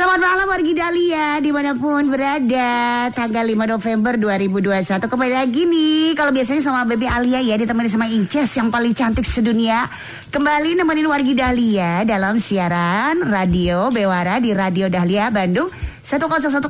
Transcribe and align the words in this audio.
Selamat 0.00 0.32
malam 0.32 0.48
wargi 0.48 0.72
Dahlia 0.72 1.44
di 1.44 1.52
mana 1.52 1.76
pun 1.76 2.08
berada. 2.08 2.72
Tanggal 3.12 3.44
5 3.44 3.68
November 3.68 4.16
2021 4.16 4.96
Kembali 4.96 5.32
lagi 5.36 5.68
nih 5.68 6.16
Kalau 6.16 6.32
biasanya 6.32 6.64
sama 6.64 6.88
Baby 6.88 7.04
Alia 7.04 7.44
ya 7.44 7.60
Ditemani 7.60 7.92
sama 7.92 8.08
Inces 8.08 8.48
yang 8.56 8.72
paling 8.72 8.96
cantik 8.96 9.28
sedunia. 9.28 9.92
Kembali 10.32 10.72
nemenin 10.72 11.04
wargi 11.04 11.36
Dahlia 11.36 12.08
Dalam 12.08 12.40
siaran 12.40 13.28
radio 13.28 13.92
Bewara 13.92 14.40
di 14.40 14.56
Radio 14.56 14.88
Dahlia 14.88 15.28
Bandung 15.28 15.68
101,5 15.68 16.64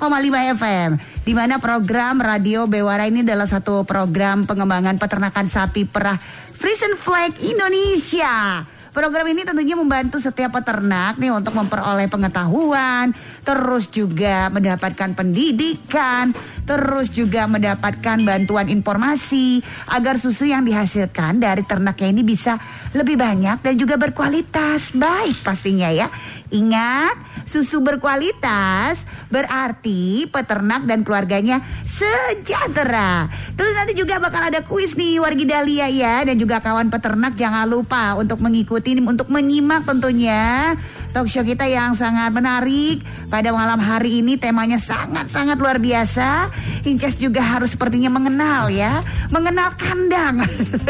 FM 0.58 0.90
di 1.22 1.30
mana 1.30 1.62
program 1.62 2.18
Radio 2.18 2.66
Bewara 2.66 3.06
ini 3.06 3.22
adalah 3.22 3.46
satu 3.46 3.86
program 3.86 4.42
pengembangan 4.42 4.98
peternakan 4.98 5.46
sapi 5.46 5.86
perah 5.86 6.18
Frisian 6.58 6.98
Flag 6.98 7.38
Indonesia 7.46 8.66
Program 8.90 9.22
ini 9.30 9.46
tentunya 9.46 9.78
membantu 9.78 10.18
setiap 10.18 10.58
peternak 10.58 11.14
nih 11.14 11.30
untuk 11.30 11.54
memperoleh 11.54 12.10
pengetahuan, 12.10 13.14
terus 13.46 13.86
juga 13.86 14.50
mendapatkan 14.50 15.14
pendidikan, 15.14 16.34
terus 16.66 17.06
juga 17.14 17.46
mendapatkan 17.46 18.18
bantuan 18.26 18.66
informasi 18.66 19.62
agar 19.94 20.18
susu 20.18 20.50
yang 20.50 20.66
dihasilkan 20.66 21.38
dari 21.38 21.62
ternaknya 21.62 22.08
ini 22.10 22.26
bisa 22.26 22.58
lebih 22.90 23.14
banyak 23.14 23.62
dan 23.62 23.78
juga 23.78 23.94
berkualitas 23.94 24.90
baik 24.90 25.38
pastinya 25.46 25.86
ya. 25.94 26.10
Ingat, 26.50 27.46
susu 27.46 27.78
berkualitas 27.78 29.06
berarti 29.30 30.26
peternak 30.26 30.82
dan 30.82 31.06
keluarganya 31.06 31.62
sejahtera. 31.86 33.30
Terus 33.54 33.72
nanti 33.78 33.94
juga 33.94 34.18
bakal 34.18 34.50
ada 34.50 34.66
kuis 34.66 34.98
nih 34.98 35.22
wargi 35.22 35.46
Dahlia 35.46 35.86
ya 35.86 36.26
dan 36.26 36.34
juga 36.34 36.58
kawan 36.58 36.90
peternak 36.90 37.38
jangan 37.38 37.70
lupa 37.70 38.18
untuk 38.18 38.42
mengikuti 38.42 38.98
untuk 38.98 39.30
menyimak 39.30 39.86
tentunya 39.86 40.74
talk 41.10 41.26
show 41.26 41.42
kita 41.42 41.66
yang 41.66 41.94
sangat 41.94 42.30
menarik 42.30 43.02
pada 43.26 43.50
malam 43.50 43.78
hari 43.78 44.22
ini 44.22 44.38
temanya 44.38 44.78
sangat-sangat 44.78 45.58
luar 45.58 45.78
biasa. 45.78 46.50
Inces 46.86 47.18
juga 47.18 47.42
harus 47.42 47.74
sepertinya 47.74 48.10
mengenal 48.10 48.70
ya, 48.70 49.02
mengenal 49.30 49.74
kandang, 49.78 50.42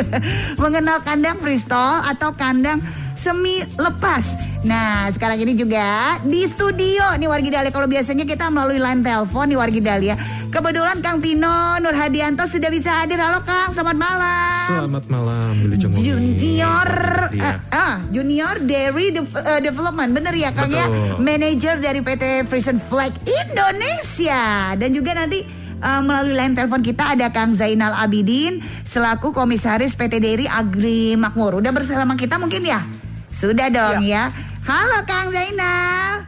mengenal 0.63 1.01
kandang 1.05 1.37
freestyle 1.41 2.05
atau 2.05 2.33
kandang 2.37 2.81
semi 3.21 3.61
lepas. 3.77 4.25
Nah, 4.65 5.13
sekarang 5.13 5.45
ini 5.45 5.53
juga 5.53 6.17
di 6.25 6.49
studio 6.49 7.05
nih 7.21 7.29
Wargi 7.29 7.53
Dahlia. 7.53 7.73
Kalau 7.73 7.85
biasanya 7.85 8.25
kita 8.25 8.49
melalui 8.49 8.81
line 8.81 9.05
telepon 9.05 9.45
nih 9.53 9.59
Wargi 9.61 9.81
Dahlia. 9.85 10.17
Kebetulan 10.51 10.99
Kang 11.05 11.21
Tino 11.21 11.79
Nur 11.85 11.93
Hadianto 11.93 12.49
sudah 12.49 12.73
bisa 12.73 13.05
hadir. 13.05 13.21
Halo 13.21 13.45
Kang, 13.45 13.77
selamat 13.77 13.97
malam. 14.01 14.69
Selamat 14.73 15.05
malam, 15.13 15.53
Wilujeng 15.61 15.93
Junior 16.01 16.89
uh, 17.29 17.57
uh, 17.71 17.95
Junior 18.09 18.57
Dairy 18.65 19.13
De 19.13 19.23
uh, 19.23 19.61
Development. 19.61 20.11
Bener 20.17 20.33
ya 20.33 20.51
Kang 20.57 20.73
ya? 20.73 20.89
Betul. 20.89 21.05
ya? 21.05 21.13
Manager 21.21 21.75
dari 21.77 22.01
PT 22.01 22.25
Frisian 22.49 22.81
Flag 22.89 23.13
Indonesia. 23.29 24.75
Dan 24.81 24.91
juga 24.97 25.13
nanti 25.13 25.45
uh, 25.85 26.01
melalui 26.05 26.37
line 26.37 26.57
telepon 26.57 26.81
kita 26.81 27.17
ada 27.17 27.29
Kang 27.33 27.53
Zainal 27.53 27.93
Abidin 27.97 28.65
selaku 28.89 29.33
komisaris 29.33 29.93
PT 29.97 30.21
Dairy 30.21 30.47
Agri 30.49 31.17
Makmur. 31.17 31.61
Udah 31.61 31.73
bersama 31.73 32.17
kita 32.17 32.37
mungkin 32.37 32.65
ya? 32.65 33.00
Sudah 33.31 33.71
dong 33.71 34.03
ya. 34.03 34.35
Halo 34.67 34.99
Kang 35.07 35.31
Zainal. 35.31 36.27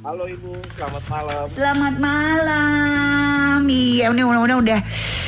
Halo 0.00 0.24
Ibu, 0.24 0.56
selamat 0.80 1.04
malam. 1.12 1.44
Selamat 1.52 1.94
malam. 2.00 3.58
Iya, 3.68 4.08
ini 4.16 4.22
udah 4.24 4.56
udah 4.56 4.80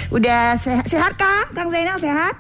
udah 0.08 0.42
sehat, 0.56 0.88
sehat 0.88 1.12
Kang? 1.20 1.46
Kang 1.52 1.68
Zainal 1.68 2.00
sehat? 2.00 2.34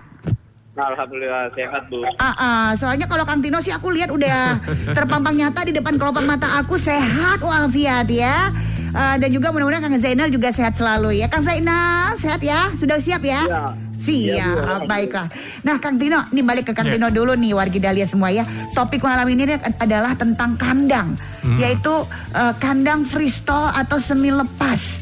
Alhamdulillah 0.72 1.52
sehat 1.52 1.92
Bu. 1.92 2.00
Ah, 2.16 2.32
ah, 2.32 2.66
soalnya 2.72 3.04
kalau 3.04 3.28
Kang 3.28 3.44
Tino 3.44 3.60
sih 3.60 3.68
aku 3.68 3.92
lihat 3.92 4.08
udah 4.08 4.56
terpampang 4.96 5.36
nyata 5.36 5.68
di 5.68 5.76
depan 5.76 6.00
kelopak 6.00 6.24
mata 6.24 6.56
aku 6.56 6.80
sehat 6.80 7.44
walafiat 7.44 8.08
ya. 8.08 8.48
Ah, 8.96 9.20
dan 9.20 9.28
juga 9.28 9.52
mudah-mudahan 9.52 9.84
Kang 9.84 10.00
Zainal 10.00 10.32
juga 10.32 10.48
sehat 10.48 10.80
selalu 10.80 11.20
ya. 11.20 11.28
Kang 11.28 11.44
Zainal 11.44 12.16
sehat 12.16 12.40
ya? 12.40 12.72
Sudah 12.80 12.96
siap 12.96 13.20
ya? 13.20 13.44
Ya. 13.44 13.64
Siap, 14.02 14.34
Ya, 14.34 14.48
Bu. 14.76 14.84
baiklah. 14.84 15.30
Nah, 15.62 15.78
Kang 15.78 15.94
Tino, 15.94 16.26
ini 16.28 16.42
balik 16.42 16.66
ke 16.66 16.72
Kang 16.72 16.86
Ya. 16.86 16.98
Tino 16.98 17.08
dulu 17.08 17.32
nih, 17.32 17.52
wargi 17.52 17.78
Dahlia 17.78 18.02
semua 18.02 18.28
ya. 18.28 18.42
Topik 18.72 18.98
malam 18.98 19.24
ini 19.24 19.46
adalah 19.78 20.12
tentang 20.12 20.54
kandang, 20.54 21.14
yaitu 21.56 21.94
eh, 22.32 22.54
kandang 22.58 23.02
freestyle 23.02 23.70
atau 23.70 23.96
semi 23.96 24.28
lepas. 24.28 24.98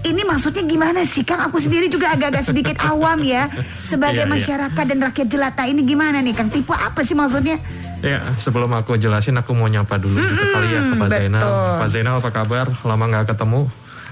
Ini 0.00 0.22
maksudnya 0.22 0.64
gimana 0.64 1.04
sih, 1.04 1.20
Kang? 1.20 1.44
Aku 1.44 1.58
sendiri 1.58 1.86
juga 1.86 2.08
agak-agak 2.10 2.44
sedikit 2.46 2.76
awam 2.86 3.20
ya, 3.20 3.50
sebagai 3.82 4.22
Iya, 4.22 4.24
iya. 4.24 4.32
masyarakat 4.32 4.84
dan 4.86 4.98
rakyat 5.02 5.28
jelata 5.28 5.62
ini 5.64 5.82
gimana 5.82 6.18
nih, 6.18 6.32
Kang? 6.32 6.48
Tipe 6.48 6.72
apa 6.72 7.02
sih 7.02 7.12
maksudnya? 7.12 7.60
Ya, 8.00 8.20
sebelum 8.36 8.68
aku 8.70 8.94
jelasin 8.94 9.32
aku 9.34 9.52
mau 9.52 9.64
nyapa 9.64 9.96
dulu 9.96 10.12
gitu 10.14 10.44
kali 10.46 10.68
ya 10.68 10.80
ke 10.82 10.94
Pak 10.94 11.08
Zainal. 11.10 11.40
Pak 11.80 11.88
Zainal 11.88 12.14
apa 12.20 12.30
kabar? 12.30 12.66
Lama 12.80 13.04
nggak 13.08 13.32
ketemu. 13.32 13.64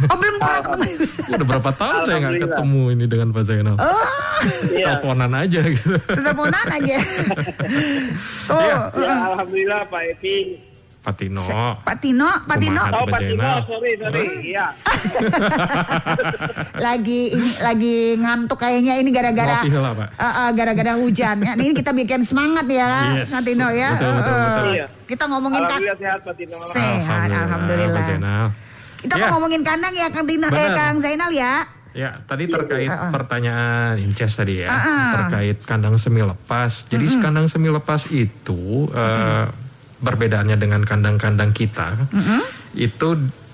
Oh, 0.03 0.16
belum 0.16 0.36
pernah 0.38 0.60
ketemu. 0.62 0.84
Udah 1.30 1.47
berapa 1.47 1.70
tahun 1.72 1.94
saya 2.00 2.16
nggak 2.16 2.16
Alhamdulillah. 2.32 2.48
ketemu 2.50 2.82
ini 2.88 3.04
dengan 3.04 3.28
Pak 3.30 3.42
Zainal. 3.42 3.75
Oh, 3.75 4.06
Iya. 4.69 4.86
Teleponan 4.91 5.30
aja 5.32 5.60
gitu. 5.64 5.94
teleponan 6.03 6.66
aja. 6.72 6.97
oh, 8.50 8.58
Iya. 8.58 8.76
Ya, 8.97 9.14
Alhamdulillah 9.28 9.80
Pak 9.86 10.03
Epi. 10.10 10.36
Pak 11.03 11.14
Tino. 11.16 11.42
Pak 11.82 11.97
Tino, 11.98 12.30
Pak 12.47 12.56
Tino 12.56 12.78
Kumaha? 12.78 12.94
Oh 12.94 13.04
Pak 13.04 13.10
Pak 13.10 13.20
Tino, 13.20 13.42
Zainal. 13.42 13.58
sorry 13.66 13.91
sorry. 13.97 14.22
Iya. 14.44 14.66
lagi 16.86 17.20
ini 17.32 17.50
lagi 17.59 17.97
ngantuk 18.16 18.54
kayaknya 18.56 18.94
ini 18.97 19.10
gara-gara 19.10 19.62
lah, 19.62 19.92
Pak. 19.92 20.09
Eh, 20.12 20.24
eh, 20.24 20.50
gara-gara 20.53 20.92
hujan. 20.97 21.36
Ya, 21.38 21.53
ini 21.54 21.74
kita 21.74 21.91
bikin 21.92 22.22
semangat 22.22 22.66
ya, 22.66 23.19
Yes. 23.19 23.30
Kang 23.30 23.42
Tino 23.42 23.66
ya. 23.69 23.92
Betul, 23.92 24.10
betul, 24.14 24.34
betul. 24.36 24.64
Iya. 24.72 24.86
Kita 25.04 25.24
ngomongin 25.26 25.59
kan 25.60 25.69
Alhamdulillah 25.76 25.98
sehat 25.98 26.19
Pak 26.22 26.34
Tino. 26.34 26.56
sehat, 26.70 27.28
alhamdulillah. 27.28 27.92
Pak 27.92 28.03
Zainal. 28.04 28.47
Kita 29.02 29.14
Ya. 29.14 29.28
mau 29.28 29.36
ngomongin 29.36 29.66
kandang 29.66 29.90
ya, 29.90 30.08
Kang 30.08 30.24
Tino, 30.24 30.46
eh. 30.46 30.70
Kang 30.70 31.02
Zainal 31.02 31.34
ya. 31.34 31.66
Ya, 31.92 32.24
tadi 32.24 32.48
terkait 32.48 32.88
Ah, 32.88 33.08
ah. 33.08 33.10
pertanyaan 33.12 34.00
Inces 34.00 34.32
tadi 34.32 34.64
ya, 34.64 34.68
Ah, 34.70 34.80
ah. 34.80 35.10
terkait 35.20 35.60
kandang 35.66 36.00
semi 36.00 36.24
lepas. 36.24 36.88
Jadi 36.88 37.20
kandang 37.20 37.52
semi 37.52 37.68
lepas 37.68 38.08
itu 38.08 38.88
eh, 38.88 39.44
perbedaannya 40.00 40.56
dengan 40.56 40.82
kandang-kandang 40.82 41.52
kita, 41.52 41.94
itu 42.72 43.08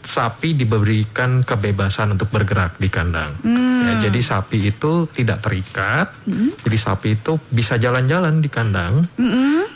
sapi 0.09 0.57
diberikan 0.57 1.45
kebebasan 1.45 2.17
untuk 2.17 2.33
bergerak 2.33 2.81
di 2.81 2.89
kandang. 2.89 3.37
Ya, 3.45 4.09
jadi 4.09 4.21
sapi 4.25 4.73
itu 4.73 5.05
tidak 5.13 5.45
terikat, 5.45 6.17
jadi 6.65 6.79
sapi 6.81 7.21
itu 7.21 7.37
bisa 7.53 7.77
jalan-jalan 7.77 8.41
di 8.41 8.49
kandang. 8.49 9.05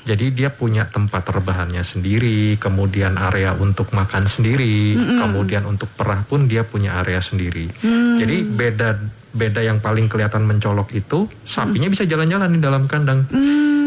Jadi 0.02 0.34
dia 0.34 0.50
punya 0.50 0.88
tempat 0.88 1.28
rebahannya 1.30 1.84
sendiri, 1.84 2.56
kemudian 2.56 3.20
area 3.20 3.54
untuk 3.54 3.92
makan 3.92 4.24
sendiri, 4.24 4.96
kemudian 4.96 5.68
untuk 5.68 5.92
perah 5.92 6.24
pun 6.24 6.48
dia 6.48 6.64
punya 6.64 7.04
area 7.04 7.20
sendiri. 7.20 7.68
Jadi 8.16 8.48
beda 8.48 9.20
beda 9.32 9.64
yang 9.64 9.80
paling 9.80 10.12
kelihatan 10.12 10.44
mencolok 10.44 10.92
itu 10.92 11.24
sapinya 11.44 11.88
bisa 11.88 12.08
jalan-jalan 12.08 12.52
di 12.52 12.60
dalam 12.60 12.88
kandang. 12.88 13.28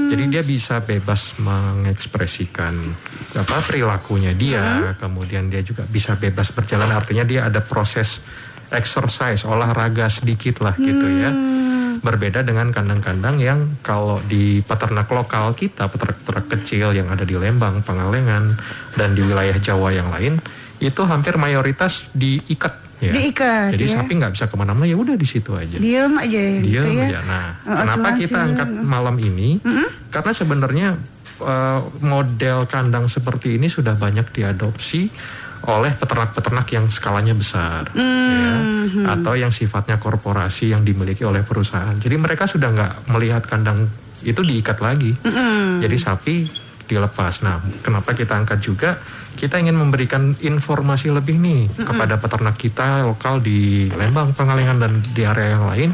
Jadi 0.06 0.24
dia 0.30 0.44
bisa 0.46 0.80
bebas 0.86 1.36
mengekspresikan 1.42 2.74
apa 3.36 3.58
perilakunya 3.66 4.32
dia, 4.38 4.96
kemudian 4.96 5.50
dia 5.50 5.66
juga 5.66 5.84
bisa 5.90 6.16
bebas 6.16 6.54
berjalan. 6.54 6.94
Artinya 6.94 7.26
dia 7.26 7.50
ada 7.50 7.60
proses 7.60 8.22
exercise, 8.70 9.44
olahraga 9.44 10.08
sedikit 10.08 10.62
lah 10.62 10.78
gitu 10.78 11.06
ya. 11.10 11.32
Berbeda 12.06 12.46
dengan 12.46 12.70
kandang-kandang 12.70 13.42
yang 13.42 13.82
kalau 13.82 14.22
di 14.22 14.62
peternak 14.62 15.10
lokal 15.10 15.58
kita, 15.58 15.90
peternak-peternak 15.90 16.48
kecil 16.54 16.94
yang 16.94 17.10
ada 17.10 17.26
di 17.26 17.34
Lembang, 17.34 17.82
Pangalengan, 17.82 18.54
dan 18.94 19.18
di 19.18 19.26
wilayah 19.26 19.58
Jawa 19.58 19.90
yang 19.90 20.14
lain, 20.14 20.38
itu 20.78 21.02
hampir 21.02 21.34
mayoritas 21.42 22.14
diikat. 22.14 22.85
Ya. 23.04 23.12
Diikat, 23.12 23.76
Jadi 23.76 23.86
ya. 23.86 24.00
sapi 24.00 24.12
nggak 24.16 24.32
bisa 24.34 24.46
ke 24.48 24.56
mana-mana, 24.56 24.88
ya 24.88 24.96
udah 24.96 25.14
di 25.14 25.28
situ 25.28 25.52
aja. 25.52 25.76
Diem 25.76 26.16
aja 26.16 26.40
gitu 26.40 26.64
Diam 26.64 26.88
ya. 26.96 27.06
aja. 27.12 27.20
Nah, 27.28 27.48
Oh, 27.68 27.76
kenapa 27.76 28.08
cuman 28.08 28.22
kita 28.24 28.38
sih. 28.40 28.46
angkat 28.48 28.70
malam 28.72 29.16
ini? 29.20 29.50
Karena 30.08 30.32
sebenarnya 30.32 30.88
eh, 31.36 31.80
model 32.00 32.64
kandang 32.66 33.12
seperti 33.12 33.60
ini 33.60 33.68
sudah 33.68 34.00
banyak 34.00 34.32
diadopsi 34.32 35.12
oleh 35.66 35.92
peternak-peternak 35.92 36.68
yang 36.72 36.86
skalanya 36.88 37.34
besar, 37.34 37.90
ya, 37.92 38.54
atau 39.12 39.34
yang 39.34 39.50
sifatnya 39.50 39.98
korporasi 39.98 40.70
yang 40.72 40.86
dimiliki 40.86 41.26
oleh 41.26 41.42
perusahaan. 41.42 41.98
Jadi 41.98 42.16
mereka 42.16 42.46
sudah 42.46 42.70
nggak 42.70 42.94
melihat 43.10 43.44
kandang 43.44 43.90
itu 44.22 44.40
diikat 44.40 44.78
lagi. 44.80 45.12
Jadi 45.82 45.98
sapi 45.98 46.36
dilepas. 46.86 47.42
Nah, 47.46 47.62
kenapa 47.82 48.14
kita 48.14 48.38
angkat 48.38 48.60
juga? 48.62 48.98
Kita 49.36 49.60
ingin 49.60 49.76
memberikan 49.76 50.32
informasi 50.40 51.12
lebih 51.12 51.36
nih 51.36 51.68
kepada 51.76 52.16
peternak 52.16 52.56
kita 52.56 53.04
lokal 53.04 53.44
di 53.44 53.92
Lembang, 53.92 54.32
Pengalengan 54.32 54.80
dan 54.80 54.94
di 55.04 55.22
area 55.28 55.60
yang 55.60 55.66
lain 55.68 55.92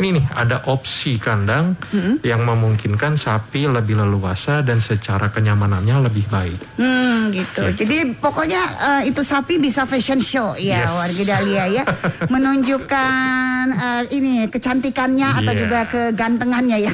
ini 0.00 0.16
nih 0.16 0.24
ada 0.32 0.64
opsi 0.66 1.20
kandang 1.20 1.76
yang 2.24 2.40
memungkinkan 2.42 3.14
sapi 3.14 3.68
lebih 3.68 4.00
leluasa 4.00 4.64
dan 4.64 4.80
secara 4.80 5.28
kenyamanannya 5.28 6.08
lebih 6.08 6.24
baik. 6.26 6.56
Hmm 6.80 7.28
gitu. 7.30 7.62
Jadi 7.76 8.16
pokoknya 8.16 8.62
eh, 8.80 9.02
itu 9.06 9.20
sapi 9.20 9.60
bisa 9.60 9.84
fashion 9.84 10.18
show 10.18 10.56
ya 10.56 10.82
Yes. 10.82 10.90
warga 10.90 11.22
Dahlia 11.28 11.64
ya, 11.70 11.84
menunjukkan 12.32 13.64
eh, 13.70 14.02
ini 14.10 14.32
kecantikannya 14.48 15.28
atau 15.36 15.52
Iya. 15.52 15.60
juga 15.60 15.80
kegantengannya 15.84 16.78
ya. 16.80 16.92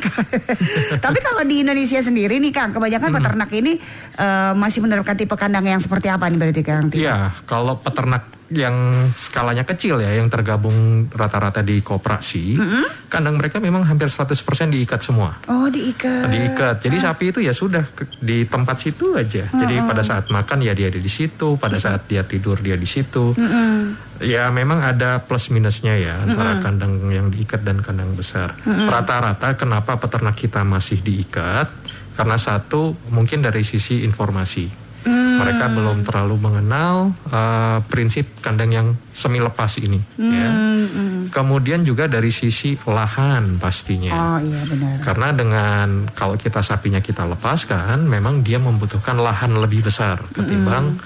Tapi 1.04 1.18
kalau 1.20 1.42
di 1.42 1.62
Indonesia 1.62 2.00
sendiri 2.00 2.36
nih 2.36 2.50
Kang, 2.50 2.74
kebanyakan 2.74 3.08
Hmm. 3.08 3.16
peternak 3.16 3.50
ini 3.52 3.78
eh, 4.16 4.52
masih 4.52 4.82
menerapkan 4.82 5.14
tipe 5.14 5.32
kandang 5.32 5.64
yang 5.64 5.78
seperti 5.78 6.10
apa 6.10 6.26
nih 6.26 6.38
berarti 6.38 6.62
Kang? 6.62 6.84
Iya, 6.90 7.30
kalau 7.46 7.78
peternak 7.78 8.35
yang 8.46 8.74
skalanya 9.10 9.66
kecil 9.66 9.98
ya, 9.98 10.14
yang 10.14 10.30
tergabung 10.30 11.10
rata-rata 11.10 11.66
di 11.66 11.82
koperasi, 11.82 12.54
kandang 13.06 13.34
mereka 13.34 13.58
memang 13.58 13.82
hampir 13.82 14.06
100% 14.06 14.38
diikat 14.70 15.02
semua. 15.02 15.34
Oh 15.50 15.66
diikat. 15.66 16.30
diikat. 16.30 16.76
Jadi 16.78 16.96
sapi 16.96 17.34
itu 17.34 17.42
ya 17.42 17.50
sudah 17.50 17.82
ke- 17.82 18.06
di 18.22 18.46
tempat 18.46 18.78
situ 18.78 19.18
aja. 19.18 19.50
Jadi 19.50 19.82
pada 19.82 20.00
saat 20.00 20.30
makan 20.30 20.62
ya 20.62 20.72
dia 20.72 20.86
ada 20.86 20.98
di 20.98 21.10
situ, 21.10 21.58
pada 21.58 21.74
saat 21.76 22.06
dia 22.06 22.22
tidur 22.22 22.54
dia 22.58 22.78
di 22.78 22.86
situ. 22.86 23.34
Ya 24.16 24.48
memang 24.48 24.80
ada 24.80 25.20
plus 25.20 25.50
minusnya 25.50 25.92
ya 25.92 26.22
antara 26.22 26.62
kandang 26.62 27.10
yang 27.10 27.28
diikat 27.28 27.60
dan 27.60 27.82
kandang 27.82 28.14
besar. 28.14 28.54
Rata-rata 28.64 29.58
kenapa 29.58 29.98
peternak 29.98 30.38
kita 30.38 30.62
masih 30.62 31.02
diikat? 31.02 31.66
Karena 32.14 32.38
satu 32.38 32.94
mungkin 33.10 33.42
dari 33.42 33.60
sisi 33.60 34.00
informasi. 34.00 34.85
Mereka 35.36 35.64
belum 35.72 36.02
terlalu 36.02 36.36
mengenal 36.40 37.12
uh, 37.28 37.78
prinsip 37.86 38.40
kandang 38.40 38.72
yang 38.72 38.88
semi 39.12 39.38
lepas 39.38 39.76
ini. 39.78 40.00
ya. 40.16 40.50
Kemudian 41.28 41.84
juga 41.84 42.08
dari 42.08 42.32
sisi 42.32 42.72
lahan 42.86 43.60
pastinya. 43.60 44.12
Oh 44.14 44.38
iya 44.40 44.62
benar. 44.64 45.02
Karena 45.04 45.28
dengan 45.36 45.88
kalau 46.16 46.38
kita 46.40 46.64
sapinya 46.64 47.02
kita 47.02 47.28
lepaskan, 47.28 48.08
memang 48.08 48.40
dia 48.40 48.56
membutuhkan 48.56 49.20
lahan 49.20 49.52
lebih 49.60 49.84
besar 49.84 50.22
ketimbang 50.32 50.96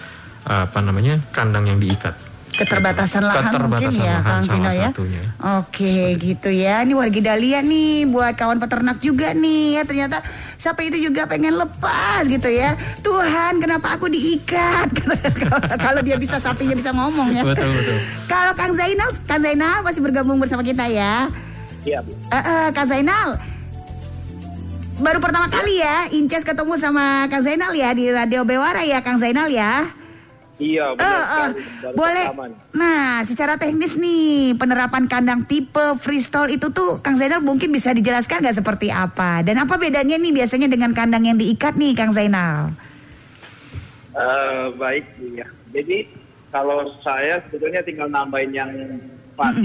apa 0.47 0.79
namanya 0.81 1.19
kandang 1.35 1.69
yang 1.69 1.79
diikat. 1.83 2.30
Keterbatasan 2.61 3.25
lahan 3.25 3.45
Keterbatasan 3.49 3.89
mungkin 3.89 4.05
ya 4.05 4.17
lahan 4.21 4.25
Kang 4.29 4.43
Pino 4.45 4.69
ya. 4.69 4.89
satunya. 4.93 5.23
Oke 5.57 5.97
gitu 6.21 6.51
ya. 6.53 6.75
Ini 6.85 6.93
warga 6.93 7.21
Dahlia 7.25 7.61
nih 7.65 8.05
buat 8.05 8.37
kawan 8.37 8.61
peternak 8.61 9.01
juga 9.01 9.33
nih 9.33 9.81
ya 9.81 9.83
ternyata 9.89 10.21
sapi 10.61 10.93
itu 10.93 11.09
juga 11.09 11.25
pengen 11.25 11.57
lepas 11.57 12.29
gitu 12.29 12.53
ya. 12.53 12.77
Tuhan 13.01 13.65
kenapa 13.65 13.97
aku 13.97 14.13
diikat? 14.13 14.93
Kalau 15.89 16.05
dia 16.05 16.21
bisa 16.21 16.37
sapinya 16.37 16.77
bisa 16.77 16.93
ngomong 16.93 17.33
ya. 17.33 17.49
Betul 17.49 17.73
betul. 17.73 17.97
Kalau 18.29 18.53
Kang 18.53 18.77
Zainal, 18.77 19.09
Kang 19.25 19.41
Zainal 19.41 19.81
masih 19.81 20.05
bergabung 20.05 20.37
bersama 20.37 20.61
kita 20.61 20.85
ya. 20.85 21.33
Iya, 21.81 22.05
Bu. 22.05 22.13
Eh, 22.13 22.37
eh, 22.37 22.69
Kang 22.77 22.89
Zainal. 22.93 23.41
Baru 25.01 25.17
pertama 25.17 25.49
kali 25.49 25.81
ya 25.81 26.13
Inces 26.13 26.45
ketemu 26.45 26.77
sama 26.77 27.25
Kang 27.33 27.41
Zainal 27.41 27.73
ya 27.73 27.89
di 27.97 28.13
Radio 28.13 28.45
Bewara 28.45 28.85
ya 28.85 29.01
Kang 29.01 29.17
Zainal 29.17 29.49
ya. 29.49 29.97
Iya, 30.61 30.93
benar 30.93 31.21
sekali. 31.25 31.61
Baru 31.81 31.95
boleh. 31.97 32.27
Nah, 32.77 33.25
secara 33.25 33.57
teknis 33.57 33.97
nih 33.97 34.53
penerapan 34.61 35.09
kandang 35.09 35.49
tipe 35.49 35.97
freestyle 35.97 36.53
itu 36.53 36.69
tuh 36.69 37.01
Kang 37.01 37.17
Zainal 37.17 37.41
mungkin 37.41 37.73
bisa 37.73 37.97
dijelaskan 37.97 38.45
nggak 38.45 38.61
seperti 38.61 38.93
apa 38.93 39.41
dan 39.41 39.57
apa 39.57 39.81
bedanya 39.81 40.21
nih 40.21 40.37
biasanya 40.37 40.69
dengan 40.69 40.93
kandang 40.93 41.25
yang 41.25 41.41
diikat 41.41 41.81
nih 41.81 41.97
Kang 41.97 42.13
Zainal? 42.13 42.77
Eh, 44.13 44.65
baik, 44.77 45.07
ya. 45.33 45.49
Jadi 45.73 46.05
kalau 46.53 46.93
saya 47.01 47.41
sebetulnya 47.49 47.81
tinggal 47.81 48.13
nambahin 48.13 48.53
yang 48.53 48.71
Pak 49.41 49.57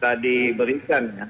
tadi 0.00 0.52
berikan 0.56 1.04
ya. 1.12 1.26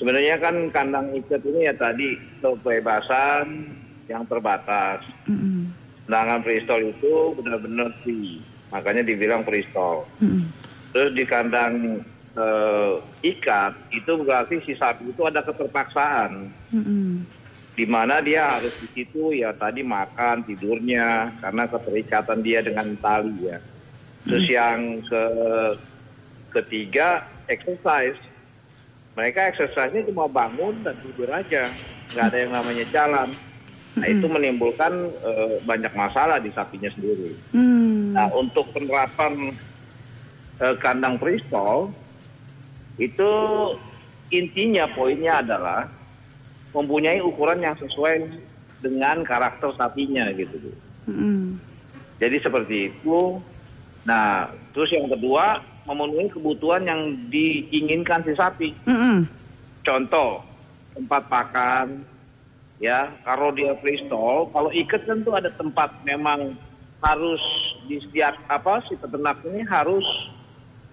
Sebenarnya 0.00 0.40
kan 0.40 0.56
kandang 0.72 1.12
ikat 1.12 1.44
ini 1.44 1.68
ya 1.68 1.76
tadi 1.76 2.16
kebebasan 2.40 3.68
yang 4.08 4.24
terbatas. 4.24 5.04
Sedangkan 6.10 6.42
freestyle 6.42 6.90
itu 6.90 7.38
benar-benar 7.38 7.94
free. 8.02 8.42
Makanya 8.74 9.06
dibilang 9.06 9.46
freestyle. 9.46 10.10
Mm-mm. 10.18 10.50
Terus 10.90 11.14
di 11.14 11.22
kandang 11.22 12.02
eh, 12.34 12.94
ikat 13.22 13.78
itu 13.94 14.18
berarti 14.26 14.58
si 14.66 14.74
sapi 14.74 15.06
itu 15.06 15.22
ada 15.22 15.38
keterpaksaan. 15.38 16.50
Mm-mm. 16.74 17.22
di 17.78 17.86
mana 17.86 18.18
dia 18.18 18.58
harus 18.58 18.74
di 18.82 18.90
situ 18.90 19.30
ya 19.30 19.54
tadi 19.54 19.86
makan 19.86 20.42
tidurnya 20.42 21.30
karena 21.38 21.70
keterikatan 21.70 22.42
dia 22.42 22.58
dengan 22.58 22.90
tali 22.98 23.46
ya. 23.46 23.62
Terus 24.26 24.50
yang 24.50 24.98
ke 25.06 25.24
ketiga 26.58 27.22
exercise. 27.46 28.18
Mereka 29.14 29.54
exercise-nya 29.54 30.02
cuma 30.10 30.26
bangun 30.26 30.82
dan 30.82 30.98
tidur 30.98 31.30
aja, 31.30 31.70
nggak 32.10 32.26
ada 32.26 32.38
yang 32.42 32.50
namanya 32.50 32.84
jalan. 32.90 33.30
Nah 33.98 34.06
itu 34.06 34.26
menimbulkan 34.30 34.92
eh, 35.10 35.58
banyak 35.66 35.92
masalah 35.98 36.38
di 36.38 36.54
sapinya 36.54 36.90
sendiri. 36.94 37.34
Hmm. 37.50 38.14
Nah 38.14 38.30
untuk 38.34 38.70
penerapan 38.70 39.54
eh, 40.62 40.76
kandang 40.78 41.18
freestyle 41.18 41.90
itu 43.00 43.30
intinya 44.30 44.86
poinnya 44.92 45.42
adalah 45.42 45.90
mempunyai 46.70 47.18
ukuran 47.18 47.64
yang 47.64 47.74
sesuai 47.80 48.30
dengan 48.78 49.26
karakter 49.26 49.74
sapinya 49.74 50.30
gitu. 50.32 50.56
Mm-mm. 51.10 51.58
Jadi 52.22 52.36
seperti 52.40 52.76
itu. 52.94 53.40
Nah, 54.06 54.48
terus 54.72 54.92
yang 54.94 55.10
kedua 55.10 55.60
memenuhi 55.84 56.30
kebutuhan 56.30 56.86
yang 56.86 57.16
diinginkan 57.28 58.22
si 58.22 58.32
sapi. 58.38 58.70
Mm-mm. 58.86 59.26
Contoh 59.82 60.44
tempat 60.94 61.22
pakan, 61.26 62.04
ya. 62.80 63.12
Kalau 63.22 63.52
dia 63.54 63.76
freestyle, 63.78 64.48
kalau 64.50 64.72
ikat 64.72 65.06
kan 65.06 65.22
tuh 65.22 65.36
ada 65.36 65.52
tempat 65.54 65.92
memang 66.02 66.56
harus 67.00 67.40
disediakan 67.86 68.44
apa 68.48 68.84
si 68.88 68.96
peternak 68.96 69.40
ini 69.46 69.62
harus 69.68 70.04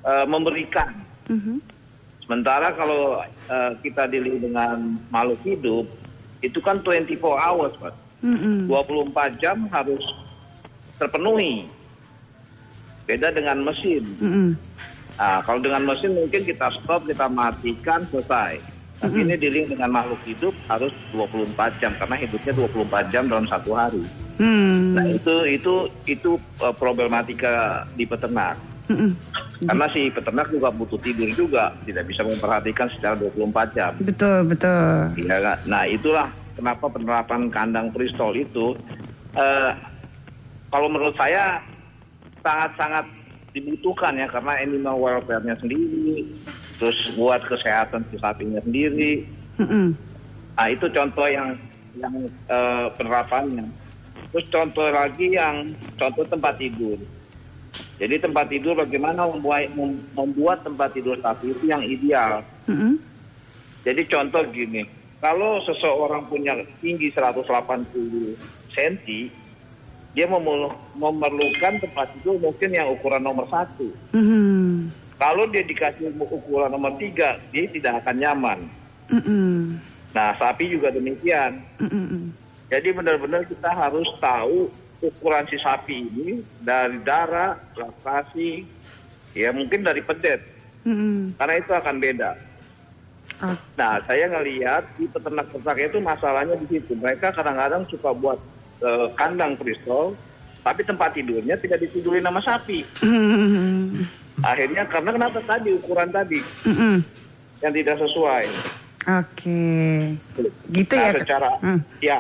eh, 0.03 0.27
memberikan. 0.27 0.93
Mhm. 1.31 1.63
Sementara 2.27 2.75
kalau 2.75 3.23
eh, 3.23 3.71
kita 3.81 4.05
dealing 4.11 4.43
dengan 4.43 4.99
makhluk 5.09 5.39
hidup, 5.47 5.87
itu 6.43 6.59
kan 6.59 6.83
24 6.83 7.17
hours, 7.23 7.73
Pak. 7.79 7.95
Mm-mm. 8.17 8.65
24 8.65 9.37
jam 9.37 9.69
harus 9.69 10.01
terpenuhi. 10.97 11.69
Beda 13.05 13.31
dengan 13.31 13.61
mesin. 13.61 14.03
Mm-mm. 14.19 14.49
Nah, 15.17 15.41
kalau 15.45 15.57
dengan 15.61 15.81
mesin 15.85 16.13
mungkin 16.13 16.41
kita 16.45 16.69
stop, 16.81 17.05
kita 17.05 17.25
matikan, 17.29 18.05
selesai. 18.09 18.61
Tapi 18.97 19.17
ini 19.21 19.35
dealing 19.37 19.65
dengan 19.69 19.93
makhluk 19.93 20.17
hidup 20.25 20.53
harus 20.65 20.89
24 21.13 21.53
jam 21.77 21.93
karena 22.01 22.15
hidupnya 22.17 22.53
24 22.57 23.13
jam 23.13 23.23
dalam 23.29 23.45
satu 23.45 23.77
hari. 23.77 24.01
Hmm. 24.41 24.97
Nah, 24.97 25.05
itu 25.05 25.35
itu 25.49 25.73
itu 26.09 26.31
eh, 26.61 26.75
problematika 26.77 27.85
di 27.93 28.05
peternak. 28.09 28.57
Mm-mm. 28.87 29.11
Karena 29.67 29.85
si 29.91 30.07
peternak 30.13 30.47
juga 30.47 30.71
butuh 30.71 31.01
tidur 31.01 31.27
juga, 31.35 31.75
tidak 31.83 32.07
bisa 32.07 32.23
memperhatikan 32.23 32.87
secara 32.93 33.19
24 33.19 33.75
jam. 33.75 33.91
Betul, 33.99 34.47
betul. 34.47 35.11
Kak. 35.27 35.57
Nah 35.67 35.83
itulah 35.89 36.29
kenapa 36.55 36.85
penerapan 36.87 37.51
kandang 37.51 37.91
kristol 37.91 38.37
itu 38.37 38.77
eh, 39.35 39.71
kalau 40.69 40.87
menurut 40.87 41.17
saya 41.17 41.59
sangat-sangat 42.45 43.05
dibutuhkan 43.51 44.13
ya 44.13 44.29
karena 44.29 44.53
animal 44.61 44.95
welfare-nya 45.01 45.57
sendiri, 45.57 46.29
terus 46.77 46.97
buat 47.17 47.41
kesehatan 47.45 48.05
si 48.09 48.17
sapinya 48.21 48.61
sendiri. 48.61 49.25
Mm-mm. 49.57 49.97
Nah 50.57 50.67
itu 50.69 50.85
contoh 50.89 51.27
yang 51.29 51.57
yang 51.97 52.13
eh, 52.29 52.85
penerapannya. 52.97 53.65
Terus 54.33 54.47
contoh 54.53 54.85
lagi 54.89 55.33
yang 55.33 55.73
contoh 55.97 56.25
tempat 56.25 56.61
tidur. 56.61 56.97
Jadi 57.97 58.15
tempat 58.21 58.45
tidur 58.49 58.77
bagaimana 58.77 59.25
membuat 59.25 59.73
mem- 59.73 60.05
membuat 60.13 60.61
tempat 60.61 60.93
tidur 60.93 61.17
sapi 61.17 61.53
itu 61.53 61.65
yang 61.65 61.81
ideal. 61.81 62.45
Mm-mm. 62.69 63.01
Jadi 63.81 64.01
contoh 64.05 64.43
gini, 64.53 64.85
kalau 65.17 65.63
seseorang 65.65 66.29
punya 66.29 66.53
tinggi 66.83 67.09
180 67.09 67.47
cm, 68.75 68.93
dia 70.13 70.25
memerlukan 70.97 71.73
tempat 71.81 72.09
tidur 72.17 72.37
mungkin 72.41 72.69
yang 72.73 72.89
ukuran 72.93 73.21
nomor 73.21 73.45
satu. 73.49 73.89
Mhm. 74.13 75.06
Kalau 75.17 75.49
dia 75.49 75.65
dikasih 75.65 76.13
ukuran 76.13 76.69
nomor 76.69 76.93
tiga, 77.01 77.41
dia 77.49 77.65
tidak 77.65 78.05
akan 78.05 78.15
nyaman. 78.21 78.59
Mm-mm. 79.09 79.81
Nah, 80.13 80.29
sapi 80.37 80.69
juga 80.69 80.93
demikian. 80.93 81.57
Mm-mm. 81.81 82.29
Jadi 82.69 82.89
benar-benar 82.93 83.41
kita 83.49 83.73
harus 83.73 84.05
tahu 84.21 84.69
ukuran 85.01 85.45
si 85.49 85.57
sapi 85.57 86.05
ini 86.05 86.45
dari 86.61 87.01
darah, 87.01 87.57
laktasi, 87.73 88.61
ya 89.33 89.49
mungkin 89.49 89.81
dari 89.81 90.05
pedet, 90.05 90.45
Mm-mm. 90.85 91.33
karena 91.37 91.53
itu 91.57 91.71
akan 91.73 91.95
beda. 91.97 92.31
Oh. 93.37 93.57
Nah, 93.77 94.01
saya 94.05 94.25
ngelihat 94.33 94.83
di 94.97 95.05
peternak-peternak 95.09 95.77
itu 95.93 95.97
masalahnya 96.01 96.57
di 96.57 96.67
situ. 96.77 96.97
Mereka 96.97 97.37
kadang-kadang 97.37 97.85
suka 97.85 98.09
buat 98.13 98.41
eh, 98.81 99.07
kandang 99.13 99.53
kristol, 99.57 100.17
tapi 100.65 100.81
tempat 100.81 101.13
tidurnya 101.13 101.57
tidak 101.57 101.85
ditiduri 101.85 102.21
nama 102.21 102.41
sapi. 102.41 102.85
Mhm. 103.01 104.26
Akhirnya 104.39 104.83
karena 104.85 105.09
kenapa 105.11 105.39
tadi 105.41 105.69
ukuran 105.73 106.09
tadi 106.09 106.39
Mm-mm. 106.63 106.95
yang 107.59 107.73
tidak 107.73 107.95
sesuai. 107.97 108.45
Oke. 109.07 109.65
Gitu 110.67 110.93
Nah, 110.93 111.03
ya. 111.03 111.11
secara 111.15 111.49
Hmm. 111.57 111.79
ya 111.99 112.19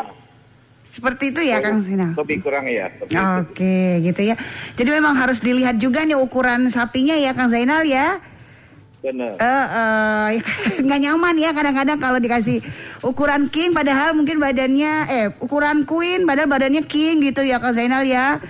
Seperti 0.87 1.29
itu 1.29 1.41
ya 1.43 1.61
Kang 1.61 1.77
Zainal. 1.79 2.15
lebih 2.15 2.41
kurang 2.41 2.65
ya. 2.65 2.89
Oke, 3.37 4.01
gitu 4.01 4.21
ya. 4.23 4.33
Jadi 4.73 4.89
memang 4.89 5.13
harus 5.13 5.37
dilihat 5.37 5.77
juga 5.77 6.01
nih 6.01 6.17
ukuran 6.17 6.65
sapinya 6.67 7.13
ya 7.13 7.31
Kang 7.31 7.53
Zainal 7.53 7.85
ya. 7.85 8.17
Benar. 8.97 9.37
Eh, 9.37 9.65
eh, 9.77 10.27
nggak 10.87 10.99
nyaman 10.99 11.35
ya 11.37 11.53
kadang-kadang 11.53 12.01
kalau 12.01 12.17
dikasih 12.17 12.65
ukuran 13.05 13.49
king 13.53 13.75
padahal 13.75 14.17
mungkin 14.17 14.41
badannya 14.41 14.93
eh 15.09 15.25
ukuran 15.37 15.85
queen 15.85 16.25
padahal 16.25 16.49
badannya 16.49 16.83
king 16.89 17.21
gitu 17.21 17.45
ya 17.45 17.61
Kak 17.61 17.77
Zainal 17.77 18.05
ya. 18.07 18.37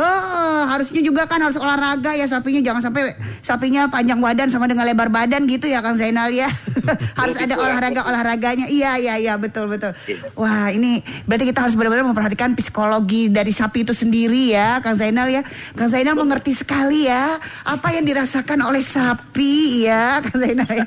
Oh, 0.00 0.62
harusnya 0.70 1.02
juga 1.02 1.26
kan 1.26 1.42
harus 1.42 1.58
olahraga 1.58 2.14
ya 2.14 2.24
sapinya 2.24 2.62
jangan 2.62 2.88
sampai 2.88 3.12
sapinya 3.42 3.90
panjang 3.90 4.22
badan 4.22 4.48
sama 4.48 4.70
dengan 4.70 4.86
lebar 4.86 5.10
badan 5.10 5.44
gitu 5.50 5.66
ya 5.66 5.82
Kang 5.82 5.98
Zainal 5.98 6.30
ya. 6.30 6.46
harus 7.20 7.36
ada 7.36 7.58
olahraga 7.58 8.06
olahraganya. 8.06 8.70
Iya 8.70 8.96
iya 9.02 9.14
iya 9.18 9.34
betul 9.36 9.66
betul. 9.66 9.92
Wah, 10.38 10.70
ini 10.70 11.02
berarti 11.26 11.50
kita 11.50 11.66
harus 11.66 11.74
benar-benar 11.74 12.06
memperhatikan 12.06 12.54
psikologi 12.54 13.28
dari 13.28 13.50
sapi 13.50 13.82
itu 13.82 13.92
sendiri 13.92 14.54
ya 14.54 14.78
Kang 14.78 14.94
Zainal 14.94 15.26
ya. 15.26 15.42
Kang 15.74 15.90
Zainal 15.90 16.14
mengerti 16.14 16.54
sekali 16.54 17.10
ya 17.10 17.36
apa 17.66 17.88
yang 17.92 18.06
dirasakan 18.06 18.62
oleh 18.62 18.80
sapi 18.80 19.84
ya 19.90 20.22
Kang 20.22 20.38
Zainal 20.38 20.70
ya. 20.70 20.86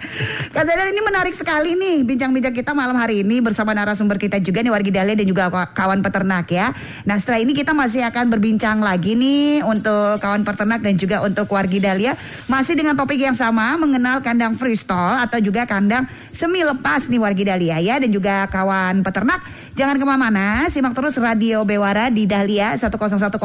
Kang 0.49 0.65
Zainal 0.65 0.89
ini 0.89 1.01
menarik 1.03 1.35
sekali 1.35 1.75
nih 1.75 2.07
bincang-bincang 2.07 2.55
kita 2.55 2.71
malam 2.71 2.95
hari 2.95 3.02
ini 3.09 3.41
bersama 3.41 3.73
narasumber 3.73 4.21
kita 4.21 4.37
juga 4.39 4.61
nih 4.61 4.71
Wargi 4.71 4.91
Dahlia 4.93 5.15
dan 5.17 5.27
juga 5.27 5.49
kawan 5.51 5.99
peternak 6.05 6.47
ya. 6.53 6.71
Nah 7.03 7.17
setelah 7.17 7.41
ini 7.41 7.57
kita 7.57 7.73
masih 7.73 8.05
akan 8.07 8.29
berbincang 8.29 8.79
lagi 8.79 9.17
nih 9.17 9.65
untuk 9.65 10.21
kawan 10.21 10.45
peternak 10.45 10.79
dan 10.85 10.95
juga 10.95 11.25
untuk 11.25 11.49
Wargi 11.49 11.81
Dahlia 11.81 12.13
masih 12.45 12.77
dengan 12.77 12.93
topik 12.93 13.17
yang 13.17 13.35
sama 13.35 13.75
mengenal 13.75 14.21
kandang 14.21 14.55
freestyle 14.55 15.19
atau 15.23 15.41
juga 15.41 15.65
kandang 15.65 16.05
semi 16.31 16.61
lepas 16.61 17.09
nih 17.09 17.19
Wargi 17.19 17.43
Dahlia 17.43 17.81
ya 17.81 17.97
dan 17.97 18.09
juga 18.13 18.45
kawan 18.47 19.01
peternak 19.01 19.41
jangan 19.73 19.95
ke 19.97 20.05
mana-mana 20.05 20.69
simak 20.69 20.93
terus 20.93 21.17
Radio 21.17 21.65
Bewara 21.65 22.13
di 22.13 22.29
Dahlia 22.29 22.77
101,5 22.77 23.37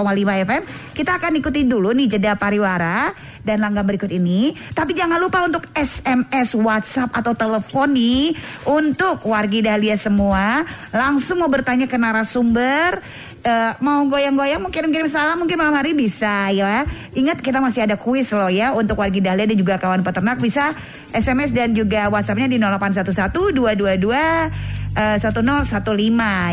FM 0.44 0.62
kita 0.92 1.16
akan 1.16 1.32
ikuti 1.40 1.64
dulu 1.64 1.96
nih 1.96 2.16
jeda 2.16 2.36
pariwara 2.36 3.12
dan 3.46 3.64
langgam 3.64 3.88
berikut 3.88 4.12
ini. 4.12 4.52
Tapi 4.76 4.92
jangan 4.92 5.16
lupa 5.16 5.40
untuk 5.48 5.64
SMS 5.72 6.52
WhatsApp 6.52 7.16
atau 7.16 7.32
telepon 7.32 7.96
nih 7.96 8.36
untuk 8.68 9.24
Wargi 9.24 9.64
Dahlia 9.64 9.96
semua. 9.96 10.68
Langsung 10.92 11.40
mau 11.40 11.48
bertanya 11.48 11.88
ke 11.88 11.96
narasumber 11.96 13.00
Eh, 13.38 13.72
mau 13.78 14.02
goyang-goyang 14.10 14.58
mau 14.58 14.66
kirim-kirim 14.66 15.06
salam 15.06 15.38
mungkin 15.38 15.54
malam 15.54 15.78
hari 15.78 15.94
bisa 15.94 16.50
ya. 16.50 16.82
Ingat 17.14 17.38
kita 17.38 17.62
masih 17.62 17.86
ada 17.86 17.94
kuis 17.94 18.26
loh 18.34 18.50
ya 18.50 18.74
untuk 18.74 18.98
wargi 18.98 19.22
Dahlia 19.22 19.46
dan 19.46 19.54
juga 19.54 19.78
kawan 19.78 20.02
peternak. 20.02 20.42
Bisa 20.42 20.74
SMS 21.14 21.54
dan 21.54 21.70
juga 21.70 22.10
WhatsAppnya 22.10 22.50
di 22.50 22.58
0811 22.58 23.54
222 23.54 24.77
eh, 24.98 25.16
1015 25.22 25.78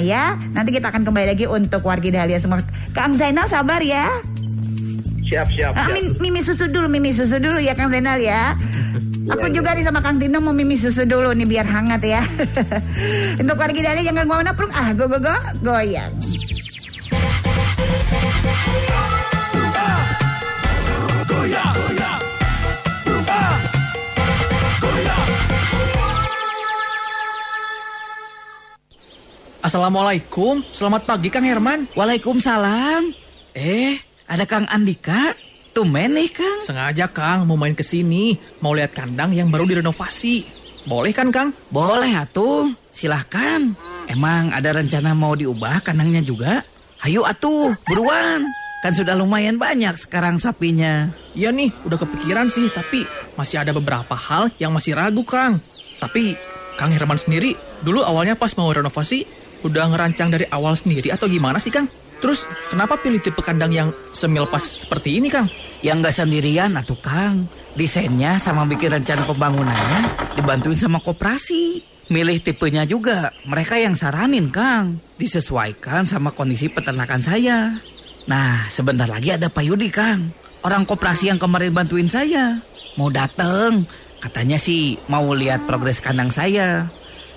ya 0.05 0.23
nanti 0.53 0.69
kita 0.69 0.87
akan 0.87 1.01
kembali 1.03 1.27
lagi 1.33 1.45
untuk 1.45 1.81
wargi 1.81 2.13
Dahlia 2.13 2.37
semua 2.37 2.61
Kang 2.93 3.17
Zainal 3.17 3.49
sabar 3.49 3.81
ya 3.81 4.05
Siap 5.25 5.49
siap. 5.49 5.73
Ah, 5.73 5.89
siap. 5.89 5.97
mi- 5.97 6.13
mimi 6.21 6.39
susu 6.39 6.69
dulu 6.69 6.85
mimi 6.85 7.09
susu 7.09 7.41
dulu 7.41 7.57
ya 7.57 7.73
Kang 7.73 7.89
Zainal 7.89 8.21
ya 8.21 8.53
Aku 9.25 9.49
juga 9.49 9.73
nih 9.73 9.81
sama 9.81 9.97
Kang 9.99 10.21
Tino 10.21 10.37
mau 10.37 10.53
mimi 10.53 10.77
susu 10.77 11.01
dulu 11.01 11.33
nih 11.33 11.49
biar 11.49 11.65
hangat 11.65 11.97
ya. 12.05 12.21
Untuk 13.41 13.57
wargi 13.57 13.81
Dahlia 13.81 14.05
jangan 14.05 14.21
ke 14.21 14.29
mana-mana 14.29 14.53
Prung. 14.53 14.69
Ah 14.69 14.93
go 14.93 15.09
go 15.09 15.17
go 15.17 15.33
goyang. 15.65 16.13
Assalamualaikum, 29.65 30.61
selamat 30.69 31.09
pagi 31.09 31.33
Kang 31.33 31.41
Herman. 31.41 31.89
Waalaikumsalam. 31.97 33.01
Eh, 33.57 33.97
ada 34.29 34.45
Kang 34.45 34.69
Andika. 34.69 35.33
Tumben 35.73 36.13
nih 36.13 36.29
Kang. 36.29 36.61
Sengaja 36.61 37.09
Kang 37.09 37.49
mau 37.49 37.57
main 37.57 37.73
ke 37.73 37.81
sini, 37.81 38.37
mau 38.61 38.77
lihat 38.77 38.93
kandang 38.93 39.33
yang 39.33 39.49
baru 39.49 39.65
direnovasi. 39.65 40.45
Boleh 40.85 41.17
kan 41.17 41.33
Kang? 41.33 41.49
Boleh 41.73 42.13
atuh, 42.13 42.77
silahkan. 42.93 43.73
Emang 44.05 44.53
ada 44.53 44.69
rencana 44.69 45.17
mau 45.17 45.33
diubah 45.33 45.81
kandangnya 45.81 46.21
juga? 46.21 46.61
Hayu 47.01 47.25
atuh, 47.25 47.73
buruan. 47.89 48.45
Kan 48.85 48.93
sudah 48.93 49.17
lumayan 49.17 49.57
banyak 49.57 49.97
sekarang 49.97 50.37
sapinya. 50.37 51.09
Iya 51.33 51.49
nih, 51.49 51.73
udah 51.89 51.97
kepikiran 52.05 52.53
sih, 52.53 52.69
tapi 52.69 53.09
masih 53.33 53.65
ada 53.65 53.73
beberapa 53.73 54.13
hal 54.13 54.53
yang 54.61 54.69
masih 54.77 54.93
ragu 54.93 55.25
Kang. 55.25 55.57
Tapi 55.97 56.37
Kang 56.77 56.93
Herman 56.93 57.17
sendiri 57.17 57.57
dulu 57.81 58.03
awalnya 58.03 58.35
pas 58.35 58.51
mau 58.59 58.67
renovasi 58.69 59.44
udah 59.65 59.89
ngerancang 59.89 60.29
dari 60.29 60.45
awal 60.53 60.77
sendiri 60.77 61.09
atau 61.09 61.25
gimana 61.25 61.57
sih 61.57 61.73
Kang? 61.73 61.89
Terus 62.21 62.45
kenapa 62.71 62.95
pilih 63.01 63.19
tipe 63.19 63.41
kandang 63.41 63.73
yang 63.73 63.89
semil 64.13 64.45
pas 64.45 64.61
seperti 64.61 65.17
ini 65.19 65.27
Kang? 65.27 65.49
Yang 65.81 65.97
nggak 66.05 66.15
sendirian 66.15 66.71
atuh 66.77 66.99
Kang. 67.01 67.49
Desainnya 67.75 68.39
sama 68.39 68.63
bikin 68.63 68.93
rencana 68.93 69.27
pembangunannya 69.27 70.31
dibantuin 70.39 70.79
sama 70.79 71.03
koperasi. 71.03 71.83
Milih 72.05 72.37
tipenya 72.37 72.85
juga, 72.85 73.33
mereka 73.49 73.81
yang 73.81 73.97
saranin 73.97 74.53
Kang. 74.53 75.01
Disesuaikan 75.17 76.05
sama 76.05 76.29
kondisi 76.31 76.69
peternakan 76.69 77.21
saya. 77.25 77.75
Nah, 78.29 78.69
sebentar 78.69 79.09
lagi 79.09 79.33
ada 79.33 79.49
Pak 79.49 79.65
Yudi 79.65 79.89
Kang. 79.89 80.29
Orang 80.61 80.85
koperasi 80.85 81.33
yang 81.33 81.41
kemarin 81.41 81.73
bantuin 81.73 82.09
saya. 82.09 82.61
Mau 82.97 83.09
dateng, 83.09 83.85
katanya 84.21 84.57
sih 84.57 84.97
mau 85.09 85.33
lihat 85.33 85.65
progres 85.69 86.01
kandang 86.01 86.29
saya. 86.29 86.89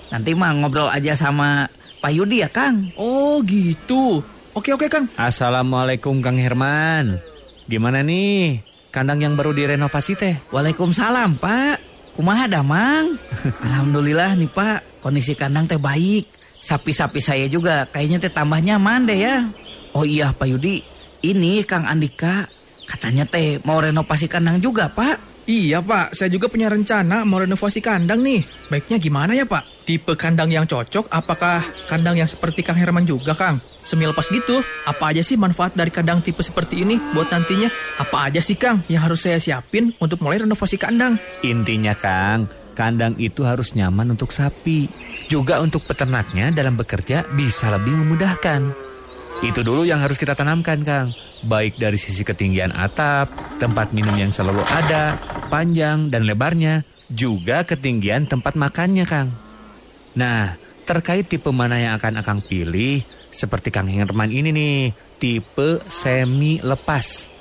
Nanti 0.09 0.33
mah 0.33 0.53
ngobrol 0.57 0.89
aja 0.89 1.13
sama 1.13 1.69
Pak 1.99 2.11
Yudi 2.15 2.39
ya 2.39 2.49
Kang. 2.49 2.95
Oh 2.95 3.43
gitu. 3.43 4.23
Oke 4.55 4.71
oke 4.71 4.87
Kang. 4.87 5.11
Assalamualaikum 5.19 6.23
Kang 6.23 6.39
Herman. 6.39 7.19
Gimana 7.67 8.01
nih? 8.01 8.63
Kandang 8.89 9.21
yang 9.21 9.37
baru 9.37 9.53
direnovasi 9.53 10.17
teh? 10.17 10.35
Waalaikumsalam 10.49 11.37
Pak 11.37 11.77
Kumaha 12.17 12.49
damang 12.49 13.21
Alhamdulillah 13.69 14.33
nih 14.33 14.49
Pak 14.49 15.05
Kondisi 15.05 15.37
kandang 15.37 15.69
teh 15.69 15.77
baik 15.77 16.25
Sapi-sapi 16.57 17.21
saya 17.21 17.45
juga 17.45 17.85
kayaknya 17.93 18.17
teh 18.17 18.33
tambah 18.33 18.57
nyaman 18.57 19.05
deh 19.05 19.19
ya 19.21 19.45
Oh 19.93 20.01
iya 20.01 20.33
Pak 20.33 20.49
Yudi 20.49 20.81
Ini 21.21 21.61
Kang 21.69 21.85
Andika 21.85 22.49
Katanya 22.89 23.29
teh 23.29 23.61
mau 23.61 23.77
renovasi 23.77 24.25
kandang 24.25 24.57
juga 24.57 24.89
Pak 24.89 25.28
Iya 25.49 25.81
Pak, 25.81 26.13
saya 26.13 26.29
juga 26.29 26.45
punya 26.45 26.69
rencana 26.69 27.25
mau 27.25 27.41
renovasi 27.41 27.81
kandang 27.81 28.21
nih. 28.21 28.45
Baiknya 28.69 29.01
gimana 29.01 29.33
ya 29.33 29.49
Pak? 29.49 29.81
Tipe 29.81 30.13
kandang 30.13 30.53
yang 30.53 30.69
cocok, 30.69 31.09
apakah 31.09 31.65
kandang 31.89 32.21
yang 32.21 32.29
seperti 32.29 32.61
Kang 32.61 32.77
Herman 32.77 33.01
juga 33.09 33.33
Kang? 33.33 33.57
Semil 33.81 34.13
pas 34.13 34.29
gitu, 34.29 34.61
apa 34.85 35.09
aja 35.09 35.25
sih 35.25 35.41
manfaat 35.41 35.73
dari 35.73 35.89
kandang 35.89 36.21
tipe 36.21 36.45
seperti 36.45 36.85
ini 36.85 37.01
buat 37.17 37.33
nantinya? 37.33 37.65
Apa 37.97 38.29
aja 38.29 38.45
sih 38.45 38.61
Kang 38.61 38.85
yang 38.93 39.01
harus 39.01 39.25
saya 39.25 39.41
siapin 39.41 39.89
untuk 39.97 40.21
mulai 40.21 40.45
renovasi 40.45 40.77
kandang? 40.77 41.17
Intinya 41.41 41.97
Kang, 41.97 42.45
kandang 42.77 43.17
itu 43.17 43.41
harus 43.41 43.73
nyaman 43.73 44.13
untuk 44.13 44.29
sapi. 44.29 44.85
Juga 45.25 45.65
untuk 45.65 45.81
peternaknya 45.89 46.53
dalam 46.53 46.77
bekerja 46.77 47.25
bisa 47.33 47.73
lebih 47.73 47.97
memudahkan. 47.97 48.88
Itu 49.39 49.63
dulu 49.63 49.87
yang 49.87 50.03
harus 50.03 50.19
kita 50.19 50.35
tanamkan 50.35 50.83
Kang. 50.83 51.15
Baik 51.47 51.79
dari 51.79 51.95
sisi 51.95 52.27
ketinggian 52.27 52.75
atap, 52.75 53.31
tempat 53.55 53.95
minum 53.95 54.11
yang 54.19 54.35
selalu 54.35 54.67
ada, 54.67 55.15
panjang 55.47 56.11
dan 56.11 56.27
lebarnya, 56.27 56.83
juga 57.07 57.63
ketinggian 57.63 58.27
tempat 58.27 58.59
makannya 58.59 59.07
Kang. 59.07 59.31
Nah, 60.19 60.59
terkait 60.83 61.31
tipe 61.31 61.47
mana 61.55 61.79
yang 61.79 61.95
akan 61.95 62.19
Akang 62.19 62.43
pilih, 62.43 62.99
seperti 63.31 63.71
Kang 63.71 63.87
Herman 63.87 64.27
ini 64.27 64.51
nih, 64.51 64.91
tipe 65.23 65.87
semi 65.87 66.59
lepas. 66.59 67.31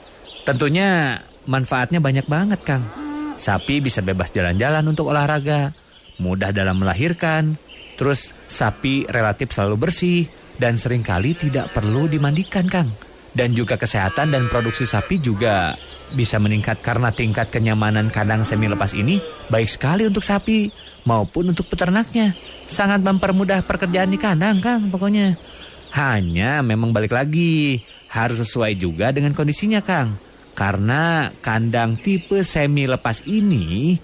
Tentunya 0.47 1.19
manfaatnya 1.51 1.99
banyak 1.99 2.31
banget 2.31 2.63
Kang. 2.63 2.87
Sapi 3.35 3.83
bisa 3.83 4.07
bebas 4.07 4.31
jalan-jalan 4.31 4.87
untuk 4.87 5.11
olahraga, 5.11 5.75
mudah 6.23 6.55
dalam 6.55 6.79
melahirkan, 6.79 7.59
terus 7.99 8.39
sapi 8.47 9.03
relatif 9.11 9.51
selalu 9.51 9.91
bersih, 9.91 10.31
dan 10.59 10.77
sering 10.77 11.07
kali 11.07 11.39
tidak 11.39 11.71
perlu 11.73 12.11
dimandikan 12.11 12.67
Kang. 12.67 12.91
Dan 13.33 13.55
juga 13.55 13.79
kesehatan 13.79 14.35
dan 14.35 14.51
produksi 14.51 14.83
sapi 14.83 15.23
juga 15.23 15.79
bisa 16.11 16.43
meningkat 16.43 16.83
karena 16.83 17.15
tingkat 17.15 17.53
kenyamanan 17.55 18.11
kandang 18.11 18.43
semi 18.43 18.67
lepas 18.67 18.97
ini 18.97 19.23
baik 19.53 19.69
sekali 19.69 20.09
untuk 20.09 20.27
sapi 20.27 20.75
maupun 21.07 21.55
untuk 21.55 21.71
peternaknya. 21.71 22.35
Sangat 22.67 22.99
mempermudah 23.01 23.63
pekerjaan 23.63 24.11
di 24.11 24.19
kandang 24.19 24.59
Kang 24.59 24.91
pokoknya. 24.91 25.39
Hanya 25.95 26.61
memang 26.67 26.91
balik 26.91 27.15
lagi 27.15 27.81
harus 28.11 28.43
sesuai 28.43 28.77
juga 28.77 29.15
dengan 29.15 29.33
kondisinya 29.33 29.81
Kang. 29.81 30.19
Karena 30.59 31.31
kandang 31.39 31.95
tipe 32.03 32.43
semi 32.43 32.91
lepas 32.91 33.23
ini 33.31 33.95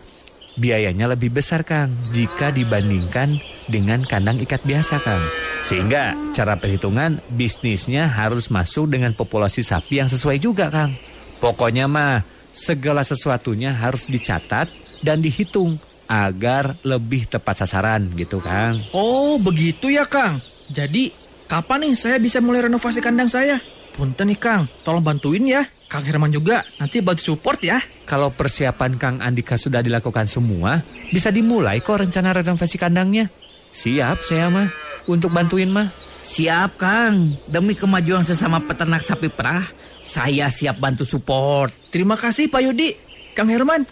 biayanya 0.58 1.10
lebih 1.10 1.34
besar 1.34 1.66
Kang 1.66 1.90
jika 2.14 2.54
dibandingkan 2.54 3.38
dengan 3.66 4.02
kandang 4.06 4.38
ikat 4.42 4.62
biasa 4.62 5.00
Kang. 5.02 5.22
Sehingga 5.64 6.12
cara 6.36 6.60
perhitungan 6.60 7.24
bisnisnya 7.32 8.04
harus 8.06 8.52
masuk 8.52 8.92
dengan 8.92 9.16
populasi 9.16 9.64
sapi 9.64 10.04
yang 10.04 10.10
sesuai 10.12 10.36
juga 10.38 10.68
Kang. 10.68 10.92
Pokoknya 11.40 11.88
mah 11.88 12.22
segala 12.54 13.02
sesuatunya 13.02 13.74
harus 13.74 14.06
dicatat 14.06 14.70
dan 15.02 15.18
dihitung 15.20 15.76
agar 16.06 16.76
lebih 16.84 17.26
tepat 17.26 17.64
sasaran 17.64 18.12
gitu 18.14 18.38
Kang. 18.38 18.80
Oh, 18.92 19.40
begitu 19.40 19.90
ya, 19.90 20.04
Kang. 20.04 20.40
Jadi, 20.68 21.12
kapan 21.48 21.88
nih 21.90 21.94
saya 21.96 22.16
bisa 22.20 22.38
mulai 22.44 22.68
renovasi 22.68 23.00
kandang 23.00 23.28
saya? 23.28 23.60
Punten 23.96 24.28
nih, 24.30 24.38
Kang. 24.38 24.68
Tolong 24.84 25.04
bantuin 25.04 25.44
ya. 25.44 25.64
Kang 25.94 26.02
Herman 26.02 26.34
juga 26.34 26.66
nanti 26.82 26.98
bantu 26.98 27.22
support 27.22 27.62
ya. 27.62 27.78
Kalau 28.02 28.34
persiapan 28.34 28.98
Kang 28.98 29.16
Andika 29.22 29.54
sudah 29.54 29.78
dilakukan 29.78 30.26
semua, 30.26 30.82
bisa 31.14 31.30
dimulai 31.30 31.78
kok 31.78 32.02
rencana 32.02 32.34
renovasi 32.34 32.82
kandangnya. 32.82 33.30
Siap 33.70 34.18
saya 34.26 34.50
mah 34.50 34.74
untuk 35.06 35.30
bantuin 35.30 35.70
mah. 35.70 35.94
Siap 36.10 36.82
Kang, 36.82 37.38
demi 37.46 37.78
kemajuan 37.78 38.26
sesama 38.26 38.58
peternak 38.58 39.06
sapi 39.06 39.30
perah, 39.30 39.62
saya 40.02 40.50
siap 40.50 40.82
bantu 40.82 41.06
support. 41.06 41.70
Terima 41.94 42.18
kasih 42.18 42.50
Pak 42.50 42.62
Yudi. 42.66 42.90
Kang 43.38 43.46
Herman, 43.46 43.86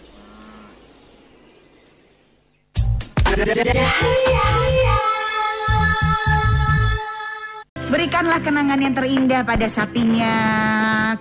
Berikanlah 7.93 8.41
kenangan 8.41 8.81
yang 8.81 8.97
terindah 8.97 9.45
pada 9.45 9.69
sapinya, 9.69 10.33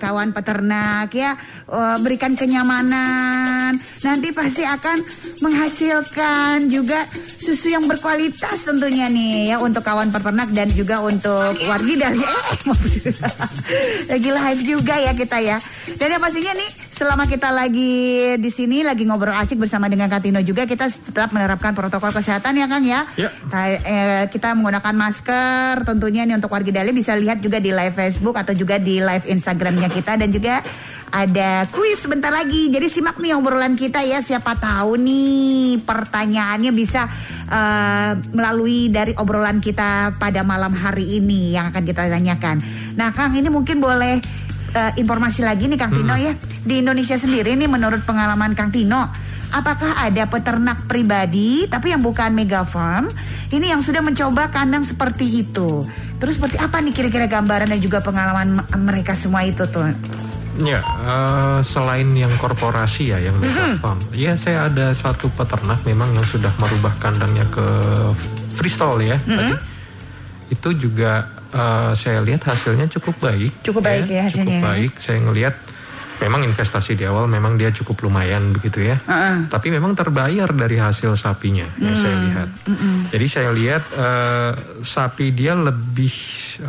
kawan 0.01 0.33
peternak 0.33 1.13
ya. 1.13 1.37
Eh, 1.69 1.97
berikan 2.01 2.33
kenyamanan. 2.33 3.77
Nanti 4.01 4.33
pasti 4.33 4.65
akan 4.65 5.05
menghasilkan 5.45 6.73
juga 6.73 7.05
susu 7.45 7.77
yang 7.77 7.85
berkualitas 7.85 8.65
tentunya 8.65 9.13
nih 9.13 9.53
ya 9.53 9.61
untuk 9.61 9.85
kawan 9.85 10.09
peternak 10.09 10.49
dan 10.57 10.73
juga 10.73 11.05
untuk 11.05 11.61
warga 11.69 12.09
dari 12.09 12.25
lagi 14.17 14.31
live 14.33 14.63
juga 14.65 14.97
ya 14.97 15.13
kita 15.13 15.45
ya. 15.45 15.61
Dan 16.01 16.17
yang 16.17 16.25
pastinya 16.25 16.57
nih 16.57 16.71
selama 17.03 17.27
kita 17.27 17.51
lagi 17.51 18.39
di 18.39 18.47
sini 18.47 18.87
lagi 18.87 19.03
ngobrol 19.03 19.35
asik 19.35 19.59
bersama 19.59 19.91
dengan 19.91 20.07
Katino 20.07 20.39
juga 20.39 20.71
kita 20.71 20.87
tetap 20.87 21.35
menerapkan 21.35 21.75
protokol 21.75 22.15
kesehatan 22.15 22.55
ya 22.55 22.71
Kang 22.71 22.87
ya. 22.87 23.11
Ya. 23.19 23.27
Ta- 23.51 23.75
eh, 23.75 24.31
kita 24.31 24.55
menggunakan 24.55 24.95
masker 24.95 25.83
tentunya 25.83 26.23
nih 26.23 26.39
untuk 26.39 26.55
warga 26.55 26.71
Dali 26.71 26.95
bisa 26.95 27.19
lihat 27.19 27.43
juga 27.43 27.59
di 27.59 27.75
live 27.75 27.91
Facebook 27.91 28.39
atau 28.39 28.55
juga 28.55 28.79
di 28.79 29.03
live 29.03 29.27
Instagramnya 29.27 29.91
kita 29.91 30.15
dan 30.15 30.31
juga 30.31 30.63
ada 31.11 31.67
kuis 31.75 31.99
sebentar 31.99 32.31
lagi. 32.31 32.71
Jadi 32.71 32.87
simak 32.87 33.19
nih 33.19 33.35
obrolan 33.35 33.75
kita 33.75 34.07
ya 34.07 34.23
siapa 34.23 34.55
tahu 34.55 34.95
nih 35.03 35.83
pertanyaannya 35.83 36.71
bisa 36.71 37.11
eh, 37.51 38.15
melalui 38.31 38.95
dari 38.95 39.11
obrolan 39.19 39.59
kita 39.59 40.23
pada 40.23 40.47
malam 40.47 40.71
hari 40.71 41.19
ini 41.19 41.59
yang 41.59 41.67
akan 41.75 41.83
kita 41.83 42.07
tanyakan. 42.07 42.63
Nah 42.95 43.11
Kang 43.11 43.35
ini 43.35 43.51
mungkin 43.51 43.83
boleh 43.83 44.23
eh, 44.71 44.93
informasi 45.03 45.43
lagi 45.43 45.67
nih 45.67 45.79
Kang 45.83 45.91
Tino 45.91 46.15
ya. 46.15 46.39
Di 46.63 46.79
Indonesia 46.79 47.19
sendiri 47.19 47.59
nih 47.59 47.67
menurut 47.67 48.07
pengalaman 48.07 48.55
Kang 48.55 48.71
Tino, 48.71 49.11
apakah 49.51 49.99
ada 49.99 50.31
peternak 50.31 50.87
pribadi 50.87 51.67
tapi 51.67 51.91
yang 51.91 52.01
bukan 52.01 52.31
mega 52.33 52.63
farm 52.63 53.11
ini 53.51 53.69
yang 53.69 53.83
sudah 53.83 54.01
mencoba 54.01 54.49
kandang 54.49 54.87
seperti 54.87 55.43
itu? 55.43 55.83
Terus 56.23 56.39
seperti 56.39 56.63
apa 56.63 56.79
nih 56.79 56.95
kira-kira 56.95 57.27
gambaran 57.27 57.67
dan 57.67 57.81
juga 57.83 57.99
pengalaman 57.99 58.63
mereka 58.79 59.19
semua 59.19 59.43
itu 59.43 59.67
tuh? 59.67 59.91
Ya, 60.63 60.85
eh, 60.85 61.59
selain 61.65 62.13
yang 62.15 62.31
korporasi 62.39 63.11
ya, 63.11 63.19
yang 63.19 63.35
mega 63.43 63.75
farm. 63.83 63.99
Ya, 64.15 64.39
saya 64.39 64.71
ada 64.71 64.95
satu 64.95 65.33
peternak 65.33 65.83
memang 65.83 66.13
yang 66.15 66.23
sudah 66.29 66.53
merubah 66.63 66.93
kandangnya 67.03 67.43
ke 67.51 67.67
freestyle 68.55 69.01
ya. 69.03 69.17
Tadi. 69.19 69.57
Itu 70.53 70.77
juga 70.77 71.27
eh, 71.51 71.93
saya 71.99 72.23
lihat 72.23 72.47
hasilnya 72.47 72.87
cukup 72.87 73.19
baik. 73.19 73.51
Cukup 73.67 73.83
baik 73.83 74.07
ya 74.07 74.29
hasilnya. 74.29 74.61
Cukup 74.61 74.69
baik. 74.71 74.93
Saya 75.01 75.19
ngelihat 75.25 75.55
memang 76.23 76.47
investasi 76.47 76.95
di 76.95 77.03
awal 77.03 77.27
memang 77.27 77.59
dia 77.59 77.75
cukup 77.75 78.07
lumayan 78.07 78.55
begitu 78.55 78.87
ya. 78.87 78.97
Tapi 79.51 79.75
memang 79.75 79.99
terbayar 79.99 80.47
dari 80.55 80.79
hasil 80.79 81.19
sapinya 81.19 81.67
yang 81.83 81.99
saya 81.99 82.17
lihat. 82.23 82.49
Jadi 83.11 83.27
saya 83.27 83.51
lihat 83.51 83.83
eh, 83.91 84.53
sapi 84.87 85.35
dia 85.35 85.59
lebih 85.59 86.15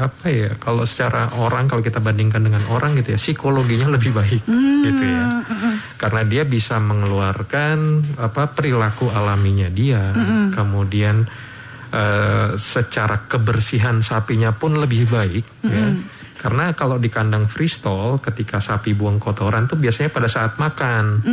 apa 0.02 0.26
ya? 0.34 0.50
Kalau 0.58 0.84
secara 0.90 1.38
orang 1.38 1.70
kalau 1.70 1.86
kita 1.86 2.02
bandingkan 2.02 2.42
dengan 2.42 2.66
orang 2.74 2.98
gitu 2.98 3.14
ya, 3.14 3.20
psikologinya 3.22 3.94
lebih 3.94 4.12
baik 4.12 4.42
gitu 4.84 5.04
ya. 5.06 5.46
Karena 6.02 6.26
dia 6.26 6.44
bisa 6.44 6.82
mengeluarkan 6.82 7.78
apa 8.18 8.50
perilaku 8.50 9.14
alaminya 9.14 9.70
dia. 9.70 10.10
Kemudian 10.50 11.30
eh, 11.94 12.50
secara 12.58 13.30
kebersihan 13.30 14.02
sapinya 14.02 14.50
pun 14.50 14.82
lebih 14.82 15.06
baik 15.08 15.46
ya. 15.62 15.88
Karena 16.44 16.76
kalau 16.76 17.00
di 17.00 17.08
kandang 17.08 17.48
freestall 17.48 18.20
ketika 18.20 18.60
sapi 18.60 18.92
buang 18.92 19.16
kotoran 19.16 19.64
tuh 19.64 19.80
biasanya 19.80 20.12
pada 20.12 20.28
saat 20.28 20.60
makan. 20.60 21.24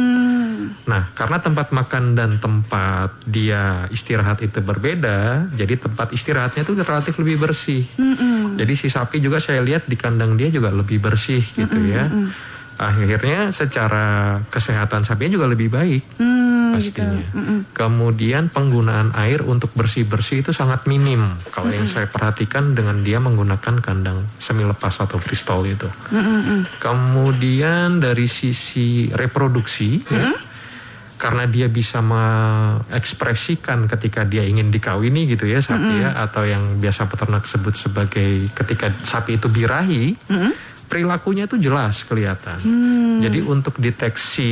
Nah, 0.87 1.11
karena 1.19 1.43
tempat 1.43 1.75
makan 1.75 2.15
dan 2.15 2.39
tempat 2.39 3.19
dia 3.27 3.91
istirahat 3.91 4.39
itu 4.39 4.63
berbeda, 4.63 5.51
jadi 5.59 5.75
tempat 5.83 6.15
istirahatnya 6.15 6.63
itu 6.63 6.79
relatif 6.79 7.19
lebih 7.19 7.43
bersih. 7.43 7.91
Jadi 8.55 8.73
si 8.79 8.87
sapi 8.87 9.19
juga 9.19 9.43
saya 9.43 9.67
lihat 9.67 9.91
di 9.91 9.99
kandang 9.99 10.39
dia 10.39 10.47
juga 10.47 10.71
lebih 10.71 11.03
bersih 11.03 11.43
gitu 11.59 11.81
ya. 11.91 12.07
Akhirnya 12.79 13.51
secara 13.51 14.39
kesehatan 14.47 15.03
sapinya 15.03 15.37
juga 15.37 15.51
lebih 15.51 15.75
baik 15.75 16.23
pastinya. 16.81 17.29
Kemudian 17.77 18.49
penggunaan 18.49 19.13
air 19.15 19.45
untuk 19.45 19.71
bersih-bersih 19.77 20.41
itu 20.41 20.51
sangat 20.57 20.89
minim. 20.89 21.37
Kalau 21.53 21.69
yang 21.69 21.85
saya 21.85 22.09
perhatikan 22.09 22.73
dengan 22.73 23.05
dia 23.05 23.21
menggunakan 23.21 23.79
kandang 23.85 24.25
semi 24.41 24.65
lepas 24.65 24.97
atau 25.05 25.21
freestyle 25.21 25.69
itu. 25.69 25.87
Kemudian 26.81 28.01
dari 28.01 28.25
sisi 28.25 29.13
reproduksi, 29.13 30.01
ya, 30.09 30.33
karena 31.21 31.45
dia 31.45 31.69
bisa 31.69 32.01
mengekspresikan 32.01 33.85
ketika 33.85 34.25
dia 34.25 34.41
ingin 34.41 34.73
dikawini 34.73 35.29
gitu 35.29 35.45
ya 35.45 35.61
sapi 35.61 36.01
ya, 36.01 36.17
atau 36.17 36.49
yang 36.49 36.81
biasa 36.81 37.13
peternak 37.13 37.45
sebut 37.45 37.77
sebagai 37.77 38.49
ketika 38.57 38.89
sapi 39.05 39.37
itu 39.37 39.53
birahi, 39.53 40.17
perilakunya 40.91 41.47
itu 41.47 41.57
jelas 41.63 42.03
kelihatan. 42.03 42.59
Jadi 43.23 43.39
untuk 43.47 43.79
deteksi 43.79 44.51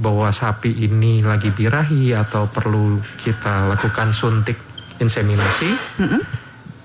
bahwa 0.00 0.32
sapi 0.32 0.72
ini 0.72 1.20
lagi 1.20 1.52
birahi 1.52 2.16
atau 2.16 2.48
perlu 2.48 2.96
kita 3.20 3.68
lakukan 3.68 4.08
suntik 4.16 4.56
inseminasi, 4.96 5.68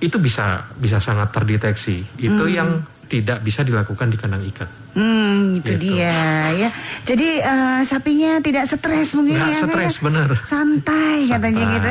itu 0.03 0.17
bisa 0.19 0.67
bisa 0.75 0.99
sangat 0.99 1.31
terdeteksi. 1.31 2.03
Itu 2.19 2.51
yang 2.51 2.83
tidak 3.07 3.39
bisa 3.41 3.63
dilakukan 3.63 4.11
di 4.11 4.17
kandang 4.19 4.43
ikat. 4.43 4.69
Hmm, 4.99 5.55
itu 5.55 5.79
Gitu. 5.79 5.95
dia 5.95 6.19
ya. 6.51 6.69
Jadi 7.07 7.39
eh, 7.39 7.79
sapinya 7.87 8.43
tidak 8.43 8.67
stres 8.67 9.15
mungkin 9.15 9.39
Nggak 9.39 9.47
ya. 9.47 9.59
stres, 9.63 9.95
kayak 9.95 10.03
bener. 10.03 10.29
Santai, 10.43 11.17
katanya 11.23 11.63
Santai. 11.63 11.71
gitu. 11.71 11.89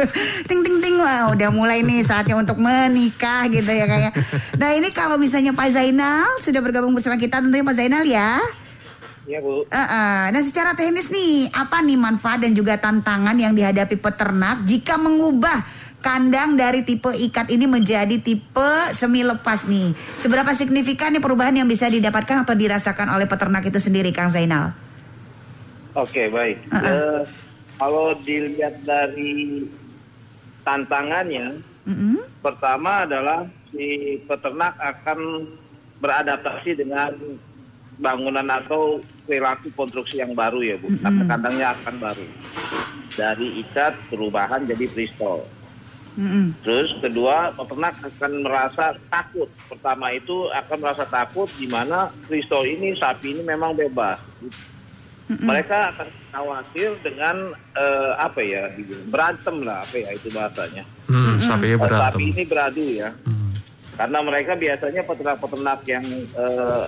ting 0.48 0.60
ting 0.62 0.78
ting 0.78 0.94
wah 1.02 1.34
udah 1.34 1.50
mulai 1.50 1.82
nih 1.82 2.06
saatnya 2.06 2.38
untuk 2.38 2.62
menikah 2.62 3.50
gitu 3.50 3.66
ya 3.66 3.90
kayak. 3.90 4.12
Nah, 4.54 4.70
ini 4.70 4.94
kalau 4.94 5.18
misalnya 5.18 5.50
Pak 5.50 5.74
Zainal 5.74 6.22
sudah 6.38 6.62
bergabung 6.62 6.94
bersama 6.94 7.18
kita 7.18 7.42
tentunya 7.42 7.66
Pak 7.66 7.74
Zainal 7.74 8.06
ya. 8.06 8.38
Iya 9.24 9.40
Bu. 9.40 9.64
Eh, 9.64 9.76
eh. 9.76 10.22
Nah 10.30 10.42
secara 10.44 10.76
teknis 10.76 11.08
nih 11.08 11.48
apa 11.48 11.80
nih 11.80 11.96
manfaat 11.96 12.44
dan 12.44 12.52
juga 12.52 12.76
tantangan 12.76 13.32
yang 13.34 13.56
dihadapi 13.56 13.96
peternak 13.96 14.68
jika 14.68 15.00
mengubah 15.00 15.64
kandang 16.04 16.60
dari 16.60 16.84
tipe 16.84 17.08
ikat 17.08 17.48
ini 17.48 17.64
menjadi 17.64 18.20
tipe 18.20 18.70
semi 18.92 19.24
lepas 19.24 19.64
nih. 19.64 19.96
Seberapa 20.20 20.52
signifikan 20.52 21.16
nih 21.16 21.24
perubahan 21.24 21.56
yang 21.56 21.64
bisa 21.64 21.88
didapatkan 21.88 22.44
atau 22.44 22.52
dirasakan 22.52 23.08
oleh 23.16 23.24
peternak 23.24 23.64
itu 23.64 23.80
sendiri 23.80 24.12
Kang 24.12 24.28
Zainal? 24.28 24.76
Oke 25.96 26.28
baik. 26.28 26.60
Uh-uh. 26.68 26.84
Eh, 26.84 27.20
kalau 27.80 28.12
dilihat 28.20 28.84
dari 28.84 29.64
tantangannya, 30.60 31.56
Mm-mm. 31.88 32.20
pertama 32.44 33.08
adalah 33.08 33.48
si 33.72 34.20
peternak 34.28 34.76
akan 34.76 35.48
beradaptasi 36.04 36.84
dengan 36.84 37.16
bangunan 37.96 38.44
atau 38.44 39.00
perilaku 39.24 39.72
konstruksi 39.72 40.20
yang 40.20 40.36
baru 40.36 40.60
ya 40.60 40.76
bu. 40.76 40.92
Karena 41.00 41.22
kandangnya 41.24 41.66
akan 41.80 41.94
baru. 41.96 42.26
Dari 43.14 43.62
ikat 43.64 43.96
perubahan 44.12 44.68
jadi 44.68 44.84
freestyle. 44.90 45.48
Mm-mm. 46.14 46.54
Terus 46.62 46.94
kedua 47.02 47.50
peternak 47.58 47.98
akan 47.98 48.32
merasa 48.46 48.94
takut. 49.10 49.50
Pertama 49.66 50.14
itu 50.14 50.46
akan 50.54 50.78
merasa 50.78 51.04
takut 51.10 51.50
di 51.58 51.66
mana 51.66 52.06
freestyle 52.30 52.70
ini 52.70 52.94
sapi 52.94 53.34
ini 53.34 53.42
memang 53.42 53.74
bebas. 53.74 54.22
Mereka 55.24 55.96
akan 55.96 56.08
khawatir 56.30 56.94
dengan 57.00 57.56
eh, 57.74 58.12
apa 58.14 58.40
ya 58.44 58.68
berantem 59.08 59.64
lah 59.64 59.82
apa 59.82 59.96
ya 59.96 60.10
itu 60.14 60.28
bahasanya. 60.30 60.84
Hmm, 61.08 61.40
sapinya 61.42 61.76
Eh, 61.76 61.82
berantem. 61.82 62.04
Sapi 62.12 62.24
ini 62.30 62.42
beradu 62.46 62.84
ya. 62.84 63.10
Hmm. 63.24 63.50
Karena 63.98 64.18
mereka 64.22 64.52
biasanya 64.54 65.02
peternak-peternak 65.02 65.80
yang 65.88 66.04
eh, 66.38 66.84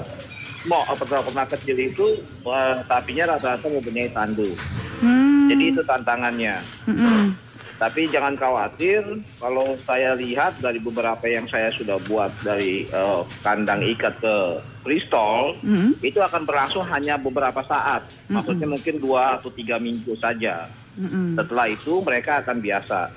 mau 0.68 0.82
peternak-peternak 0.86 1.48
kecil 1.58 1.76
itu 1.80 2.06
eh, 2.46 2.76
sapinya 2.86 3.34
rata-rata 3.34 3.66
mempunyai 3.66 4.12
tandu. 4.14 4.54
Hmm. 5.02 5.48
Jadi 5.50 5.64
itu 5.74 5.82
tantangannya. 5.82 6.62
Mm-mm. 6.86 7.45
Tapi 7.76 8.08
jangan 8.08 8.32
khawatir, 8.40 9.04
kalau 9.36 9.76
saya 9.84 10.16
lihat 10.16 10.56
dari 10.64 10.80
beberapa 10.80 11.28
yang 11.28 11.44
saya 11.44 11.68
sudah 11.76 12.00
buat 12.08 12.32
dari 12.40 12.88
eh, 12.88 13.22
kandang 13.44 13.84
ikat 13.84 14.16
ke 14.16 14.36
freestall, 14.80 15.52
Mm-mm. 15.60 15.92
itu 16.00 16.16
akan 16.16 16.48
berlangsung 16.48 16.88
hanya 16.88 17.20
beberapa 17.20 17.60
saat. 17.68 18.00
Maksudnya 18.32 18.64
mungkin 18.64 18.96
dua 18.96 19.36
atau 19.36 19.52
tiga 19.52 19.76
minggu 19.76 20.16
saja. 20.16 20.72
Mm-mm. 20.96 21.36
Setelah 21.36 21.68
itu 21.68 22.00
mereka 22.00 22.40
akan 22.40 22.64
biasa. 22.64 23.12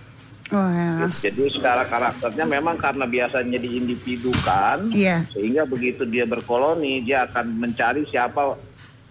Oh, 0.49 0.65
ya. 0.73 1.05
Jadi 1.21 1.45
secara 1.53 1.85
karakternya 1.85 2.41
memang 2.43 2.75
karena 2.75 3.05
biasanya 3.05 3.61
diindividukan, 3.61 4.89
Iya. 4.91 5.23
sehingga 5.29 5.63
begitu 5.63 6.03
dia 6.09 6.25
berkoloni 6.25 7.05
dia 7.05 7.29
akan 7.29 7.63
mencari 7.63 8.03
siapa 8.09 8.57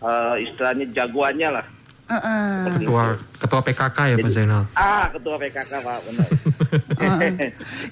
eh, 0.02 0.34
istilahnya 0.44 0.90
jagoannya 0.92 1.48
lah. 1.56 1.66
Heeh. 2.09 2.81
Ketua 2.81 3.05
ketua 3.37 3.61
PKK 3.61 3.99
ya 4.07 4.16
Pak 4.16 4.31
Zainal. 4.31 4.62
Ah, 4.73 5.12
ketua 5.12 5.37
PKK 5.37 5.73
Pak, 5.77 5.97
benar. 6.09 6.29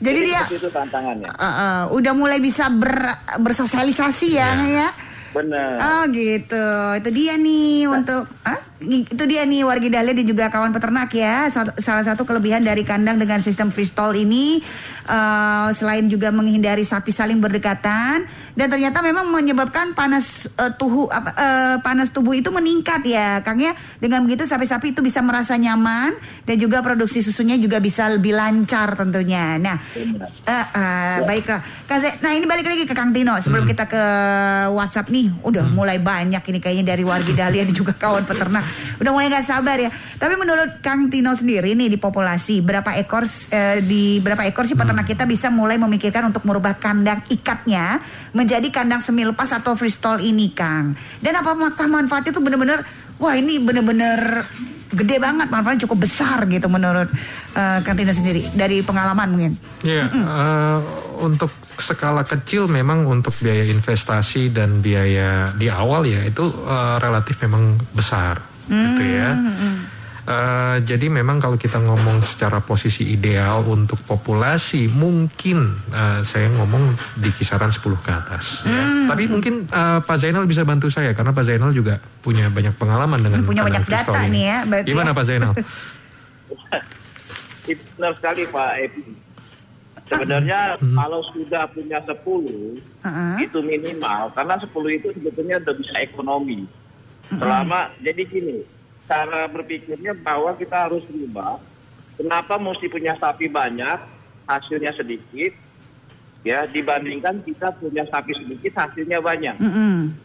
Jadi 0.00 0.18
dia- 0.22 0.42
seperti 0.42 0.57
itu 0.59 0.70
tantangannya. 0.72 1.29
Uh, 1.29 1.44
uh, 1.44 1.81
udah 1.92 2.12
mulai 2.12 2.38
bisa 2.38 2.68
ber- 2.68 3.12
bersosialisasi 3.38 4.29
ya, 4.33 4.57
Iya. 4.57 4.66
ya. 4.66 4.88
Benar. 5.31 5.68
Oh 5.76 6.02
gitu, 6.09 6.66
itu 6.96 7.09
dia 7.12 7.37
nih 7.37 7.85
untuk, 7.87 8.24
ah, 8.42 8.57
itu 8.82 9.24
dia 9.24 9.42
nih 9.42 9.64
wargi 9.64 9.88
dahlia 9.88 10.12
dan 10.12 10.26
juga 10.26 10.52
kawan 10.52 10.70
peternak 10.70 11.08
ya. 11.10 11.48
Sal- 11.48 11.72
Salah 11.80 12.04
satu 12.04 12.28
kelebihan 12.28 12.60
dari 12.60 12.84
kandang 12.84 13.16
dengan 13.16 13.40
sistem 13.40 13.72
freestall 13.72 14.12
ini, 14.12 14.60
eh, 15.06 15.68
selain 15.72 16.04
juga 16.06 16.28
menghindari 16.28 16.84
sapi 16.84 17.08
saling 17.08 17.40
berdekatan, 17.40 18.28
dan 18.52 18.66
ternyata 18.68 19.00
memang 19.00 19.32
menyebabkan 19.32 19.96
panas 19.96 20.48
tubuh, 20.76 21.08
apa, 21.08 21.30
eh, 21.32 21.76
panas 21.80 22.12
tubuh 22.12 22.36
itu 22.36 22.52
meningkat 22.52 23.00
ya, 23.06 23.40
Kang 23.40 23.56
ya. 23.56 23.72
Dengan 23.96 24.24
begitu 24.28 24.44
sapi-sapi 24.44 24.92
itu 24.92 25.00
bisa 25.00 25.24
merasa 25.24 25.56
nyaman 25.56 26.12
dan 26.44 26.56
juga 26.60 26.84
produksi 26.84 27.24
susunya 27.24 27.56
juga 27.56 27.80
bisa 27.80 28.12
lebih 28.12 28.36
lancar 28.36 28.92
tentunya. 28.92 29.56
Nah. 29.56 29.78
Eh, 30.44 30.66
eh, 30.76 31.18
baiklah. 31.24 31.60
Kak 31.86 31.98
Ze- 31.98 32.16
nah 32.20 32.34
ini 32.34 32.44
balik 32.44 32.66
lagi 32.66 32.84
ke 32.84 32.92
Kang 32.92 33.14
Tino 33.14 33.32
sebelum 33.40 33.64
kita 33.64 33.88
ke 33.88 34.02
WhatsApp 34.74 35.08
nih, 35.08 35.32
udah 35.40 35.64
mulai 35.70 35.96
banyak 35.96 36.42
ini 36.44 36.58
kayaknya 36.60 36.92
dari 36.92 37.04
wargi 37.06 37.32
dahlia 37.32 37.64
dan 37.64 37.72
juga 37.72 37.96
kawan 37.96 38.26
peternak. 38.26 38.65
Udah 39.00 39.11
mulai 39.12 39.29
nggak 39.33 39.46
sabar 39.46 39.76
ya. 39.79 39.90
Tapi 39.92 40.35
menurut 40.38 40.81
Kang 40.81 41.09
Tino 41.09 41.33
sendiri 41.33 41.72
nih 41.72 41.92
di 41.92 41.98
populasi 41.98 42.61
berapa 42.61 42.96
ekor 42.98 43.24
eh, 43.26 43.81
di 43.83 44.18
berapa 44.20 44.46
ekor 44.48 44.64
sih 44.68 44.79
peternak 44.79 45.07
kita 45.07 45.24
bisa 45.24 45.48
mulai 45.48 45.81
memikirkan 45.81 46.29
untuk 46.31 46.44
merubah 46.44 46.76
kandang 46.76 47.24
ikatnya 47.31 48.00
menjadi 48.37 48.68
kandang 48.68 49.00
semi 49.00 49.24
lepas 49.24 49.52
atau 49.52 49.72
freestall 49.74 50.20
ini, 50.20 50.52
Kang. 50.52 50.94
Dan 51.18 51.38
apakah 51.40 51.88
manfaatnya 51.88 52.37
tuh 52.37 52.44
bener-bener 52.44 52.85
wah 53.16 53.33
ini 53.33 53.57
bener-bener 53.61 54.44
gede 54.92 55.18
banget 55.18 55.50
manfaatnya 55.50 55.85
cukup 55.88 56.07
besar 56.07 56.46
gitu 56.46 56.70
menurut 56.70 57.11
eh, 57.59 57.79
Kang 57.83 57.98
Tino 57.98 58.14
sendiri 58.14 58.46
dari 58.55 58.81
pengalaman 58.87 59.29
mungkin. 59.35 59.52
Ya, 59.83 60.07
eh, 60.07 60.79
untuk 61.20 61.50
skala 61.76 62.24
kecil 62.24 62.70
memang 62.70 63.05
untuk 63.05 63.37
biaya 63.37 63.68
investasi 63.68 64.48
dan 64.55 64.81
biaya 64.81 65.52
di 65.59 65.68
awal 65.68 66.07
ya 66.07 66.22
itu 66.22 66.46
eh, 66.48 66.96
relatif 67.02 67.42
memang 67.42 67.76
besar, 67.92 68.40
gitu 68.66 69.02
ya. 69.02 69.31
Eh, 70.26 70.76
jadi 70.83 71.07
memang 71.07 71.38
kalau 71.38 71.55
kita 71.55 71.79
ngomong 71.79 72.18
secara 72.26 72.59
posisi 72.59 73.14
ideal 73.14 73.62
untuk 73.62 74.02
populasi 74.02 74.90
mungkin 74.90 75.79
eh, 75.87 76.26
saya 76.26 76.50
ngomong 76.50 76.98
di 77.14 77.31
kisaran 77.31 77.70
10 77.70 77.79
ke 78.02 78.11
atas. 78.11 78.66
ya. 78.66 79.07
Tapi 79.07 79.31
mungkin 79.31 79.70
eh, 79.70 79.98
Pak 80.02 80.16
Zainal 80.18 80.50
bisa 80.50 80.66
bantu 80.66 80.90
saya 80.90 81.14
karena 81.14 81.31
Pak 81.31 81.46
Zainal 81.46 81.70
juga 81.70 82.02
punya 82.26 82.50
banyak 82.50 82.74
pengalaman 82.74 83.22
dengan 83.22 83.46
Punya 83.46 83.62
banyak 83.62 83.87
data 83.87 84.26
ini. 84.26 84.35
nih 84.35 84.44
ya, 84.50 84.59
berarti 84.66 84.88
Gimana 84.90 85.11
ya. 85.11 85.14
Pak 85.14 85.24
Zainal? 85.31 85.52
Benar 87.94 88.12
sekali 88.18 88.42
Pak 88.50 88.70
Epi. 88.83 89.02
Sebenarnya 90.07 90.59
kalau 90.79 91.18
sudah 91.35 91.66
punya 91.70 91.98
10 92.02 92.14
Heeh. 93.02 93.35
itu 93.42 93.59
minimal 93.62 94.31
karena 94.35 94.55
10 94.59 94.70
itu 94.90 95.09
sebetulnya 95.14 95.62
udah 95.62 95.74
bisa 95.79 95.94
ekonomi. 95.98 96.66
Selama 97.30 97.90
jadi 97.98 98.22
gini, 98.22 98.62
cara 99.06 99.50
berpikirnya 99.50 100.14
bahwa 100.14 100.54
kita 100.54 100.86
harus 100.86 101.02
berubah. 101.06 101.58
Kenapa 102.16 102.56
mesti 102.56 102.86
punya 102.88 103.12
sapi 103.18 103.50
banyak, 103.50 103.98
hasilnya 104.48 104.94
sedikit, 104.96 105.52
ya 106.46 106.64
dibandingkan 106.64 107.44
kita 107.44 107.74
punya 107.76 108.06
sapi 108.08 108.32
sedikit, 108.32 108.72
hasilnya 108.72 109.20
banyak. 109.20 109.56
Mm-mm. 109.60 110.16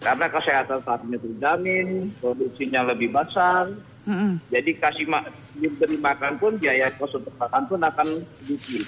Karena 0.00 0.26
kesehatan 0.28 0.80
sapinya 0.84 1.18
terjamin, 1.20 2.12
produksinya 2.20 2.84
lebih 2.92 3.12
besar, 3.12 3.72
Mm-mm. 4.04 4.36
jadi 4.52 4.70
kasih 4.80 5.08
ma 5.08 5.24
diberi 5.56 5.96
makan 5.96 6.40
pun 6.40 6.56
biaya 6.56 6.92
kos 6.96 7.16
untuk 7.16 7.32
makan 7.36 7.62
pun 7.68 7.80
akan 7.80 8.08
sedikit. 8.42 8.84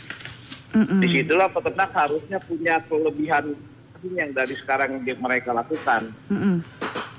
Mm-mm. 0.73 1.01
Di 1.05 1.09
situlah 1.09 1.49
peternak 1.53 1.93
harusnya 1.93 2.41
punya 2.41 2.81
kelebihan 2.85 3.53
yang 4.11 4.35
dari 4.35 4.59
sekarang 4.59 4.99
yang 5.07 5.21
mereka 5.23 5.55
lakukan 5.55 6.11
Mm-mm. 6.27 6.59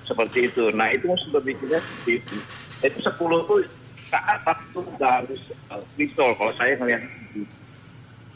Seperti 0.04 0.52
itu. 0.52 0.70
Nah 0.76 0.92
itu 0.92 1.10
berpikirnya 1.32 1.80
seperti 1.80 2.12
itu. 2.22 2.36
Itu 2.84 2.98
10 3.00 3.50
tuh 3.50 3.60
ke 4.14 4.20
atas 4.20 4.58
tuh 4.76 4.84
udah 4.86 5.12
harus 5.24 5.42
uh, 5.74 5.82
pistol 5.98 6.36
kalau 6.38 6.54
saya 6.54 6.78
ngelihat. 6.78 7.02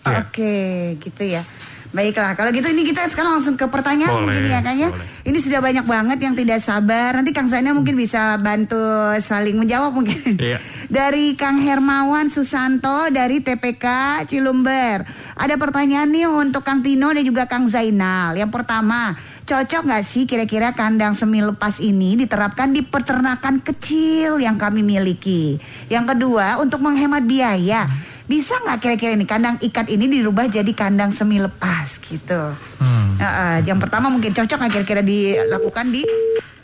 Ya. 0.08 0.24
Oke, 0.24 0.96
gitu 1.04 1.24
ya. 1.28 1.44
Baiklah, 1.88 2.36
kalau 2.36 2.52
gitu 2.52 2.68
ini 2.68 2.84
kita 2.84 3.08
sekarang 3.08 3.40
langsung 3.40 3.56
ke 3.56 3.64
pertanyaan 3.72 4.12
Boleh, 4.12 4.28
mungkin 4.28 4.44
ya 4.52 4.60
Kang 4.60 4.76
ya. 4.76 4.92
boleh. 4.92 5.08
Ini 5.24 5.38
sudah 5.40 5.60
banyak 5.64 5.86
banget 5.88 6.20
yang 6.20 6.36
tidak 6.36 6.60
sabar. 6.60 7.16
Nanti 7.16 7.32
Kang 7.32 7.48
Zainal 7.48 7.80
mungkin 7.80 7.96
bisa 7.96 8.36
bantu 8.44 8.80
saling 9.24 9.56
menjawab 9.56 9.96
mungkin. 9.96 10.36
Iya. 10.36 10.60
Dari 10.98 11.40
Kang 11.40 11.64
Hermawan 11.64 12.28
Susanto 12.28 13.08
dari 13.12 13.44
TPK 13.44 13.86
Cilumber. 14.28 15.04
Ada 15.36 15.56
pertanyaan 15.60 16.08
nih 16.12 16.28
untuk 16.28 16.64
Kang 16.64 16.80
Tino 16.80 17.12
dan 17.12 17.24
juga 17.24 17.44
Kang 17.48 17.68
Zainal. 17.68 18.36
Yang 18.36 18.52
pertama, 18.56 19.16
cocok 19.48 19.88
nggak 19.88 20.04
sih 20.04 20.28
kira-kira 20.28 20.76
kandang 20.76 21.16
semi 21.16 21.40
lepas 21.40 21.80
ini 21.80 22.20
diterapkan 22.20 22.76
di 22.76 22.84
peternakan 22.84 23.64
kecil 23.64 24.44
yang 24.44 24.60
kami 24.60 24.84
miliki? 24.84 25.56
Yang 25.88 26.14
kedua, 26.14 26.60
untuk 26.60 26.84
menghemat 26.84 27.24
biaya. 27.24 27.88
Bisa 28.28 28.60
nggak 28.60 28.84
kira-kira 28.84 29.16
ini 29.16 29.24
kandang 29.24 29.56
ikat 29.64 29.88
ini 29.88 30.12
dirubah 30.12 30.52
jadi 30.52 30.68
kandang 30.76 31.16
semi 31.16 31.40
lepas 31.40 31.96
gitu? 32.04 32.52
Hmm. 32.84 33.16
Nah, 33.16 33.32
eh, 33.56 33.58
yang 33.64 33.80
pertama 33.80 34.12
mungkin 34.12 34.36
cocok 34.36 34.68
nggak 34.68 34.74
kira-kira 34.84 35.00
dilakukan 35.00 35.96
di 35.96 36.04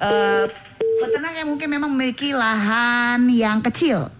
eh, 0.03 0.45
peternak 0.99 1.39
yang 1.39 1.47
mungkin 1.47 1.71
memang 1.71 1.95
memiliki 1.95 2.35
lahan 2.35 3.31
yang 3.31 3.63
kecil. 3.63 4.11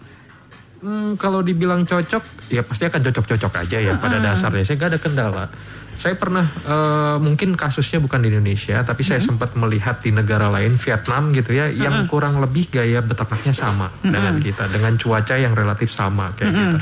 Hmm, 0.79 1.19
kalau 1.19 1.43
dibilang 1.43 1.83
cocok, 1.83 2.47
ya 2.47 2.63
pasti 2.63 2.87
akan 2.87 3.11
cocok-cocok 3.11 3.51
aja 3.59 3.77
ya 3.91 3.91
pada 3.99 4.23
dasarnya. 4.23 4.63
Saya 4.63 4.75
nggak 4.79 4.91
ada 4.95 4.99
kendala. 5.03 5.45
Saya 5.93 6.17
pernah 6.17 6.43
eh, 6.43 7.15
mungkin 7.21 7.53
kasusnya 7.53 8.01
bukan 8.01 8.25
di 8.25 8.33
Indonesia, 8.33 8.81
tapi 8.81 9.05
saya 9.05 9.21
sempat 9.21 9.53
melihat 9.53 10.01
di 10.01 10.11
negara 10.11 10.49
lain, 10.49 10.75
Vietnam 10.75 11.31
gitu 11.31 11.53
ya, 11.53 11.69
yang 11.69 12.09
kurang 12.09 12.41
lebih 12.41 12.69
gaya 12.73 12.99
beternaknya 12.99 13.53
sama 13.53 13.87
dengan 14.01 14.41
kita, 14.41 14.67
dengan 14.67 14.97
cuaca 14.99 15.35
yang 15.37 15.53
relatif 15.53 15.93
sama 15.93 16.33
kayak 16.35 16.51
gitu. 16.51 16.77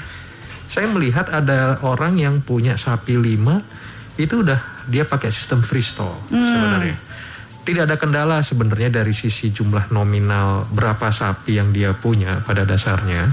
Saya 0.72 0.88
melihat 0.88 1.28
ada 1.28 1.84
orang 1.84 2.16
yang 2.16 2.40
punya 2.40 2.80
sapi 2.80 3.20
lima, 3.20 3.60
itu 4.16 4.40
udah 4.40 4.88
dia 4.88 5.04
pakai 5.04 5.28
sistem 5.28 5.60
freestall 5.60 6.16
sebenarnya. 6.32 6.98
Tidak 7.62 7.84
ada 7.86 7.94
kendala 7.94 8.42
sebenarnya 8.42 8.90
dari 8.90 9.14
sisi 9.14 9.54
jumlah 9.54 9.94
nominal 9.94 10.66
berapa 10.74 11.14
sapi 11.14 11.62
yang 11.62 11.70
dia 11.70 11.94
punya 11.94 12.42
pada 12.42 12.66
dasarnya. 12.66 13.30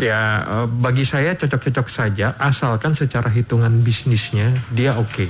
Ya 0.00 0.22
eh, 0.48 0.66
bagi 0.66 1.04
saya 1.04 1.36
cocok-cocok 1.36 1.86
saja 1.92 2.32
asalkan 2.40 2.96
secara 2.96 3.28
hitungan 3.28 3.84
bisnisnya 3.84 4.48
dia 4.72 4.96
oke 4.96 5.28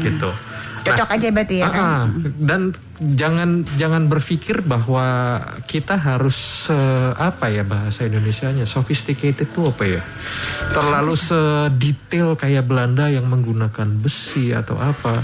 gitu. 0.00 0.30
Cocok 0.84 1.08
aja 1.16 1.28
berarti 1.32 1.56
ya 1.60 1.68
kan? 1.68 1.80
Ah, 1.80 1.88
ah. 1.88 2.04
dan 2.44 2.60
jangan 2.98 3.66
jangan 3.76 4.06
berpikir 4.06 4.62
bahwa 4.64 5.38
kita 5.66 5.98
harus 5.98 6.68
se 6.68 6.78
apa 7.14 7.50
ya 7.50 7.66
bahasa 7.66 8.06
Indonesianya 8.06 8.64
sophisticated 8.66 9.50
itu 9.50 9.60
apa 9.66 9.84
ya? 9.86 10.02
Terlalu 10.74 11.14
sedetail 11.14 12.34
kayak 12.34 12.66
Belanda 12.66 13.06
yang 13.06 13.30
menggunakan 13.30 14.00
besi 14.00 14.50
atau 14.50 14.80
apa. 14.80 15.22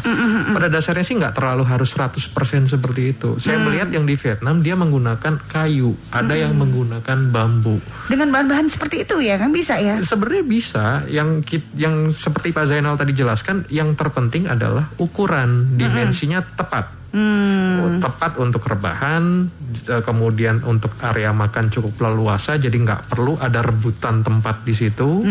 Pada 0.55 0.69
dasarnya 0.71 1.03
sih 1.03 1.17
nggak 1.19 1.35
terlalu 1.35 1.65
harus 1.67 1.91
100% 1.97 2.71
seperti 2.71 3.03
itu. 3.17 3.41
Saya 3.43 3.59
melihat 3.59 3.91
yang 3.91 4.07
di 4.07 4.15
Vietnam 4.15 4.63
dia 4.63 4.77
menggunakan 4.79 5.41
kayu. 5.49 5.97
Ada 6.13 6.35
yang 6.47 6.55
menggunakan 6.55 7.33
bambu. 7.33 7.81
Dengan 8.07 8.31
bahan-bahan 8.31 8.69
seperti 8.71 9.03
itu 9.09 9.19
ya 9.25 9.41
kan 9.41 9.51
bisa 9.51 9.81
ya? 9.81 9.99
Sebenarnya 9.99 10.45
bisa. 10.45 10.87
Yang 11.09 11.59
yang 11.75 12.15
seperti 12.15 12.53
Pak 12.55 12.71
Zainal 12.71 12.95
tadi 13.01 13.17
jelaskan, 13.17 13.67
yang 13.73 13.97
terpenting 13.99 14.47
adalah 14.47 14.93
ukuran. 15.01 15.75
Dimensinya 15.75 16.45
tepat. 16.45 17.00
Oh, 17.11 17.91
Tepat 17.99 18.39
untuk 18.39 18.63
rebahan, 18.71 19.51
eh, 19.91 20.03
kemudian 20.03 20.63
untuk 20.63 20.95
area 21.03 21.35
makan 21.35 21.67
cukup 21.67 22.07
leluasa, 22.07 22.55
jadi 22.55 22.73
nggak 22.73 23.11
perlu 23.11 23.35
ada 23.41 23.67
rebutan 23.67 24.23
tempat 24.23 24.63
di 24.63 24.75
situ. 24.77 25.27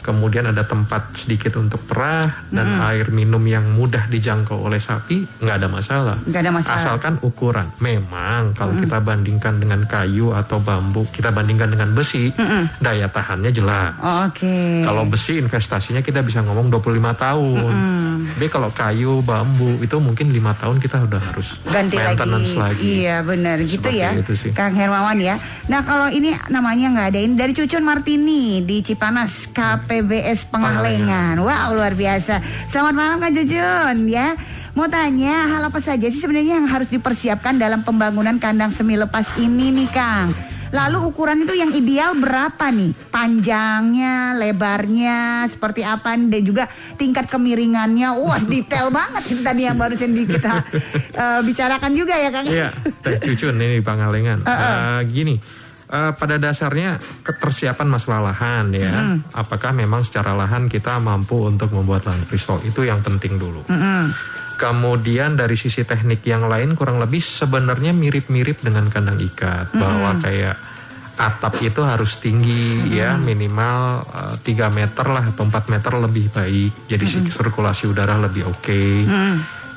Kemudian 0.00 0.48
ada 0.48 0.64
tempat 0.64 1.14
sedikit 1.14 1.60
untuk 1.60 1.84
perah 1.84 2.48
dan 2.48 2.80
air 2.90 3.12
minum 3.12 3.40
yang 3.44 3.64
mudah 3.76 4.08
dijangkau 4.08 4.56
oleh 4.56 4.80
sapi 4.80 5.24
nggak 5.40 5.56
ada 5.60 5.68
masalah. 5.68 6.16
Nggak 6.24 6.40
ada 6.40 6.52
masalah. 6.52 6.76
Asalkan 6.80 7.14
ukuran. 7.22 7.66
Memang 7.80 8.52
kalau 8.56 8.74
kita 8.76 8.98
bandingkan 9.00 9.60
dengan 9.60 9.84
kayu 9.84 10.32
atau 10.32 10.58
bambu, 10.60 11.04
kita 11.12 11.30
bandingkan 11.30 11.72
dengan 11.72 11.92
besi, 11.92 12.32
daya 12.80 13.06
tahannya 13.08 13.52
jelas. 13.52 13.96
Oh, 14.00 14.28
Oke. 14.28 14.84
Kalau 14.84 15.04
besi 15.08 15.40
investasinya 15.40 16.00
kita 16.04 16.24
bisa 16.24 16.40
ngomong 16.44 16.72
25 16.72 17.14
tahun. 17.16 17.74
Tapi 18.30 18.48
kalau 18.48 18.70
kayu, 18.72 19.20
bambu 19.20 19.80
itu 19.80 19.96
mungkin 20.00 20.32
lima 20.32 20.56
tahun 20.56 20.80
kita 20.80 21.08
udah 21.08 21.20
harus 21.20 21.56
ganti 21.68 21.96
maintenance 21.96 22.52
lagi. 22.56 23.04
Iya 23.04 23.20
benar 23.24 23.60
gitu 23.60 23.84
Seperti 23.84 24.00
ya, 24.00 24.10
itu 24.16 24.34
sih. 24.36 24.50
Kang 24.52 24.72
Hermawan 24.76 25.18
ya. 25.20 25.36
Nah 25.68 25.84
kalau 25.84 26.08
ini 26.08 26.32
namanya 26.48 26.92
nggak 26.94 27.08
ada 27.12 27.20
ini 27.20 27.34
dari 27.36 27.52
Cucun 27.52 27.84
Martini 27.84 28.64
di 28.64 28.80
Cipanas 28.80 29.50
KPBS 29.90 30.46
Pengalengan. 30.54 31.42
Wow 31.42 31.74
luar 31.74 31.98
biasa. 31.98 32.38
Selamat 32.70 32.94
malam 32.94 33.18
Kang 33.18 33.34
Cucun 33.34 34.06
ya. 34.06 34.38
Mau 34.78 34.86
tanya 34.86 35.50
hal 35.50 35.66
apa 35.66 35.82
saja 35.82 36.06
sih 36.06 36.22
sebenarnya 36.22 36.62
yang 36.62 36.70
harus 36.70 36.86
dipersiapkan 36.94 37.58
dalam 37.58 37.82
pembangunan 37.82 38.38
kandang 38.38 38.70
semi 38.70 38.94
lepas 38.94 39.26
ini 39.42 39.74
nih 39.74 39.90
Kang? 39.90 40.30
Lalu 40.70 41.10
ukuran 41.10 41.42
itu 41.42 41.58
yang 41.58 41.74
ideal 41.74 42.14
berapa 42.14 42.70
nih? 42.70 42.94
Panjangnya, 43.10 44.38
lebarnya, 44.38 45.50
seperti 45.50 45.82
apa 45.82 46.14
dan 46.14 46.42
juga 46.46 46.70
tingkat 46.94 47.26
kemiringannya. 47.26 48.14
Wah, 48.14 48.38
detail 48.54 48.94
banget 48.94 49.26
ini 49.34 49.42
tadi 49.42 49.60
yang 49.66 49.74
barusan 49.74 50.14
di 50.14 50.22
kita 50.22 50.54
eh, 51.18 51.40
bicarakan 51.42 51.90
juga 51.98 52.14
ya, 52.14 52.30
Kang. 52.30 52.46
Iya, 52.46 52.70
Teh 53.02 53.18
Cucun 53.18 53.58
ini 53.58 53.82
Pangalengan. 53.82 54.46
Eh, 54.46 54.98
gini, 55.10 55.34
eh, 55.90 56.12
pada 56.14 56.36
dasarnya 56.38 56.96
ketersiapan 57.26 57.88
masalah 57.90 58.32
lahan 58.32 58.70
ya. 58.72 58.94
Hmm. 58.94 59.18
Apakah 59.34 59.74
memang 59.74 60.06
secara 60.06 60.32
lahan 60.32 60.70
kita 60.70 60.96
mampu 61.02 61.50
untuk 61.50 61.74
membuat 61.74 62.06
lahan 62.06 62.22
freestyle 62.24 62.62
itu 62.62 62.86
yang 62.86 63.02
penting 63.02 63.36
dulu. 63.36 63.66
Mm-mm. 63.66 64.14
Kemudian 64.60 65.40
dari 65.40 65.56
sisi 65.56 65.88
teknik 65.88 66.20
yang 66.28 66.44
lain 66.44 66.76
kurang 66.76 67.00
lebih 67.00 67.24
sebenarnya 67.24 67.96
mirip-mirip 67.96 68.60
dengan 68.60 68.92
kandang 68.92 69.16
ikat 69.16 69.72
bahwa 69.72 70.20
kayak 70.20 70.56
atap 71.20 71.60
itu 71.60 71.84
harus 71.84 72.16
tinggi 72.16 72.96
ya 72.96 73.20
minimal 73.20 74.04
eh, 74.40 74.56
3 74.56 74.72
meter 74.72 75.04
lah 75.04 75.24
atau 75.28 75.44
4 75.44 75.72
meter 75.72 75.92
lebih 76.00 76.32
baik 76.32 76.72
jadi 76.88 77.04
sirkulasi 77.04 77.88
udara 77.88 78.16
lebih 78.16 78.48
oke. 78.48 78.82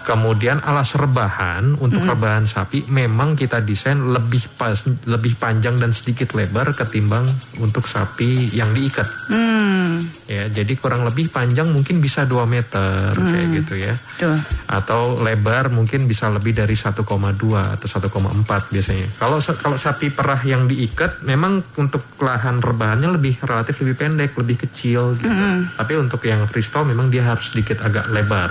Kemudian 0.03 0.59
alas 0.59 0.93
rebahan 0.93 1.79
untuk 1.79 2.03
rebahan 2.03 2.43
sapi 2.43 2.83
memang 2.87 3.33
kita 3.33 3.63
desain 3.63 3.95
lebih 4.03 4.43
pas 4.59 4.75
lebih 5.07 5.39
panjang 5.39 5.79
dan 5.79 5.95
sedikit 5.95 6.35
lebar 6.35 6.75
ketimbang 6.75 7.23
untuk 7.57 7.87
sapi 7.87 8.51
yang 8.51 8.75
diikat. 8.75 9.07
Hmm, 9.31 10.03
Ya, 10.25 10.49
jadi 10.49 10.73
kurang 10.75 11.05
lebih 11.05 11.29
panjang 11.29 11.69
mungkin 11.69 12.01
bisa 12.01 12.25
2 12.25 12.43
meter 12.49 13.13
kayak 13.13 13.47
gitu 13.53 13.75
ya 13.77 13.93
tuh. 14.17 14.33
atau 14.65 15.21
lebar 15.21 15.69
mungkin 15.69 16.09
bisa 16.09 16.27
lebih 16.27 16.57
dari 16.57 16.73
1,2 16.73 16.97
atau 17.05 17.87
1,4 17.87 18.73
biasanya. 18.73 19.07
Kalau 19.15 19.37
kalau 19.39 19.77
sapi 19.77 20.09
perah 20.09 20.41
yang 20.41 20.65
diikat 20.65 21.21
memang 21.21 21.61
untuk 21.77 22.01
lahan 22.17 22.59
rebahannya 22.59 23.13
lebih 23.13 23.37
relatif 23.45 23.77
lebih 23.85 23.95
pendek, 23.95 24.33
lebih 24.33 24.57
kecil 24.65 25.13
gitu. 25.15 25.29
Tapi 25.77 25.93
untuk 25.95 26.19
yang 26.25 26.49
freestyle 26.49 26.83
memang 26.83 27.13
dia 27.13 27.23
harus 27.23 27.53
sedikit 27.53 27.85
agak 27.85 28.09
lebar. 28.09 28.49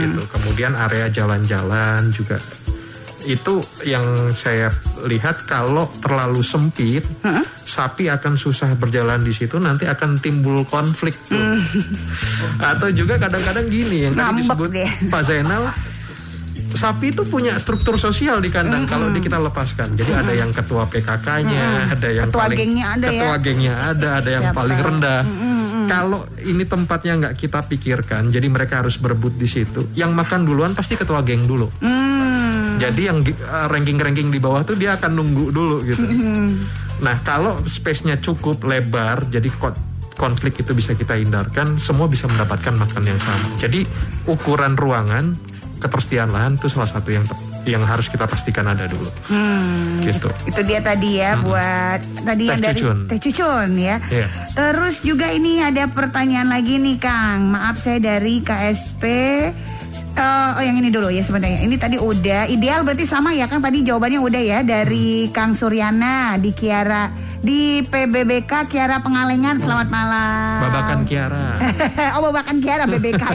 Gitu. 0.00 0.20
Kemudian 0.32 0.63
area 0.72 1.12
jalan-jalan 1.12 2.08
juga 2.08 2.40
itu 3.24 3.64
yang 3.88 4.04
saya 4.36 4.68
lihat 5.08 5.48
kalau 5.48 5.88
terlalu 6.04 6.44
sempit 6.44 7.04
sapi 7.64 8.12
akan 8.12 8.36
susah 8.36 8.76
berjalan 8.76 9.24
di 9.24 9.32
situ 9.32 9.56
nanti 9.56 9.88
akan 9.88 10.20
timbul 10.20 10.62
konflik 10.68 11.16
tuh. 11.24 11.40
atau 12.72 12.92
juga 12.92 13.16
kadang-kadang 13.16 13.66
gini 13.72 14.08
yang 14.08 14.14
tadi 14.14 14.44
disebut 14.44 14.68
deh. 14.70 14.90
Pak 15.08 15.22
Zainal 15.24 15.72
sapi 16.74 17.14
itu 17.14 17.22
punya 17.24 17.56
struktur 17.56 17.96
sosial 17.96 18.42
di 18.42 18.50
kandang 18.52 18.84
kalau 18.84 19.08
di 19.08 19.22
kita 19.24 19.40
lepaskan. 19.40 19.94
Jadi 19.96 20.12
ada 20.12 20.32
yang 20.34 20.50
ketua 20.52 20.84
PKK-nya, 20.90 21.96
ada 21.96 22.08
yang 22.12 22.28
Ketua 22.28 22.44
paling 22.44 22.58
gengnya 22.60 22.86
ada 22.92 23.06
ya. 23.08 23.10
ketua 23.14 23.36
gengnya 23.40 23.74
ada, 23.94 24.08
ada 24.20 24.30
yang 24.30 24.44
Siapa? 24.50 24.58
paling 24.58 24.78
rendah. 24.84 25.22
Kalau 25.86 26.20
ini 26.40 26.62
tempatnya 26.62 27.12
nggak 27.16 27.34
kita 27.36 27.60
pikirkan, 27.64 28.28
jadi 28.28 28.46
mereka 28.46 28.80
harus 28.80 28.96
berebut 28.96 29.34
di 29.34 29.44
situ. 29.44 29.86
Yang 29.92 30.12
makan 30.14 30.40
duluan 30.42 30.72
pasti 30.72 30.94
ketua 30.94 31.20
geng 31.20 31.44
dulu. 31.44 31.68
Hmm, 31.78 32.76
Jadi 32.76 33.00
yang 33.04 33.22
eh, 33.22 33.32
ranking-ranking 33.66 34.28
di 34.28 34.38
bawah 34.38 34.62
tuh 34.62 34.74
dia 34.74 34.94
akan 34.94 35.10
nunggu 35.12 35.44
dulu 35.48 35.76
gitu. 35.82 36.02
Nah 37.00 37.20
kalau 37.20 37.62
space-nya 37.62 38.18
cukup 38.18 38.62
lebar, 38.62 39.26
jadi 39.28 39.46
ko- 39.54 39.76
konflik 40.14 40.58
itu 40.58 40.72
bisa 40.72 40.92
kita 40.92 41.14
hindarkan, 41.14 41.74
semua 41.74 42.06
bisa 42.06 42.26
mendapatkan 42.26 42.70
makan 42.70 43.02
yang 43.04 43.18
sama. 43.18 43.46
Jadi 43.58 43.82
ukuran 44.24 44.74
ruangan, 44.74 45.34
ketersediaan 45.78 46.30
lahan 46.30 46.52
itu 46.54 46.70
salah 46.70 46.86
satu 46.86 47.10
yang 47.10 47.26
te- 47.26 47.34
yang 47.64 47.82
harus 47.84 48.06
kita 48.12 48.28
pastikan 48.28 48.68
ada 48.68 48.84
dulu. 48.84 49.08
Gitu. 50.04 50.28
itu 50.44 50.60
dia 50.68 50.80
tadi 50.84 51.20
ya 51.20 51.40
buat 51.40 52.00
tadi 52.24 52.44
Teh 52.44 52.52
yang 52.52 52.60
dari 52.60 52.80
Cucun. 52.80 52.98
Teh 53.08 53.20
Cucun 53.20 53.68
ya. 53.80 53.96
Iya. 54.12 54.26
Terus 54.54 54.96
juga 55.00 55.32
ini 55.32 55.64
ada 55.64 55.88
pertanyaan 55.88 56.52
lagi 56.52 56.76
nih 56.76 57.00
Kang. 57.00 57.48
Maaf 57.48 57.80
saya 57.80 57.98
dari 58.00 58.44
KSP. 58.44 59.02
Eh, 60.14 60.50
oh 60.54 60.62
yang 60.62 60.78
ini 60.78 60.94
dulu 60.94 61.10
ya 61.10 61.26
sebenarnya. 61.26 61.66
Ini 61.66 61.74
tadi 61.74 61.98
udah 61.98 62.46
ideal 62.46 62.86
berarti 62.86 63.02
sama 63.02 63.34
ya 63.34 63.50
Kang 63.50 63.58
tadi 63.58 63.82
jawabannya 63.82 64.22
udah 64.22 64.42
ya 64.46 64.58
dari 64.62 65.26
Kang 65.34 65.58
Suryana 65.58 66.38
di 66.38 66.54
Kiara 66.54 67.10
di 67.42 67.82
PBBK 67.82 68.70
Kiara 68.70 69.02
Pengalengan. 69.02 69.58
Selamat 69.58 69.90
malam. 69.90 70.70
Babakan 70.70 71.00
Kiara. 71.02 71.58
oh 72.14 72.30
babakan 72.30 72.62
Kiara 72.62 72.86
BBK. 72.86 73.20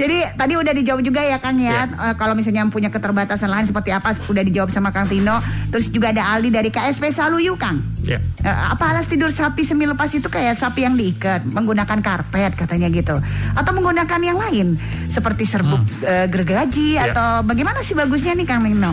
Jadi 0.00 0.18
tadi 0.40 0.54
udah 0.56 0.72
dijawab 0.72 1.04
juga 1.04 1.20
ya 1.20 1.36
Kang 1.36 1.60
ya. 1.60 1.92
Eh, 1.92 2.14
kalau 2.16 2.32
misalnya 2.32 2.64
punya 2.72 2.88
keterbatasan 2.88 3.52
lain 3.52 3.68
seperti 3.68 3.92
apa 3.92 4.16
udah 4.24 4.40
dijawab 4.40 4.72
sama 4.72 4.88
Kang 4.88 5.04
Tino. 5.04 5.36
Terus 5.68 5.92
juga 5.92 6.16
ada 6.16 6.32
Aldi 6.32 6.48
dari 6.48 6.72
KSP 6.72 7.12
Saluyu 7.12 7.60
Kang. 7.60 7.84
Ya. 8.02 8.18
Eh, 8.40 8.50
apa 8.68 8.90
alas 8.90 9.06
tidur 9.06 9.30
sapi 9.30 9.62
semi 9.62 9.84
lepas 9.84 10.10
itu 10.10 10.26
kayak 10.26 10.54
sapi 10.54 10.82
yang 10.82 10.94
diikat 10.94 11.42
menggunakan 11.44 11.98
karpet 11.98 12.54
katanya 12.54 12.86
gitu 12.88 13.16
atau 13.52 13.72
menggunakan 13.72 14.20
yang 14.20 14.36
lain 14.36 14.76
seperti 15.06 15.42
serbuk 15.42 15.80
eh, 16.00 16.26
gergaji 16.26 16.94
Ya. 16.94 17.10
atau 17.10 17.42
bagaimana 17.42 17.80
sih 17.80 17.92
bagusnya 17.92 18.32
nih 18.32 18.44
Kang 18.44 18.62
Nino? 18.62 18.92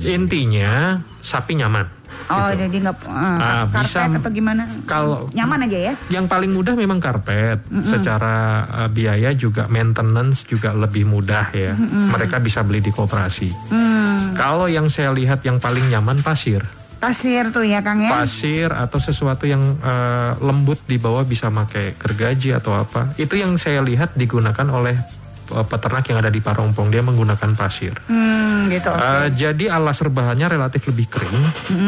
Intinya 0.00 0.96
sapi 1.20 1.54
nyaman. 1.54 1.84
Oh 2.26 2.46
gitu. 2.48 2.62
jadi 2.62 2.76
nggak 2.80 2.96
eh, 3.00 3.10
Ah, 3.10 3.64
karpet 3.66 3.84
bisa- 3.84 4.16
atau 4.16 4.30
gimana? 4.30 4.62
kalau- 4.84 5.28
nyaman 5.30 5.66
aja 5.66 5.78
ya? 5.82 5.94
Yang 6.08 6.26
paling 6.26 6.50
mudah 6.50 6.74
memang 6.74 6.98
karpet. 6.98 7.58
Secara 7.80 8.34
uh, 8.66 8.88
biaya 8.88 9.30
juga 9.32 9.66
maintenance 9.66 10.42
juga 10.44 10.70
lebih 10.72 11.04
mudah 11.04 11.50
ya. 11.50 11.74
Mereka 12.08 12.38
bisa 12.38 12.62
beli 12.62 12.80
di 12.80 12.88
koperasi. 12.88 13.50
Hmm, 13.68 14.32
Kalau 14.32 14.66
yang 14.66 14.86
saya 14.86 15.10
lihat 15.10 15.42
yang 15.42 15.58
paling 15.58 15.84
nyaman 15.86 16.20
pasir. 16.20 16.62
Pasir 17.00 17.48
tuh 17.48 17.64
ya 17.64 17.80
Kang 17.80 18.04
ya? 18.04 18.12
Pasir 18.12 18.68
atau 18.70 19.00
sesuatu 19.00 19.48
yang 19.48 19.80
uh, 19.80 20.36
lembut 20.44 20.84
di 20.84 21.00
bawah 21.00 21.24
bisa 21.24 21.48
pakai 21.48 21.96
gergaji 21.96 22.52
atau 22.52 22.76
apa. 22.76 23.16
Itu 23.16 23.40
yang 23.40 23.56
saya 23.56 23.80
lihat 23.80 24.14
digunakan 24.14 24.68
oleh 24.68 25.19
peternak 25.66 26.04
yang 26.06 26.18
ada 26.18 26.30
di 26.30 26.38
Parompong 26.38 26.88
dia 26.88 27.02
menggunakan 27.02 27.50
pasir. 27.54 27.94
Hmm, 28.06 28.70
gitu. 28.70 28.88
Uh, 28.88 29.26
jadi 29.34 29.74
alas 29.74 30.00
rebahannya 30.00 30.46
relatif 30.46 30.86
lebih 30.86 31.10
kering, 31.10 31.40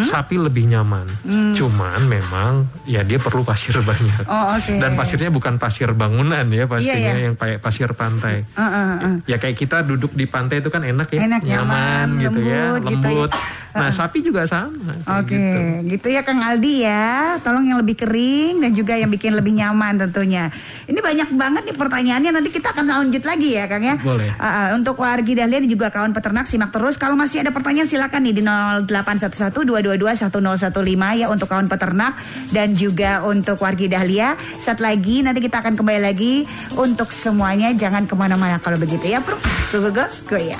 sapi 0.02 0.36
lebih 0.36 0.66
nyaman. 0.68 1.06
Cuman 1.52 2.00
memang 2.04 2.66
ya 2.84 3.02
dia 3.02 3.16
perlu 3.16 3.42
pasir 3.42 3.78
banyak. 3.88 4.24
Oh, 4.26 4.58
oke. 4.58 4.74
Dan 4.76 4.94
pasirnya 4.94 5.30
bukan 5.30 5.56
pasir 5.56 5.90
bangunan 5.92 6.44
ya 6.48 6.64
pastinya 6.66 6.90
Iya, 6.92 7.14
iya. 7.14 7.24
yang 7.30 7.36
kayak 7.36 7.58
pasir 7.58 7.88
pantai. 7.94 8.42
Eh, 8.44 8.60
eh, 8.60 8.92
eh. 9.06 9.14
Ya 9.26 9.36
kayak 9.38 9.56
kita 9.56 9.80
duduk 9.82 10.12
di 10.12 10.26
pantai 10.26 10.58
itu 10.58 10.68
kan 10.68 10.82
enak 10.82 11.08
ya, 11.14 11.20
Enak, 11.24 11.40
nyaman, 11.42 12.06
gitu 12.18 12.40
ya, 12.42 12.76
lembut 12.76 12.82
gitu 12.90 13.06
ya. 13.08 13.16
lembut. 13.16 13.30
Nah 13.72 13.88
sapi 13.88 14.18
juga 14.20 14.44
sama. 14.44 14.92
Oke, 15.16 15.32
gitu. 15.32 15.58
gitu. 15.88 16.06
ya 16.12 16.20
Kang 16.20 16.44
Aldi 16.44 16.84
ya. 16.84 17.40
Tolong 17.40 17.64
yang 17.64 17.80
lebih 17.80 17.96
kering 17.96 18.60
dan 18.60 18.76
juga 18.76 18.92
yang 18.94 19.08
bikin 19.08 19.32
lebih 19.32 19.56
nyaman 19.56 19.96
tentunya. 19.96 20.52
Ini 20.84 21.00
banyak 21.00 21.32
banget 21.32 21.62
nih 21.72 21.76
pertanyaannya. 21.80 22.30
Nanti 22.36 22.50
kita 22.52 22.76
akan 22.76 22.84
lanjut 22.84 23.24
lagi 23.24 23.51
ya 23.56 23.68
Kang 23.68 23.84
ya. 23.84 23.96
Boleh. 24.00 24.32
Uh, 24.36 24.72
untuk 24.76 24.98
wargi 25.00 25.34
Dahlia 25.36 25.60
dan 25.60 25.68
juga 25.68 25.90
kawan 25.92 26.12
peternak 26.16 26.46
simak 26.48 26.72
terus. 26.72 26.96
Kalau 26.96 27.16
masih 27.16 27.40
ada 27.44 27.50
pertanyaan 27.52 27.88
silakan 27.88 28.22
nih 28.24 28.32
di 28.40 28.42
0811-222-1015 28.88 31.20
ya 31.20 31.28
untuk 31.28 31.48
kawan 31.48 31.68
peternak 31.68 32.14
dan 32.50 32.74
juga 32.76 33.22
untuk 33.24 33.60
wargi 33.60 33.88
Dahlia. 33.88 34.36
Saat 34.60 34.80
lagi 34.80 35.22
nanti 35.22 35.40
kita 35.40 35.58
akan 35.60 35.76
kembali 35.76 36.00
lagi 36.02 36.46
untuk 36.76 37.12
semuanya. 37.12 37.72
Jangan 37.72 38.06
ke 38.08 38.14
mana-mana 38.16 38.58
kalau 38.60 38.78
begitu 38.80 39.08
ya 39.12 39.20
bro. 39.20 39.36
Go 39.72 39.80
go 39.88 39.90
go 39.90 40.06
go 40.28 40.36
ya. 40.36 40.58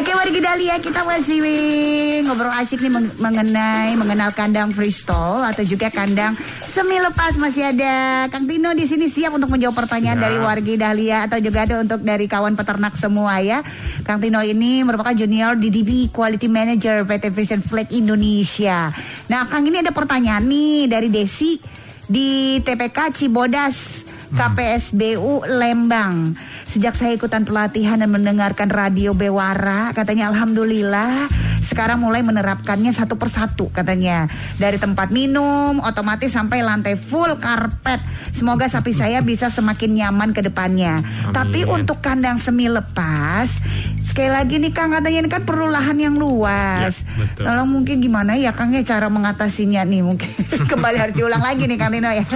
Oke 0.00 0.16
wargi 0.16 0.40
Dahlia 0.40 0.80
kita 0.80 1.04
masih 1.04 1.38
ngobrol 2.24 2.48
asik 2.48 2.80
nih 2.80 2.88
meng- 2.88 3.12
mengenai 3.20 3.92
mengenal 3.94 4.32
kandang 4.32 4.72
freestyle 4.72 5.44
atau 5.44 5.60
juga 5.60 5.92
kandang 5.92 6.32
Semi 6.64 6.96
lepas 6.96 7.36
masih 7.36 7.68
ada 7.68 8.24
Kang 8.32 8.48
Tino 8.48 8.72
di 8.72 8.88
sini 8.88 9.12
siap 9.12 9.36
untuk 9.36 9.52
menjawab 9.52 9.76
pertanyaan 9.76 10.16
Ya. 10.16 10.24
dari 10.24 10.38
wargi 10.40 10.74
Dahlia 10.80 11.28
atau 11.28 11.36
juga 11.36 11.68
ada 11.68 11.84
untuk 11.84 12.00
dari 12.00 12.24
kawan 12.24 12.56
peternak 12.56 12.96
semua 12.96 13.44
ya. 13.44 13.60
Kang 14.00 14.22
Tino 14.22 14.40
ini 14.40 14.80
merupakan 14.80 15.12
junior 15.12 15.52
DDB 15.52 16.08
Quality 16.08 16.48
Manager 16.48 17.04
PT 17.04 17.28
Vision 17.28 17.60
Flag 17.60 17.90
Indonesia. 17.90 18.88
Nah, 19.26 19.44
Kang 19.46 19.66
ini 19.66 19.82
ada 19.82 19.90
pertanyaan 19.90 20.46
nih 20.46 20.86
dari 20.86 21.10
Desi 21.10 21.60
di 22.06 22.56
TPK 22.58 23.12
Cibodas. 23.12 23.76
KPSBU 24.34 25.46
Lembang. 25.46 26.38
Sejak 26.70 26.94
saya 26.94 27.18
ikutan 27.18 27.42
pelatihan 27.42 27.98
dan 27.98 28.10
mendengarkan 28.14 28.70
radio 28.70 29.10
Bewara, 29.10 29.90
katanya 29.90 30.30
alhamdulillah 30.30 31.26
sekarang 31.70 32.02
mulai 32.02 32.26
menerapkannya 32.26 32.90
satu 32.90 33.14
persatu 33.14 33.70
katanya. 33.70 34.26
Dari 34.58 34.80
tempat 34.80 35.14
minum, 35.14 35.78
otomatis 35.78 36.34
sampai 36.34 36.66
lantai 36.66 36.98
full 36.98 37.38
karpet. 37.38 38.02
Semoga 38.34 38.66
sapi 38.66 38.90
saya 38.90 39.22
bisa 39.22 39.52
semakin 39.52 39.94
nyaman 39.94 40.34
ke 40.34 40.42
depannya. 40.42 40.98
Amin. 40.98 41.30
Tapi 41.30 41.60
untuk 41.70 42.02
kandang 42.02 42.42
semi 42.42 42.66
lepas, 42.66 43.62
sekali 44.02 44.34
lagi 44.34 44.58
nih 44.58 44.72
Kang 44.74 44.90
katanya 44.90 45.22
ini 45.22 45.30
kan 45.30 45.46
perlu 45.46 45.70
lahan 45.70 45.94
yang 46.02 46.18
luas. 46.18 47.06
Ya, 47.06 47.14
betul. 47.22 47.62
Mungkin 47.70 47.96
gimana 48.02 48.34
ya 48.34 48.50
Kang 48.50 48.74
ya 48.74 48.82
cara 48.82 49.06
mengatasinya 49.06 49.86
nih 49.86 50.02
mungkin. 50.02 50.30
Kembali 50.70 50.96
harus 50.98 51.14
diulang 51.14 51.44
lagi 51.44 51.70
nih 51.70 51.78
Kang 51.78 51.94
Tino 51.94 52.10
ya. 52.10 52.26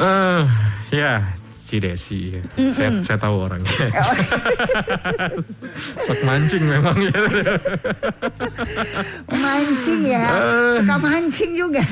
Eh, 0.00 0.42
ya, 0.90 1.22
Cidesi. 1.64 2.34
ya. 2.34 2.42
Saya, 2.74 2.90
saya 3.00 3.18
tahu 3.18 3.46
orangnya. 3.46 3.70
Sok 6.02 6.20
mancing 6.24 6.64
memang 6.66 6.98
ya. 7.00 7.20
mancing 9.30 10.02
ya. 10.04 10.26
Suka 10.74 10.96
mancing 10.98 11.52
juga. 11.54 11.82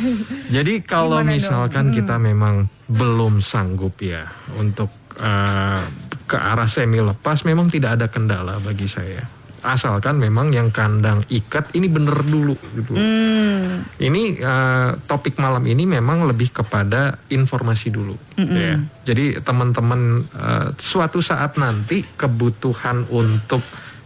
Jadi 0.50 0.82
kalau 0.82 1.22
Gimana 1.22 1.24
dong? 1.24 1.34
misalkan 1.38 1.84
Hmm. 1.88 1.94
kita 1.94 2.14
memang 2.18 2.54
belum 2.86 3.38
sanggup 3.38 3.94
ya 3.98 4.26
untuk 4.56 4.90
eh, 5.14 5.82
ke 6.26 6.36
arah 6.36 6.66
semi 6.66 6.98
lepas, 6.98 7.42
memang 7.42 7.66
tidak 7.66 7.96
ada 7.98 8.06
kendala 8.06 8.60
bagi 8.60 8.84
saya. 8.84 9.22
Asalkan 9.62 10.22
memang 10.22 10.54
yang 10.54 10.70
kandang 10.70 11.26
ikat 11.26 11.74
ini 11.74 11.90
bener 11.90 12.14
dulu 12.22 12.54
gitu. 12.78 12.94
Hmm. 12.94 13.82
Ini 13.98 14.22
eh, 14.38 14.90
topik 15.04 15.38
malam 15.42 15.66
ini 15.66 15.84
memang 15.84 16.26
lebih 16.30 16.54
kepada 16.54 17.18
informasi 17.30 17.88
dulu. 17.90 18.14
ya. 18.38 18.76
Jadi 19.02 19.42
teman-teman 19.42 20.24
eh, 20.30 20.66
suatu 20.78 21.18
saat 21.18 21.58
nanti 21.58 22.02
kebutuhan 22.04 23.06
untuk 23.10 23.62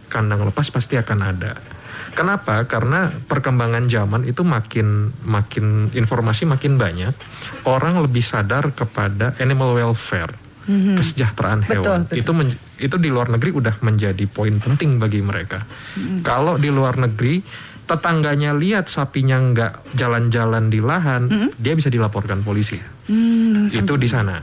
kandang 0.09 0.45
lepas 0.45 0.69
pasti 0.69 0.97
akan 0.97 1.19
ada. 1.21 1.53
Kenapa? 2.13 2.61
Karena 2.69 3.09
perkembangan 3.09 3.89
zaman 3.89 4.29
itu 4.29 4.45
makin 4.45 5.09
makin 5.25 5.89
informasi 5.97 6.45
makin 6.45 6.77
banyak, 6.77 7.13
orang 7.65 7.97
lebih 8.05 8.21
sadar 8.21 8.69
kepada 8.77 9.33
animal 9.41 9.73
welfare, 9.73 10.29
kesejahteraan 10.67 11.63
Betul, 11.67 11.75
hewan. 11.83 12.01
betul. 12.07 12.17
Itu 12.19 12.31
men- 12.31 12.59
itu 12.79 12.95
di 12.99 13.09
luar 13.11 13.31
negeri 13.31 13.51
udah 13.55 13.75
menjadi 13.79 14.25
poin 14.27 14.55
penting 14.59 14.99
bagi 14.99 15.23
mereka. 15.23 15.63
Kalau 16.19 16.59
di 16.59 16.67
luar 16.67 16.99
negeri 16.99 17.39
tetangganya 17.83 18.55
lihat 18.55 18.87
sapinya 18.87 19.35
nggak 19.39 19.95
jalan-jalan 19.95 20.71
di 20.71 20.79
lahan, 20.79 21.51
dia 21.59 21.75
bisa 21.75 21.91
dilaporkan 21.91 22.43
polisi. 22.43 22.79
itu 23.67 23.93
di 23.99 24.07
sana. 24.07 24.39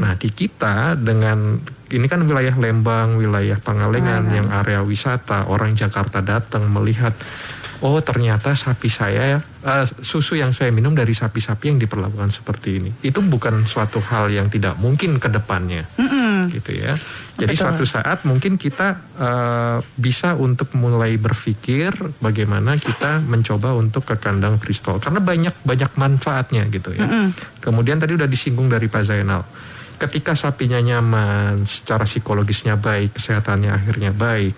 Nah 0.00 0.16
di 0.16 0.32
kita 0.32 0.96
dengan 0.96 1.60
ini 1.88 2.06
kan 2.08 2.24
wilayah 2.24 2.56
Lembang, 2.56 3.20
wilayah 3.20 3.60
Pangalengan 3.60 4.24
yang 4.32 4.48
area 4.48 4.80
wisata, 4.80 5.48
orang 5.48 5.76
Jakarta 5.76 6.24
datang 6.24 6.68
melihat. 6.72 7.12
Oh 7.78 8.00
ternyata 8.02 8.58
sapi 8.58 8.90
saya 8.90 9.38
eh, 9.68 9.84
susu 10.00 10.40
yang 10.40 10.56
saya 10.56 10.72
minum 10.72 10.96
dari 10.96 11.12
sapi-sapi 11.12 11.68
yang 11.68 11.78
diperlakukan 11.78 12.32
seperti 12.32 12.80
ini. 12.80 12.90
Itu 13.04 13.20
bukan 13.20 13.68
suatu 13.68 14.00
hal 14.00 14.32
yang 14.32 14.48
tidak 14.48 14.80
mungkin 14.80 15.20
ke 15.20 15.28
depannya, 15.28 15.84
gitu 16.48 16.72
ya. 16.72 16.96
Jadi 17.38 17.54
Betul. 17.54 17.62
suatu 17.62 17.84
saat 17.84 18.24
mungkin 18.24 18.56
kita 18.56 18.88
eh, 19.20 19.78
bisa 20.00 20.34
untuk 20.34 20.72
mulai 20.74 21.20
berpikir 21.20 21.92
bagaimana 22.18 22.80
kita 22.80 23.20
mencoba 23.22 23.76
untuk 23.76 24.08
ke 24.08 24.16
kandang 24.16 24.56
freestall 24.56 24.98
karena 24.98 25.20
banyak 25.20 25.54
banyak 25.62 25.90
manfaatnya 26.00 26.64
gitu 26.72 26.96
ya. 26.96 27.04
Kemudian 27.60 28.00
tadi 28.00 28.16
udah 28.16 28.26
disinggung 28.26 28.72
dari 28.72 28.88
Pak 28.88 29.04
Zainal. 29.04 29.44
Ketika 29.98 30.38
sapinya 30.38 30.78
nyaman, 30.78 31.66
secara 31.66 32.06
psikologisnya 32.06 32.78
baik, 32.78 33.18
kesehatannya 33.18 33.74
akhirnya 33.74 34.14
baik, 34.14 34.54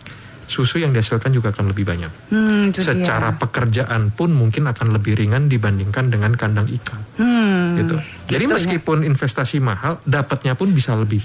susu 0.50 0.82
yang 0.82 0.90
dihasilkan 0.90 1.30
juga 1.30 1.54
akan 1.54 1.70
lebih 1.70 1.86
banyak. 1.86 2.12
Hmm, 2.34 2.74
dia. 2.74 2.82
Secara 2.82 3.38
pekerjaan 3.38 4.10
pun 4.10 4.34
mungkin 4.34 4.66
akan 4.66 4.98
lebih 4.98 5.14
ringan 5.14 5.46
dibandingkan 5.46 6.10
dengan 6.10 6.34
kandang 6.34 6.66
ikan. 6.82 7.00
Hmm, 7.22 7.78
gitu. 7.78 7.94
Jadi 8.26 8.44
gitu 8.44 8.50
ya. 8.50 8.56
meskipun 8.58 9.06
investasi 9.06 9.62
mahal, 9.62 10.02
dapatnya 10.02 10.58
pun 10.58 10.74
bisa 10.74 10.98
lebih 10.98 11.22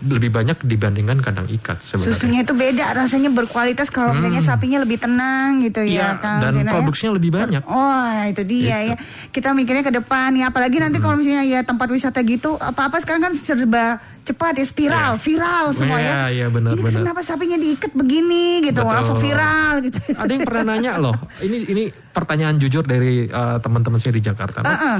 lebih 0.00 0.30
banyak 0.30 0.54
dibandingkan 0.60 1.18
kandang 1.18 1.48
ikat 1.48 1.82
sebenarnya. 1.82 2.14
Susunya 2.14 2.40
itu 2.40 2.52
beda, 2.52 2.94
rasanya 2.94 3.26
berkualitas 3.28 3.88
kalau 3.88 4.14
misalnya 4.14 4.38
sapinya 4.40 4.78
lebih 4.78 4.96
tenang 4.96 5.58
gitu 5.60 5.76
Hmm. 5.76 5.90
Iya, 5.90 6.06
ya 6.06 6.10
Kang 6.16 6.40
dan 6.40 6.52
Tino 6.52 6.62
ya. 6.62 6.72
produksinya 6.72 7.12
lebih 7.14 7.30
banyak. 7.32 7.62
Oh 7.64 8.00
itu 8.24 8.42
dia 8.44 8.76
Gitu. 8.80 8.88
ya 8.88 8.96
Kita 9.28 9.48
mikirnya 9.50 9.82
ke 9.82 9.92
depan 9.92 10.30
ya 10.32 10.48
Apalagi 10.48 10.78
nanti 10.78 10.96
Hmm. 10.96 11.04
kalau 11.04 11.14
misalnya 11.18 11.42
ya 11.42 11.60
tempat 11.60 11.88
wisata 11.88 12.22
gitu 12.22 12.54
Apa-apa 12.54 12.98
sekarang 12.98 13.22
kan 13.24 13.32
serba 13.34 13.86
cepat 14.22 14.54
ya 14.54 14.64
Spiral, 14.64 15.12
Iya. 15.12 15.20
viral 15.20 15.64
semua 15.72 15.98
Iya, 15.98 16.08
ya 16.08 16.24
iya, 16.30 16.46
benar, 16.48 16.70
Ini 16.70 16.80
benar. 16.80 17.00
kenapa 17.02 17.20
sapinya 17.20 17.56
diikat 17.56 17.92
begini 17.92 18.44
gitu 18.62 18.80
Betul. 18.80 18.94
Langsung 18.94 19.18
viral 19.18 19.72
gitu 19.82 19.98
Ada 20.22 20.30
yang 20.30 20.44
pernah 20.44 20.62
nanya 20.66 20.92
loh, 20.96 21.12
ini 21.40 21.66
ini 21.66 21.84
pertanyaan 22.08 22.56
jujur 22.56 22.82
dari 22.82 23.26
uh, 23.26 23.58
teman-teman 23.58 23.98
saya 23.98 24.14
di 24.14 24.22
Jakarta. 24.22 24.60
Pak. 24.60 24.70
Heeh. 24.70 24.98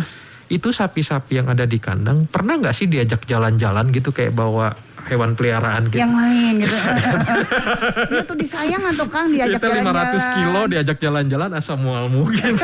Itu 0.52 0.70
sapi-sapi 0.70 1.40
yang 1.40 1.48
ada 1.48 1.64
di 1.64 1.80
kandang 1.80 2.28
pernah 2.28 2.60
nggak 2.60 2.74
sih 2.76 2.86
diajak 2.90 3.24
jalan-jalan 3.24 3.88
gitu 3.90 4.12
kayak 4.12 4.36
bawa 4.36 4.76
hewan 5.06 5.30
peliharaan 5.32 5.82
gitu? 5.86 5.98
Yang 5.98 6.12
lain 6.14 6.52
gitu. 6.60 6.76
Iya 8.06 8.20
tuh 8.22 8.36
disayang 8.36 8.82
atau 8.84 9.04
Kang 9.06 9.26
diajak 9.28 9.56
Kita 9.56 9.66
500 9.66 9.82
jalan-jalan? 9.82 10.32
kilo 10.34 10.60
diajak 10.66 10.96
jalan-jalan 10.98 11.50
asal 11.52 11.74
mual 11.76 12.06
mungkin. 12.08 12.54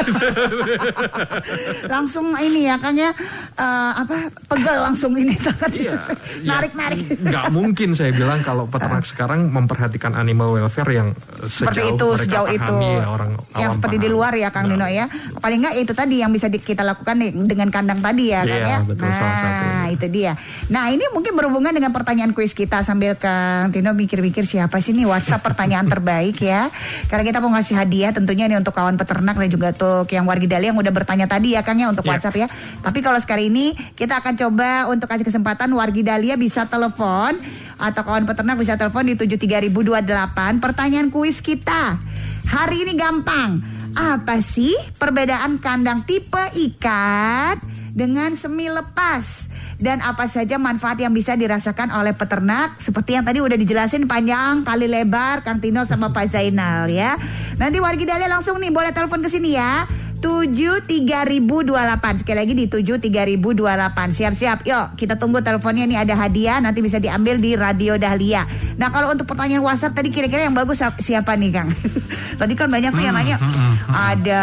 Langsung 1.87 2.33
ini 2.37 2.64
ya 2.64 2.74
Kang 2.76 2.94
ya 2.94 3.11
eh, 3.55 3.90
Apa 3.96 4.29
Pegel 4.46 4.76
langsung 4.81 5.12
ini. 5.14 5.35
Iya, 5.70 5.92
Narik-narik. 6.48 6.98
Nggak 7.20 7.44
mungkin 7.50 7.88
saya 7.92 8.11
bilang 8.11 8.40
kalau 8.40 8.64
peternak 8.66 9.05
sekarang 9.05 9.48
memperhatikan 9.48 10.12
animal 10.12 10.53
welfare 10.53 10.88
yang 10.90 11.09
seperti 11.42 11.83
sejauh 11.83 11.90
itu 11.90 12.07
mereka 12.07 12.22
sejauh 12.22 12.48
itu. 12.50 12.74
ya, 12.81 13.07
orang 13.07 13.29
yang 13.55 13.70
seperti 13.72 13.96
di 13.96 14.03
paham. 14.03 14.14
luar 14.14 14.33
ya 14.35 14.48
Kang 14.50 14.62
Nah, 14.62 14.68
Nino 14.76 14.87
ya. 14.88 15.05
Paling 15.35 15.59
nggak 15.61 15.74
itu 15.79 15.92
tadi 15.92 16.14
yang 16.18 16.31
bisa 16.31 16.46
di- 16.46 16.61
kita 16.61 16.83
lakukan 16.83 17.14
nih 17.16 17.31
dengan 17.44 17.68
kandang 17.68 17.98
tadi 17.98 18.24
ya 18.29 18.40
Kang 18.42 18.57
Iya, 18.57 18.68
ya. 18.68 18.79
betul, 18.83 19.07
salah 19.07 19.20
nah 19.20 19.40
satunya. 19.40 19.80
Itu 19.90 20.07
dia. 20.07 20.38
Nah 20.70 20.88
ini 20.94 21.03
mungkin 21.11 21.35
berhubungan 21.35 21.74
dengan 21.74 21.90
pertanyaan 21.90 22.31
kuis 22.31 22.55
kita 22.55 22.87
sambil 22.87 23.18
Kang 23.18 23.74
Tino 23.74 23.90
mikir-mikir 23.90 24.46
siapa 24.46 24.79
sih 24.79 24.94
nih 24.94 25.11
WhatsApp 25.11 25.42
pertanyaan 25.42 25.90
terbaik 25.90 26.38
ya. 26.38 26.70
Karena 27.11 27.26
kita 27.26 27.38
mau 27.42 27.50
ngasih 27.50 27.74
hadiah 27.74 28.14
tentunya 28.14 28.46
ini 28.46 28.55
untuk 28.55 28.72
kawan 28.72 28.94
peternak 28.94 29.35
dan 29.35 29.50
juga 29.50 29.74
untuk 29.74 30.07
yang 30.14 30.24
wargi 30.31 30.46
Dali 30.46 30.70
yang 30.70 30.79
udah 30.79 30.94
bertanya 30.94 31.26
tadi 31.26 31.59
ya 31.59 31.66
Kang 31.66 31.83
ya 31.83 31.90
untuk 31.90 32.07
Iya. 32.07 32.16
WhatsApp 32.16 32.37
ya. 32.38 32.46
Tapi 32.81 32.98
kalau 33.03 33.18
sekali 33.18 33.50
ini 33.50 33.74
kita 33.98 34.22
akan 34.22 34.35
coba 34.38 34.87
untuk 34.90 35.11
kasih 35.11 35.26
kesempatan 35.26 35.70
wargi 35.74 36.07
Dahlia 36.07 36.38
bisa 36.38 36.66
telepon 36.70 37.35
atau 37.81 38.03
kawan 38.05 38.29
peternak 38.29 38.61
bisa 38.61 38.76
telepon 38.76 39.09
di 39.09 39.16
73028 39.16 40.61
pertanyaan 40.61 41.09
kuis 41.09 41.40
kita 41.40 41.98
hari 42.46 42.87
ini 42.87 42.94
gampang. 42.94 43.59
Apa 43.90 44.38
sih 44.38 44.70
perbedaan 45.03 45.59
kandang 45.59 46.07
tipe 46.07 46.38
ikat 46.55 47.59
dengan 47.90 48.38
semi 48.38 48.70
lepas 48.70 49.49
dan 49.81 50.05
apa 50.05 50.29
saja 50.29 50.61
manfaat 50.61 51.01
yang 51.01 51.16
bisa 51.16 51.35
dirasakan 51.35 51.88
oleh 51.88 52.12
peternak 52.12 52.77
seperti 52.77 53.16
yang 53.16 53.25
tadi 53.25 53.40
udah 53.40 53.57
dijelasin 53.57 54.05
panjang 54.05 54.61
kali 54.62 54.87
lebar 54.87 55.40
Kang 55.40 55.59
Tino 55.59 55.88
sama 55.88 56.12
Pak 56.12 56.37
Zainal 56.37 56.93
ya. 56.93 57.16
Nanti 57.57 57.81
wargi 57.81 58.05
Dahlia 58.05 58.29
langsung 58.29 58.61
nih 58.61 58.69
boleh 58.69 58.93
telepon 58.93 59.25
ke 59.25 59.33
sini 59.33 59.57
ya. 59.57 59.88
73028 60.20 62.20
sekali 62.24 62.37
lagi 62.37 62.54
di 62.56 62.66
73028 62.68 64.16
siap-siap 64.16 64.59
yuk 64.68 64.87
kita 64.96 65.16
tunggu 65.16 65.40
teleponnya 65.40 65.88
nih 65.88 65.98
ada 66.04 66.14
hadiah 66.16 66.61
nanti 66.61 66.85
bisa 66.85 67.00
diambil 67.00 67.40
di 67.40 67.56
Radio 67.56 67.96
Dahlia 67.96 68.44
nah 68.76 68.92
kalau 68.92 69.12
untuk 69.12 69.26
pertanyaan 69.28 69.64
WhatsApp 69.64 69.96
tadi 69.96 70.12
kira-kira 70.12 70.44
yang 70.44 70.56
bagus 70.56 70.83
siapa 71.00 71.37
nih 71.37 71.50
Kang 71.52 71.68
tadi 72.40 72.54
kan 72.56 72.68
banyak 72.68 72.92
tuh 72.92 73.04
yang 73.04 73.16
nanya 73.16 73.37
ada 73.90 74.42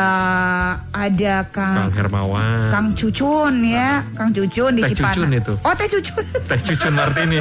ada 0.93 1.35
Kang 1.49 1.77
Kang 1.77 1.93
Hermawan. 1.93 2.69
Kang 2.73 2.87
Cucun 2.97 3.53
ya, 3.61 4.01
Kang 4.17 4.33
Cucun 4.33 4.71
di 4.73 4.81
Teh 4.83 4.97
Cipanas. 4.97 5.15
Cucun 5.15 5.31
itu. 5.37 5.53
Oh, 5.61 5.73
Teh 5.77 5.87
Cucun. 5.87 6.23
Teh 6.49 6.59
Cucun 6.65 6.93
Martini. 6.97 7.39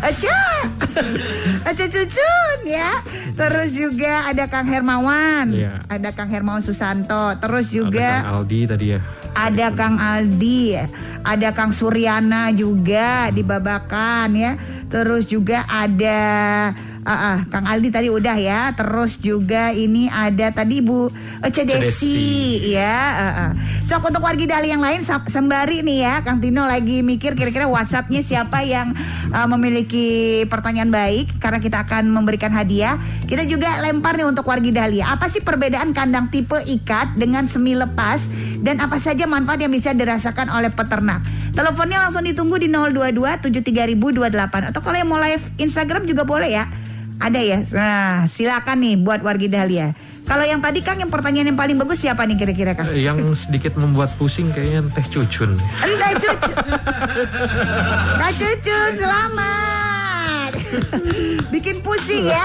Aca. 0.00 0.40
Aca 1.68 1.84
Cucun 1.86 2.58
ya. 2.64 2.90
Terus 3.36 3.68
juga 3.76 4.30
ada 4.30 4.44
Kang 4.48 4.66
Hermawan. 4.66 5.52
Iya. 5.52 5.84
Ada 5.86 6.08
Kang 6.16 6.29
Hermawan 6.30 6.62
Susanto. 6.62 7.34
Terus 7.42 7.66
Ada 7.68 7.74
juga 7.74 8.08
Kang 8.22 8.30
Aldi 8.38 8.60
tadi 8.70 8.86
ya. 8.94 8.98
ada 9.34 9.66
Kang 9.74 9.96
Aldi, 9.98 10.62
ada 11.26 11.48
Kang 11.50 11.72
Suryana 11.74 12.54
juga 12.54 13.34
di 13.34 13.42
Babakan 13.42 14.38
ya. 14.38 14.54
Terus 14.90 15.26
juga 15.26 15.66
ada 15.66 16.20
Ah, 17.10 17.38
Kang 17.50 17.66
Aldi 17.66 17.90
tadi 17.90 18.06
udah 18.06 18.38
ya. 18.38 18.70
Terus 18.78 19.18
juga 19.18 19.74
ini 19.74 20.06
ada 20.06 20.54
tadi 20.54 20.78
eh, 20.78 21.50
Cedesi, 21.50 22.70
ya. 22.70 22.98
ah, 23.18 23.24
ah. 23.26 23.50
Sok 23.82 24.14
untuk 24.14 24.22
wargi 24.22 24.46
Dali 24.46 24.70
yang 24.70 24.78
lain 24.78 25.02
sembari 25.02 25.82
nih 25.82 25.98
ya, 26.06 26.14
Kang 26.22 26.38
Tino 26.38 26.62
lagi 26.62 27.02
mikir 27.02 27.34
kira-kira 27.34 27.66
WhatsAppnya 27.66 28.22
siapa 28.22 28.62
yang 28.62 28.94
ah, 29.34 29.50
memiliki 29.50 30.42
pertanyaan 30.46 30.94
baik 30.94 31.42
karena 31.42 31.58
kita 31.58 31.82
akan 31.82 32.14
memberikan 32.14 32.54
hadiah. 32.54 32.94
Kita 33.26 33.42
juga 33.42 33.82
lempar 33.82 34.14
nih 34.14 34.30
untuk 34.30 34.46
wargi 34.46 34.70
Dali. 34.70 35.02
Apa 35.02 35.26
sih 35.26 35.42
perbedaan 35.42 35.90
kandang 35.90 36.30
tipe 36.30 36.62
ikat 36.62 37.18
dengan 37.18 37.50
semi 37.50 37.74
lepas 37.74 38.22
dan 38.62 38.78
apa 38.78 39.02
saja 39.02 39.26
manfaat 39.26 39.58
yang 39.58 39.74
bisa 39.74 39.90
dirasakan 39.90 40.46
oleh 40.46 40.70
peternak? 40.70 41.26
Teleponnya 41.50 42.06
langsung 42.06 42.22
ditunggu 42.22 42.62
di 42.62 42.70
022 42.70 43.50
73028 43.50 44.70
atau 44.70 44.78
kalau 44.78 44.96
yang 44.96 45.10
mau 45.10 45.18
live 45.18 45.42
Instagram 45.58 46.06
juga 46.06 46.22
boleh 46.22 46.54
ya. 46.54 46.70
Ada 47.20 47.40
ya. 47.40 47.58
Nah, 47.70 48.24
silakan 48.24 48.80
nih 48.80 48.94
buat 48.96 49.20
wargi 49.20 49.52
Dahlia. 49.52 49.92
Kalau 50.24 50.46
yang 50.46 50.62
tadi 50.62 50.80
Kang 50.80 50.96
yang 50.96 51.10
pertanyaan 51.10 51.52
yang 51.52 51.58
paling 51.58 51.76
bagus 51.76 52.00
siapa 52.00 52.22
nih 52.24 52.38
kira-kira 52.38 52.72
Kang? 52.72 52.86
Eh, 52.88 53.02
Yang 53.02 53.44
sedikit 53.44 53.76
membuat 53.76 54.14
pusing 54.14 54.48
kayaknya 54.48 54.88
teh 54.94 55.04
cucun. 55.04 55.58
Enggak 55.82 56.12
cucu. 56.16 56.52
Kak 58.14 58.32
cucu, 58.38 58.78
selamat. 58.96 60.52
Bikin 61.50 61.82
pusing 61.82 62.30
ya. 62.30 62.44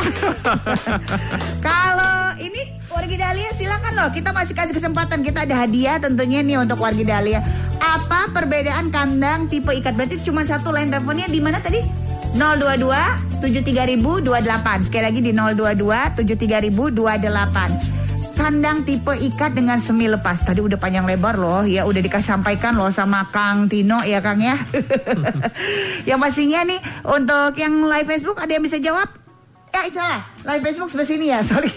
Kalau 1.62 2.34
ini 2.36 2.74
wargi 2.90 3.16
Dahlia 3.16 3.54
silakan 3.54 3.94
loh. 3.96 4.10
Kita 4.10 4.34
masih 4.34 4.58
kasih 4.58 4.74
kesempatan. 4.74 5.22
Kita 5.22 5.46
ada 5.46 5.64
hadiah 5.64 6.02
tentunya 6.02 6.42
nih 6.42 6.58
untuk 6.58 6.82
wargi 6.82 7.06
Dahlia. 7.06 7.40
Apa 7.78 8.34
perbedaan 8.34 8.90
kandang 8.90 9.46
tipe 9.46 9.70
ikat? 9.70 9.94
Berarti 9.94 10.20
cuma 10.26 10.42
satu 10.42 10.74
line 10.74 10.90
teleponnya 10.90 11.30
di 11.30 11.38
mana 11.38 11.62
tadi? 11.62 12.05
022 12.36 13.40
73028. 13.40 14.92
Sekali 14.92 15.04
lagi 15.08 15.20
di 15.24 15.32
022 15.32 16.20
73028 16.20 17.96
kandang 18.36 18.84
tipe 18.84 19.16
ikat 19.16 19.56
dengan 19.56 19.80
semi 19.80 20.12
lepas. 20.12 20.44
Tadi 20.44 20.60
udah 20.60 20.76
panjang 20.76 21.08
lebar 21.08 21.40
loh, 21.40 21.64
ya 21.64 21.88
udah 21.88 22.04
dikasih 22.04 22.36
sampaikan 22.36 22.76
loh 22.76 22.92
sama 22.92 23.24
Kang 23.32 23.72
Tino 23.72 24.04
ya 24.04 24.20
Kang 24.20 24.44
ya. 24.44 24.60
yang 26.10 26.20
pastinya 26.20 26.68
nih 26.68 26.78
untuk 27.08 27.56
yang 27.56 27.88
live 27.88 28.06
Facebook 28.06 28.38
ada 28.44 28.52
yang 28.52 28.64
bisa 28.68 28.78
jawab? 28.78 29.25
Ya 29.76 29.92
salah, 29.92 30.24
live 30.48 30.64
Facebook 30.64 30.88
sebelah 30.88 31.04
sini 31.04 31.36
ya, 31.36 31.44
sorry. 31.52 31.68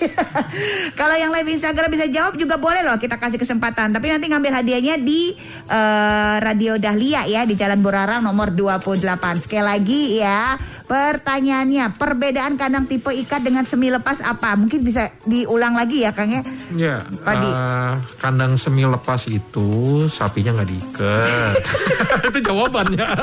Kalau 0.94 1.18
yang 1.18 1.34
live 1.34 1.51
Instagram 1.51 1.90
bisa 1.90 2.07
jawab 2.07 2.38
juga 2.38 2.55
boleh 2.55 2.86
loh, 2.86 2.94
kita 2.94 3.18
kasih 3.18 3.42
kesempatan. 3.42 3.90
Tapi 3.90 4.07
nanti 4.07 4.30
ngambil 4.30 4.62
hadiahnya 4.62 5.03
di 5.03 5.34
eh, 5.66 6.36
Radio 6.38 6.78
Dahlia 6.78 7.26
ya, 7.26 7.42
di 7.42 7.59
Jalan 7.59 7.82
Borarang 7.82 8.22
nomor 8.22 8.55
28. 8.55 9.03
Sekali 9.42 9.64
lagi 9.66 10.22
ya, 10.22 10.55
pertanyaannya, 10.86 11.99
perbedaan 11.99 12.55
kandang 12.55 12.86
tipe 12.86 13.11
ikat 13.11 13.42
dengan 13.42 13.66
semi 13.66 13.90
lepas 13.90 14.22
apa? 14.22 14.55
Mungkin 14.55 14.78
bisa 14.78 15.11
diulang 15.26 15.74
lagi 15.74 16.07
ya 16.07 16.14
Kang 16.14 16.30
ya. 16.30 16.46
Ya, 16.78 17.03
Padi. 17.26 17.51
eh, 17.51 17.94
kandang 18.22 18.55
semi 18.55 18.86
lepas 18.86 19.26
itu 19.26 20.07
sapinya 20.07 20.55
nggak 20.55 20.70
diikat. 20.70 21.53
itu 22.30 22.38
jawabannya. 22.46 23.07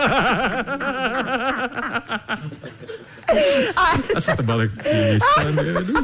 Asal 4.18 4.34
terbalik 4.36 4.72
pisan, 4.78 5.54
ya. 5.56 5.74
Aduh. 5.80 6.04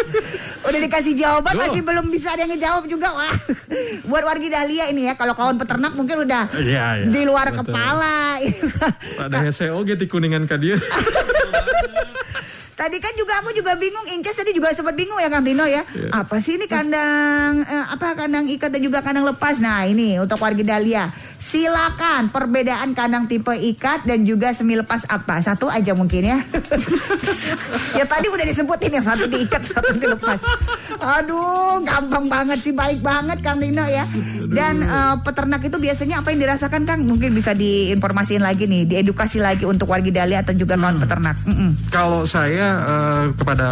Udah 0.70 0.80
dikasih 0.80 1.14
jawaban 1.16 1.56
Loh. 1.56 1.62
masih 1.66 1.82
belum 1.82 2.06
bisa 2.08 2.30
ada 2.30 2.44
yang 2.44 2.52
ngejawab 2.52 2.84
juga 2.86 3.08
wah. 3.10 3.34
Buat 4.04 4.24
wargi 4.24 4.48
Dahlia 4.48 4.86
ini 4.88 5.08
ya, 5.08 5.14
kalau 5.14 5.32
kawan 5.32 5.56
peternak 5.56 5.96
mungkin 5.96 6.22
udah 6.22 6.52
Iya, 6.52 6.86
iya. 7.00 7.06
di 7.08 7.22
luar 7.24 7.50
Betul. 7.50 7.72
kepala. 7.72 8.38
Ada 9.18 9.50
SEO 9.50 9.80
gitu 9.88 10.04
kuningan 10.06 10.44
ka 10.44 10.54
dia. 10.54 10.76
Tadi 12.80 12.96
kan 12.96 13.12
juga 13.12 13.44
aku 13.44 13.52
juga 13.52 13.76
bingung, 13.76 14.08
Inces 14.08 14.32
tadi 14.32 14.56
juga 14.56 14.72
sempat 14.72 14.96
bingung 14.96 15.20
ya 15.20 15.28
Kang 15.28 15.44
Tino 15.44 15.68
ya. 15.68 15.84
Iya. 15.84 16.24
Apa 16.24 16.40
sih 16.40 16.56
ini 16.56 16.64
kandang 16.64 17.60
eh, 17.60 17.84
apa 17.92 18.16
kandang 18.16 18.48
ikat 18.48 18.72
dan 18.72 18.80
juga 18.80 19.04
kandang 19.04 19.28
lepas? 19.28 19.60
Nah, 19.60 19.84
ini 19.84 20.16
untuk 20.16 20.40
warga 20.40 20.64
Dahlia. 20.64 21.12
Silakan 21.36 22.32
perbedaan 22.32 22.96
kandang 22.96 23.28
tipe 23.28 23.52
ikat 23.52 24.08
dan 24.08 24.24
juga 24.24 24.56
semi 24.56 24.80
lepas 24.80 25.04
apa? 25.12 25.44
Satu 25.44 25.68
aja 25.68 25.92
mungkin 25.92 26.24
ya. 26.24 26.40
ya 28.00 28.04
tadi 28.08 28.32
udah 28.32 28.48
disebutin 28.48 28.96
yang 28.96 29.04
satu 29.04 29.28
diikat, 29.28 29.60
satu 29.60 30.00
dilepas. 30.00 30.40
Aduh, 31.20 31.84
gampang 31.84 32.32
banget 32.32 32.64
sih, 32.64 32.72
baik 32.72 33.04
banget 33.04 33.44
Kang 33.44 33.60
Tino 33.60 33.84
ya. 33.84 34.08
Dan 34.48 34.80
eh, 34.88 35.16
peternak 35.20 35.60
itu 35.68 35.76
biasanya 35.76 36.24
apa 36.24 36.32
yang 36.32 36.48
dirasakan 36.48 36.88
Kang? 36.88 37.04
Mungkin 37.04 37.36
bisa 37.36 37.52
diinformasiin 37.52 38.40
lagi 38.40 38.64
nih, 38.64 38.88
diedukasi 38.88 39.36
lagi 39.36 39.68
untuk 39.68 39.92
warga 39.92 40.08
Dahlia 40.08 40.40
atau 40.40 40.56
juga 40.56 40.80
kawan 40.80 40.96
peternak. 40.96 41.36
Mm-mm. 41.44 41.92
Kalau 41.92 42.24
saya 42.24 42.69
eh, 42.70 43.24
kepada 43.34 43.68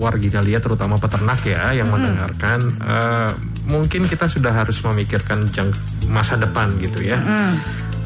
wargi 0.00 0.32
Dahlia 0.32 0.58
terutama 0.58 0.96
peternak 0.96 1.44
ya 1.44 1.72
yang 1.76 1.88
mendengarkan 1.92 2.60
eh, 2.80 3.32
mungkin 3.68 4.08
kita 4.08 4.26
sudah 4.26 4.50
harus 4.50 4.80
memikirkan 4.80 5.52
jang 5.52 5.70
masa 6.08 6.40
depan 6.40 6.72
gitu 6.80 7.04
ya. 7.04 7.20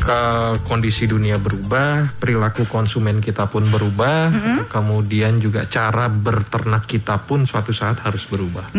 Ke 0.03 0.59
kondisi 0.66 1.07
dunia 1.07 1.38
berubah, 1.38 2.18
perilaku 2.18 2.66
konsumen 2.66 3.22
kita 3.22 3.47
pun 3.47 3.62
berubah, 3.70 4.34
kemudian 4.66 5.38
juga 5.38 5.62
cara 5.70 6.11
berternak 6.11 6.90
kita 6.90 7.22
pun 7.22 7.47
suatu 7.47 7.70
saat 7.70 8.03
harus 8.03 8.26
berubah. 8.26 8.74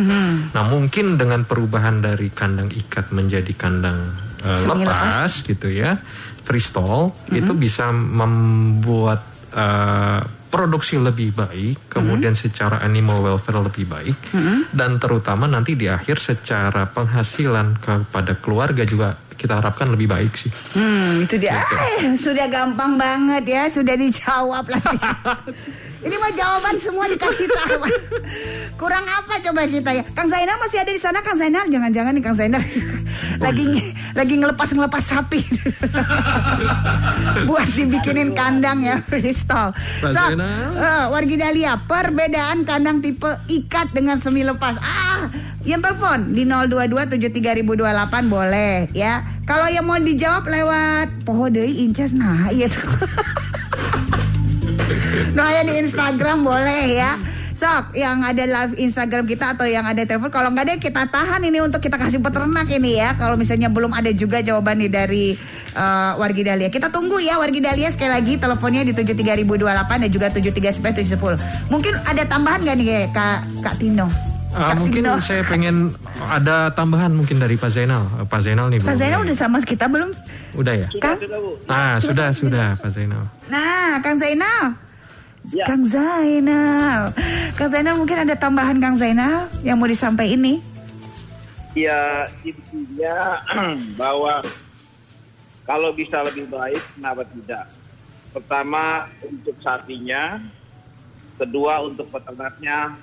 Nah 0.51 0.63
mungkin 0.67 1.15
dengan 1.15 1.47
perubahan 1.47 2.03
dari 2.03 2.27
kandang 2.27 2.67
ikat 2.67 3.15
menjadi 3.15 3.55
kandang 3.55 4.11
eh, 4.43 4.67
Semi 4.67 4.83
lepas. 4.83 5.31
gitu 5.47 5.71
ya, 5.71 5.95
freestyle 6.43 7.15
itu 7.31 7.55
bisa 7.55 7.95
membuat 7.95 9.23
eh, 9.55 10.42
produksi 10.53 11.01
lebih 11.01 11.33
baik, 11.33 11.89
kemudian 11.89 12.37
secara 12.37 12.77
animal 12.85 13.25
welfare 13.25 13.57
lebih 13.57 13.89
baik, 13.89 14.13
dan 14.69 15.01
terutama 15.01 15.49
nanti 15.49 15.73
di 15.73 15.89
akhir 15.89 16.21
secara 16.21 16.85
penghasilan 16.93 17.81
kepada 17.81 18.37
keluarga 18.37 18.85
juga 18.85 19.17
kita 19.33 19.59
harapkan 19.59 19.89
lebih 19.89 20.07
baik 20.07 20.33
sih. 20.37 20.53
Hmm, 20.77 21.25
itu 21.25 21.41
dia. 21.41 21.57
Eh, 21.99 22.13
sudah 22.15 22.47
gampang 22.47 22.95
banget 22.95 23.43
ya, 23.49 23.63
sudah 23.67 23.97
dijawab 23.97 24.69
lagi. 24.69 24.97
Ini 26.03 26.15
mah 26.19 26.31
jawaban 26.35 26.75
semua 26.75 27.07
dikasih 27.07 27.47
tahu. 27.47 27.87
Kurang 28.81 29.07
apa 29.07 29.39
coba 29.39 29.63
kita 29.63 29.95
ya? 29.95 30.03
Kang 30.11 30.27
Zainal 30.27 30.59
masih 30.59 30.83
ada 30.83 30.91
di 30.91 30.99
sana, 30.99 31.23
Kang 31.23 31.39
Zainal. 31.39 31.63
Jangan-jangan 31.71 32.11
nih 32.11 32.23
Kang 32.23 32.35
Zainal 32.35 32.59
lagi 33.45 33.63
lagi 34.11 34.35
ngelepas-ngelepas 34.35 35.03
sapi. 35.03 35.39
Buat 37.49 37.67
dibikinin 37.71 38.35
kandang 38.35 38.83
ya, 38.83 38.99
freestyle. 39.07 39.71
So, 40.03 40.11
eh, 40.11 41.05
wargi 41.07 41.39
Dahlia, 41.39 41.79
perbedaan 41.87 42.67
kandang 42.67 42.99
tipe 42.99 43.31
ikat 43.47 43.95
dengan 43.95 44.19
semi 44.19 44.43
lepas. 44.43 44.75
Ah, 44.83 45.31
yang 45.63 45.79
telepon 45.79 46.35
di 46.35 46.43
0227328 46.43 48.27
boleh 48.27 48.91
ya. 48.91 49.23
Kalau 49.47 49.71
yang 49.71 49.87
mau 49.87 49.95
dijawab 49.95 50.51
lewat 50.51 51.23
poho 51.23 51.47
deui 51.47 51.87
incas 51.87 52.11
nah 52.11 52.51
iya 52.51 52.67
tuh. 52.67 52.83
Nah 55.37 55.49
ya 55.53 55.61
di 55.65 55.73
Instagram 55.81 56.45
boleh 56.45 56.83
ya. 56.97 57.13
Sok 57.53 57.93
yang 57.93 58.25
ada 58.25 58.43
live 58.43 58.73
Instagram 58.81 59.29
kita 59.29 59.53
atau 59.53 59.69
yang 59.69 59.85
ada 59.85 60.01
telepon 60.03 60.33
kalau 60.33 60.49
nggak 60.49 60.65
ada 60.67 60.75
kita 60.81 61.05
tahan 61.05 61.45
ini 61.45 61.61
untuk 61.61 61.85
kita 61.85 62.01
kasih 62.01 62.17
peternak 62.17 62.65
ini 62.67 62.97
ya. 62.97 63.13
Kalau 63.13 63.37
misalnya 63.37 63.69
belum 63.69 63.93
ada 63.93 64.09
juga 64.09 64.41
jawaban 64.41 64.81
nih 64.81 64.89
dari 64.89 65.37
eh, 65.77 66.11
Wargi 66.17 66.43
Dahlia. 66.43 66.73
Kita 66.73 66.89
tunggu 66.89 67.21
ya 67.21 67.37
Wargi 67.37 67.61
Dahlia 67.61 67.93
sekali 67.93 68.09
lagi 68.09 68.41
teleponnya 68.41 68.81
di 68.83 68.91
73028 68.97 70.03
dan 70.03 70.09
juga 70.09 70.27
739 70.33 71.69
Mungkin 71.69 71.93
ada 72.03 72.23
tambahan 72.25 72.59
nggak 72.65 72.75
nih 72.75 72.87
Kak 73.13 73.37
Kak 73.61 73.75
Tino? 73.77 74.09
Kak 74.53 74.77
mungkin 74.77 75.01
Tino. 75.01 75.17
saya 75.17 75.41
pengen 75.49 75.97
ada 76.29 76.69
tambahan 76.73 77.09
mungkin 77.13 77.41
dari 77.41 77.57
Pak 77.57 77.69
Zainal. 77.73 78.05
Eh, 78.21 78.25
Pak 78.25 78.41
Zainal 78.45 78.69
nih 78.69 78.81
belum 78.81 78.97
Zainal 78.97 79.21
ya? 79.21 79.25
udah 79.29 79.35
sama 79.37 79.57
kita 79.61 79.85
belum? 79.89 80.09
Udah 80.57 80.73
ya? 80.73 80.87
Kang? 81.01 81.17
Sudah, 81.17 81.39
Bu. 81.41 81.51
Ah 81.65 81.95
sudah 81.97 82.27
sudah 82.33 82.67
Pak 82.77 82.89
Zainal. 82.93 83.29
Nah, 83.49 83.97
Kang 84.01 84.17
Zainal. 84.17 84.82
Ya. 85.51 85.67
Kang 85.67 85.83
Zainal. 85.83 87.11
Kang 87.59 87.67
Zainal 87.67 87.99
mungkin 87.99 88.23
ada 88.23 88.35
tambahan 88.39 88.79
Kang 88.79 88.95
Zainal 88.95 89.51
yang 89.59 89.75
mau 89.75 89.89
disampaikan 89.91 90.39
ini. 90.39 90.63
Ya 91.75 92.29
intinya 92.47 93.43
bahwa 93.99 94.39
kalau 95.67 95.91
bisa 95.91 96.23
lebih 96.23 96.47
baik, 96.47 96.79
kenapa 96.95 97.27
tidak? 97.27 97.65
Pertama 98.31 99.07
untuk 99.23 99.55
sapinya, 99.59 100.39
kedua 101.35 101.83
untuk 101.83 102.07
peternaknya 102.07 102.95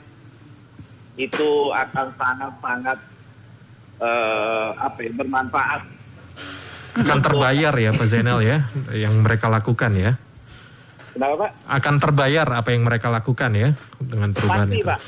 itu 1.20 1.72
akan 1.72 2.06
sangat-sangat 2.16 2.98
eh, 4.00 4.70
apa 4.80 4.98
ya, 5.04 5.12
bermanfaat. 5.12 5.82
Akan 6.90 7.20
terbayar 7.22 7.74
ya 7.76 7.90
Pak 7.94 8.06
Zainal 8.08 8.40
ya 8.42 8.64
yang 8.92 9.20
mereka 9.20 9.48
lakukan 9.52 9.92
ya. 9.92 10.16
Kenapa 11.20 11.36
Pak? 11.36 11.50
Akan 11.68 11.94
terbayar 12.00 12.48
apa 12.48 12.72
yang 12.72 12.88
mereka 12.88 13.12
lakukan 13.12 13.52
ya 13.52 13.76
dengan 14.00 14.32
perubahan 14.32 14.72
Pasti 14.72 14.80
itu. 14.80 14.88
Pak. 14.88 15.00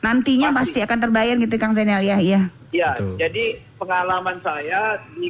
Nantinya 0.00 0.48
pasti 0.56 0.78
akan 0.80 0.98
terbayar 1.04 1.36
gitu 1.36 1.54
Kang 1.60 1.76
Zainal 1.76 2.00
ya, 2.00 2.16
iya. 2.16 2.48
Ya, 2.72 2.96
Betul. 2.96 3.20
jadi 3.20 3.44
pengalaman 3.76 4.40
saya 4.40 4.96
di 5.12 5.28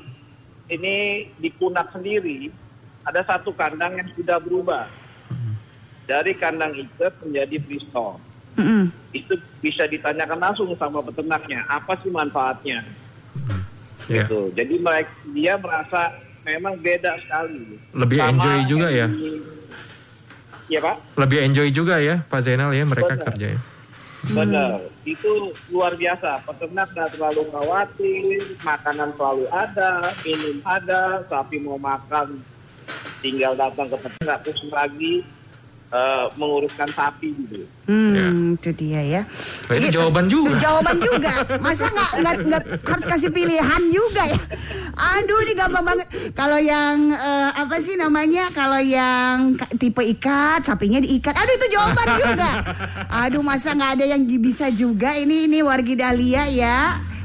ini 0.71 1.27
di 1.43 1.51
Punak 1.51 1.91
sendiri 1.91 2.55
ada 3.03 3.27
satu 3.27 3.51
kandang 3.51 3.99
yang 3.99 4.07
sudah 4.15 4.39
berubah. 4.39 4.87
dari 6.03 6.35
kandang 6.35 6.75
ikat 6.75 7.15
menjadi 7.23 7.63
freestall. 7.63 8.19
Mm-mm. 8.59 8.91
Itu 9.15 9.39
bisa 9.63 9.87
ditanyakan 9.87 10.39
langsung 10.51 10.69
sama 10.75 10.99
peternaknya, 10.99 11.63
apa 11.71 11.95
sih 12.03 12.11
manfaatnya? 12.11 12.83
Ya. 14.11 14.27
Gitu. 14.27 14.51
Jadi 14.53 14.83
mereka 14.83 15.15
dia 15.31 15.55
merasa 15.57 16.11
memang 16.43 16.75
beda 16.79 17.17
sekali. 17.23 17.79
Lebih 17.95 18.19
enjoy 18.19 18.57
juga 18.67 18.89
ya? 18.91 19.07
Iya 20.73 20.81
Pak, 20.81 21.21
Lebih 21.21 21.39
enjoy 21.45 21.69
juga 21.69 22.01
ya 22.01 22.25
Pak 22.25 22.41
Zainal 22.49 22.73
ya 22.73 22.89
mereka 22.89 23.13
Benar. 23.13 23.27
kerjanya. 23.29 23.61
benar. 24.23 24.81
Itu 25.05 25.53
luar 25.69 25.99
biasa. 26.01 26.41
Peternak 26.49 26.97
nggak 26.97 27.13
terlalu 27.13 27.43
khawatir, 27.53 28.41
makanan 28.65 29.13
selalu 29.19 29.45
ada, 29.53 30.15
minum 30.25 30.57
ada, 30.65 31.27
sapi 31.29 31.61
mau 31.61 31.77
makan 31.77 32.41
tinggal 33.21 33.53
datang 33.55 33.87
ke 33.93 33.97
peternak 34.01 34.39
terus 34.43 34.63
lagi 34.73 35.23
eh, 35.93 36.25
menguruskan 36.35 36.89
sapi 36.89 37.37
gitu. 37.37 37.69
Hmm, 37.83 38.55
itu 38.55 38.71
dia 38.73 39.03
ya. 39.03 39.23
Nah, 39.69 39.75
itu 39.77 39.91
Gitu. 39.91 39.97
jawaban 39.99 40.25
juga. 40.27 40.57
Jawaban 40.57 40.97
juga. 40.99 41.33
Masa 41.59 41.85
nggak 41.87 42.11
nggak 42.17 42.37
nggak 42.49 42.63
harus 42.81 43.05
kasih 43.07 43.29
pilihan 43.29 43.83
juga 43.91 44.23
ya? 44.25 44.39
Aduh, 44.97 45.39
ini 45.43 45.53
gampang 45.53 45.85
banget. 45.85 46.07
Kalau 46.33 46.57
yang 46.57 47.11
eh, 47.11 47.51
apa 47.53 47.77
sih 47.79 47.95
namanya? 47.95 48.49
Kalau 48.51 48.79
yang 48.79 49.59
tipe 49.77 50.01
ikat, 50.01 50.65
sapinya 50.65 50.97
diikat. 50.97 51.35
Aduh, 51.35 51.55
itu 51.55 51.67
jawaban 51.71 52.07
juga. 52.17 52.51
Aduh, 53.27 53.43
masa 53.43 53.75
nggak 53.75 54.01
ada 54.01 54.05
yang 54.09 54.23
bisa 54.39 54.71
juga? 54.71 55.13
Ini 55.13 55.45
ini 55.45 55.61
wargi 55.61 55.93
Dahlia 55.93 56.49
ya. 56.49 56.81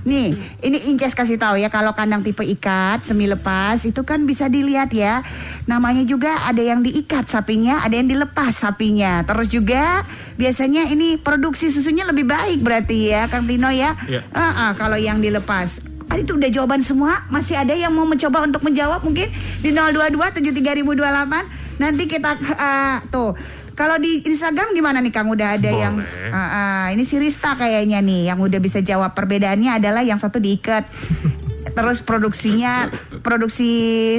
Nih, 0.08 0.40
ini 0.64 0.78
Inces 0.88 1.12
kasih 1.12 1.36
tahu 1.36 1.60
ya 1.60 1.68
kalau 1.68 1.92
kandang 1.92 2.24
tipe 2.24 2.40
ikat 2.40 3.04
semi 3.04 3.28
lepas 3.28 3.84
itu 3.84 4.08
kan 4.08 4.24
bisa 4.24 4.48
dilihat 4.48 4.96
ya. 4.96 5.20
Namanya 5.68 6.08
juga 6.08 6.48
ada 6.48 6.64
yang 6.64 6.80
diikat 6.80 7.28
sapinya, 7.28 7.84
ada 7.84 8.00
yang 8.00 8.08
dilepas 8.08 8.56
sapinya. 8.56 9.28
Terus 9.28 9.52
juga 9.52 10.08
biasanya 10.40 10.88
ini 10.88 11.20
produksi 11.20 11.68
susunya 11.68 12.08
lebih 12.08 12.24
baik 12.24 12.64
berarti 12.64 13.12
ya, 13.12 13.28
Kang 13.28 13.52
Tino 13.52 13.68
ya. 13.68 14.00
Iya. 14.08 14.24
Ah, 14.32 14.72
ah, 14.72 14.72
kalau 14.80 14.96
yang 14.96 15.20
dilepas. 15.20 15.84
Ah, 16.08 16.16
itu 16.16 16.40
udah 16.40 16.48
jawaban 16.48 16.80
semua. 16.80 17.28
Masih 17.28 17.60
ada 17.60 17.76
yang 17.76 17.92
mau 17.92 18.08
mencoba 18.08 18.48
untuk 18.48 18.64
menjawab 18.64 19.04
mungkin 19.04 19.28
di 19.60 19.76
022 19.76 20.40
73028. 20.40 21.84
Nanti 21.84 22.04
kita 22.08 22.32
ah, 22.56 23.04
tuh. 23.12 23.36
Kalau 23.78 24.02
di 24.02 24.26
Instagram 24.26 24.74
gimana 24.74 24.98
nih 24.98 25.14
Kang? 25.14 25.30
Udah 25.30 25.54
ada 25.54 25.70
Boleh. 25.70 25.78
yang 25.78 25.96
Ah, 26.34 26.42
ah, 26.42 26.84
ini 26.90 27.06
si 27.06 27.22
Rista 27.22 27.54
kayaknya 27.54 28.02
nih 28.02 28.34
yang 28.34 28.42
udah 28.42 28.58
bisa 28.58 28.82
jawab 28.82 29.14
perbedaannya 29.14 29.78
adalah 29.78 30.02
yang 30.02 30.18
satu 30.18 30.42
diikat. 30.42 30.90
Terus 31.78 32.02
produksinya 32.02 32.90
produksi 33.22 33.70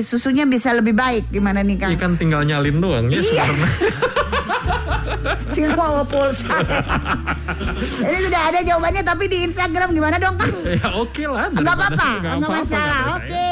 susunya 0.00 0.46
bisa 0.46 0.70
lebih 0.70 0.94
baik 0.94 1.26
gimana 1.28 1.66
nih 1.66 1.74
Kang? 1.74 1.90
Ikan 1.90 2.14
tinggal 2.14 2.46
nyalin 2.46 2.78
doang 2.78 3.11
ya 3.11 3.18
Iya. 3.18 3.44
Silpo 5.50 6.06
pulsa. 6.06 6.54
Ini 8.06 8.18
sudah 8.30 8.42
ada 8.46 8.61
jawabannya 8.62 9.02
tapi 9.02 9.26
di 9.26 9.42
Instagram 9.42 9.90
gimana 9.90 10.22
dong 10.22 10.38
Kang? 10.38 10.54
ya 10.62 10.86
oke 10.94 11.24
lah. 11.26 11.50
Enggak 11.50 11.74
apa-apa, 11.74 12.09
nggak 12.22 12.34
enggak 12.38 12.52
masalah. 12.62 13.02
Oke. 13.18 13.50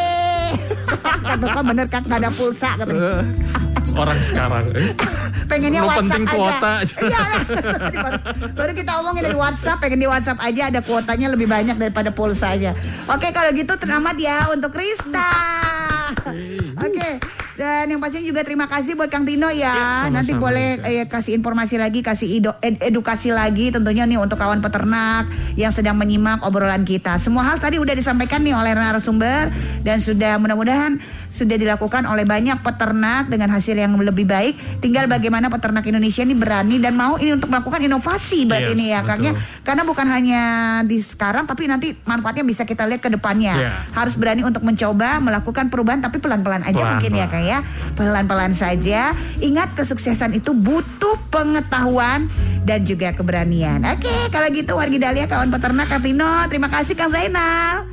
Kata 1.02 1.46
kok 1.50 1.64
bener 1.66 1.86
Kang 1.90 2.04
enggak 2.07 2.20
ada 2.22 2.30
pulsa 2.30 2.70
katanya. 2.78 3.26
Orang 3.97 4.18
sekarang. 4.28 4.64
pengennya 5.49 5.80
Lu 5.80 5.88
WhatsApp 5.88 6.05
penting 6.05 6.24
aja. 6.26 6.34
kuota 6.36 6.70
aja. 6.84 6.97
Iya, 7.01 7.24
baru, 7.97 8.18
baru 8.59 8.72
kita 8.76 8.92
omongin 9.01 9.22
dari 9.24 9.38
WhatsApp, 9.38 9.80
pengen 9.80 10.01
di 10.05 10.09
WhatsApp 10.11 10.38
aja 10.42 10.62
ada 10.68 10.80
kuotanya 10.84 11.26
lebih 11.32 11.49
banyak 11.49 11.76
daripada 11.80 12.12
pulsanya. 12.12 12.76
Oke, 13.09 13.32
kalau 13.32 13.51
gitu 13.57 13.72
selamat 13.78 14.16
ya 14.20 14.53
untuk 14.53 14.74
Krista. 14.74 15.32
Oke. 16.76 17.11
Dan 17.57 17.88
yang 17.88 17.98
pastinya 17.98 18.28
juga 18.28 18.44
terima 18.44 18.68
kasih 18.68 18.92
buat 18.92 19.09
Kang 19.09 19.24
Tino 19.24 19.48
ya. 19.48 19.72
sama-sama, 20.04 20.12
Nanti 20.12 20.32
boleh 20.36 20.68
eh, 20.84 21.09
kasih 21.09 21.32
informasi 21.34 21.80
lagi, 21.80 22.04
kasih 22.04 22.28
ed- 22.61 22.84
edukasi 22.84 23.32
lagi 23.32 23.72
tentunya 23.72 24.04
nih 24.04 24.20
untuk 24.20 24.36
kawan 24.36 24.61
peternak 24.61 25.24
yang 25.57 25.72
sedang 25.72 25.96
menyimak 25.96 26.44
obrolan 26.44 26.84
kita. 26.84 27.16
Semua 27.16 27.48
hal 27.48 27.57
tadi 27.57 27.80
udah 27.80 27.96
disampaikan 27.96 28.44
nih 28.44 28.52
oleh 28.52 28.76
narasumber 28.76 29.48
dan 29.80 29.96
sudah 29.98 30.36
mudah-mudahan 30.36 31.00
sudah 31.26 31.57
dilakukan 31.57 32.04
oleh 32.04 32.24
banyak 32.24 32.61
peternak 32.61 33.28
dengan 33.28 33.48
hasil 33.50 33.72
yang 33.72 33.96
lebih 33.96 34.28
baik. 34.28 34.54
Tinggal 34.80 35.09
bagaimana 35.09 35.48
peternak 35.48 35.84
Indonesia 35.84 36.20
ini 36.20 36.36
berani 36.36 36.76
dan 36.76 36.92
mau 36.92 37.16
ini 37.16 37.32
untuk 37.32 37.48
melakukan 37.48 37.80
inovasi 37.80 38.44
berarti 38.44 38.64
Yes, 38.66 38.76
ini 38.76 38.86
ya 38.90 39.00
Kang 39.00 39.24
ya. 39.24 39.32
Karena 39.62 39.82
bukan 39.82 40.07
hanya 40.07 40.42
di 40.82 41.00
sekarang 41.00 41.48
tapi 41.48 41.64
nanti 41.64 41.96
manfaatnya 42.02 42.44
bisa 42.44 42.68
kita 42.68 42.84
lihat 42.84 43.00
ke 43.00 43.09
depannya. 43.09 43.54
Iya. 43.57 43.70
Harus 43.96 44.12
berani 44.12 44.44
untuk 44.44 44.61
mencoba 44.61 45.24
melakukan 45.24 45.72
perubahan 45.72 46.04
tapi 46.04 46.20
pelan-pelan 46.20 46.61
aja 46.61 46.74
Pelan-pelan. 46.74 46.92
mungkin 47.00 47.12
ya 47.14 47.26
Kang 47.26 47.45
ya. 47.47 47.62
Pelan-pelan 47.94 48.59
saja. 48.59 49.14
Ingat 49.38 49.78
kesuksesan 49.78 50.34
itu 50.34 50.51
butuh 50.51 51.14
pengetahuan 51.30 52.26
dan 52.66 52.82
juga 52.82 53.14
keberanian. 53.14 53.86
Oke, 53.86 54.11
kalau 54.34 54.51
gitu 54.51 54.74
wargi 54.74 54.99
Dahlia 54.99 55.30
kawan 55.30 55.55
peternak 55.55 55.86
Kang 55.86 56.03
Tino, 56.03 56.51
terima 56.51 56.66
kasih 56.66 56.99
Kang 56.99 57.14
Zainal. 57.14 57.86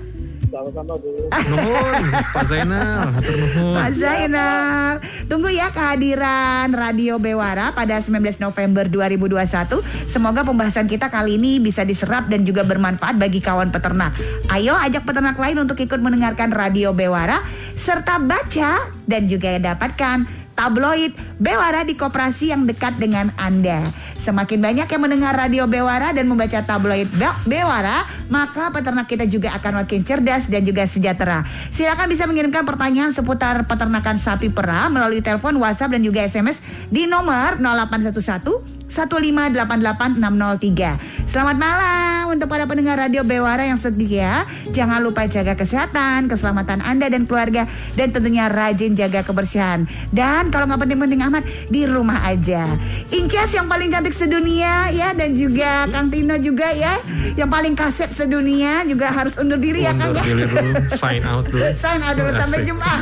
Sama-sama 0.54 0.94
Bu. 1.02 1.10
Nuhun, 1.50 2.04
Pak 2.30 2.46
Zainal, 2.46 3.10
hatur 3.10 3.34
nuhun. 3.42 3.74
Pak 3.74 3.90
Zainal. 3.98 4.94
Tunggu 5.26 5.50
ya 5.50 5.74
kehadiran 5.74 6.70
Radio 6.78 7.18
Bewara 7.18 7.74
pada 7.74 7.98
19 7.98 8.38
November 8.38 8.86
2021. 8.86 9.82
Semoga 10.06 10.46
pembahasan 10.46 10.86
kita 10.86 11.10
kali 11.10 11.42
ini 11.42 11.58
bisa 11.58 11.82
diserap 11.82 12.30
dan 12.30 12.46
juga 12.46 12.62
bermanfaat 12.62 13.18
bagi 13.18 13.42
kawan 13.42 13.74
peternak. 13.74 14.14
Ayo 14.54 14.78
ajak 14.78 15.10
peternak 15.10 15.42
lain 15.42 15.58
untuk 15.58 15.82
ikut 15.82 15.98
mendengarkan 15.98 16.54
Radio 16.54 16.94
Bewara 16.94 17.42
serta 17.74 18.22
baca 18.22 18.94
dan 19.10 19.26
juga 19.26 19.58
dapatkan 19.58 20.43
tabloid 20.58 21.14
Bewara 21.38 21.84
di 21.84 21.94
koperasi 21.94 22.56
yang 22.56 22.66
dekat 22.66 22.98
dengan 22.98 23.30
Anda. 23.38 23.92
Semakin 24.24 24.64
banyak 24.64 24.88
yang 24.88 25.02
mendengar 25.04 25.36
radio 25.36 25.68
Bewara 25.68 26.16
dan 26.16 26.26
membaca 26.26 26.64
tabloid 26.64 27.10
Be- 27.20 27.40
Bewara, 27.46 28.08
maka 28.32 28.72
peternak 28.72 29.12
kita 29.12 29.28
juga 29.30 29.54
akan 29.60 29.84
makin 29.84 30.02
cerdas 30.08 30.48
dan 30.48 30.64
juga 30.64 30.88
sejahtera. 30.88 31.44
Silakan 31.76 32.08
bisa 32.08 32.24
mengirimkan 32.26 32.64
pertanyaan 32.64 33.12
seputar 33.12 33.68
peternakan 33.68 34.18
sapi 34.18 34.48
perah 34.50 34.88
melalui 34.88 35.20
telepon, 35.20 35.60
WhatsApp 35.60 35.94
dan 35.94 36.02
juga 36.02 36.24
SMS 36.24 36.64
di 36.90 37.06
nomor 37.06 37.60
0811 37.60 38.73
1588603. 38.94 41.34
Selamat 41.34 41.58
malam 41.58 42.30
untuk 42.30 42.46
para 42.46 42.70
pendengar 42.70 43.02
Radio 43.02 43.26
Bewara 43.26 43.66
yang 43.66 43.82
setia. 43.82 44.46
Jangan 44.70 45.02
lupa 45.02 45.26
jaga 45.26 45.58
kesehatan, 45.58 46.30
keselamatan 46.30 46.86
Anda 46.86 47.10
dan 47.10 47.26
keluarga 47.26 47.66
dan 47.98 48.14
tentunya 48.14 48.46
rajin 48.54 48.94
jaga 48.94 49.26
kebersihan. 49.26 49.90
Dan 50.14 50.54
kalau 50.54 50.70
nggak 50.70 50.86
penting-penting 50.86 51.26
amat 51.26 51.42
di 51.74 51.90
rumah 51.90 52.22
aja. 52.22 52.70
Incas 53.10 53.50
yang 53.58 53.66
paling 53.66 53.90
cantik 53.90 54.14
sedunia 54.14 54.94
ya 54.94 55.18
dan 55.18 55.34
juga 55.34 55.90
Kang 55.90 56.14
Tino 56.14 56.38
juga 56.38 56.70
ya 56.70 57.02
yang 57.34 57.50
paling 57.50 57.74
kasep 57.74 58.14
sedunia 58.14 58.86
juga 58.86 59.10
harus 59.10 59.42
undur 59.42 59.58
diri 59.58 59.90
ya 59.90 59.98
Kang 59.98 60.14
Undur 60.14 60.22
ya. 60.22 60.30
diri 60.30 60.46
dulu, 60.46 60.72
sign 60.94 61.26
out 61.26 61.50
dulu. 61.50 61.66
Sign 61.84 62.00
out 62.06 62.16
dulu 62.16 62.32
sampai 62.38 62.60
jumpa. 62.62 62.94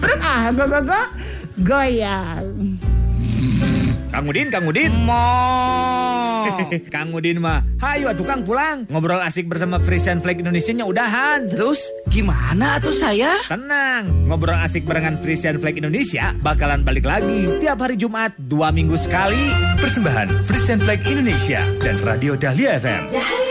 Perut 0.00 0.20
ah, 0.24 0.48
go 0.56 0.64
go 0.64 0.80
go. 0.80 1.00
Goyang. 1.60 2.95
Kang 4.16 4.32
Udin, 4.32 4.48
Kang 4.48 4.64
Udin. 4.64 4.92
Mo. 5.04 5.28
Kang 6.94 7.12
Udin 7.12 7.36
mah, 7.36 7.60
hayu 7.84 8.08
atuh 8.08 8.24
Kang 8.24 8.48
pulang. 8.48 8.88
Ngobrol 8.88 9.20
asik 9.20 9.44
bersama 9.44 9.76
Frisian 9.76 10.24
Flag 10.24 10.40
Indonesia-nya 10.40 10.88
udahan. 10.88 11.52
Terus 11.52 11.76
gimana 12.08 12.80
tuh 12.80 12.96
saya? 12.96 13.36
Tenang, 13.44 14.08
ngobrol 14.24 14.56
asik 14.56 14.88
barengan 14.88 15.20
Frisian 15.20 15.60
Flag 15.60 15.76
Indonesia 15.76 16.32
bakalan 16.40 16.80
balik 16.80 17.04
lagi 17.04 17.60
tiap 17.60 17.76
hari 17.76 18.00
Jumat 18.00 18.32
dua 18.40 18.72
minggu 18.72 18.96
sekali. 18.96 19.52
Persembahan 19.76 20.48
Frisian 20.48 20.80
Flag 20.80 21.04
Indonesia 21.04 21.60
dan 21.84 22.00
Radio 22.00 22.40
Dahlia 22.40 22.80
FM. 22.80 23.12
Dahlia 23.12 23.45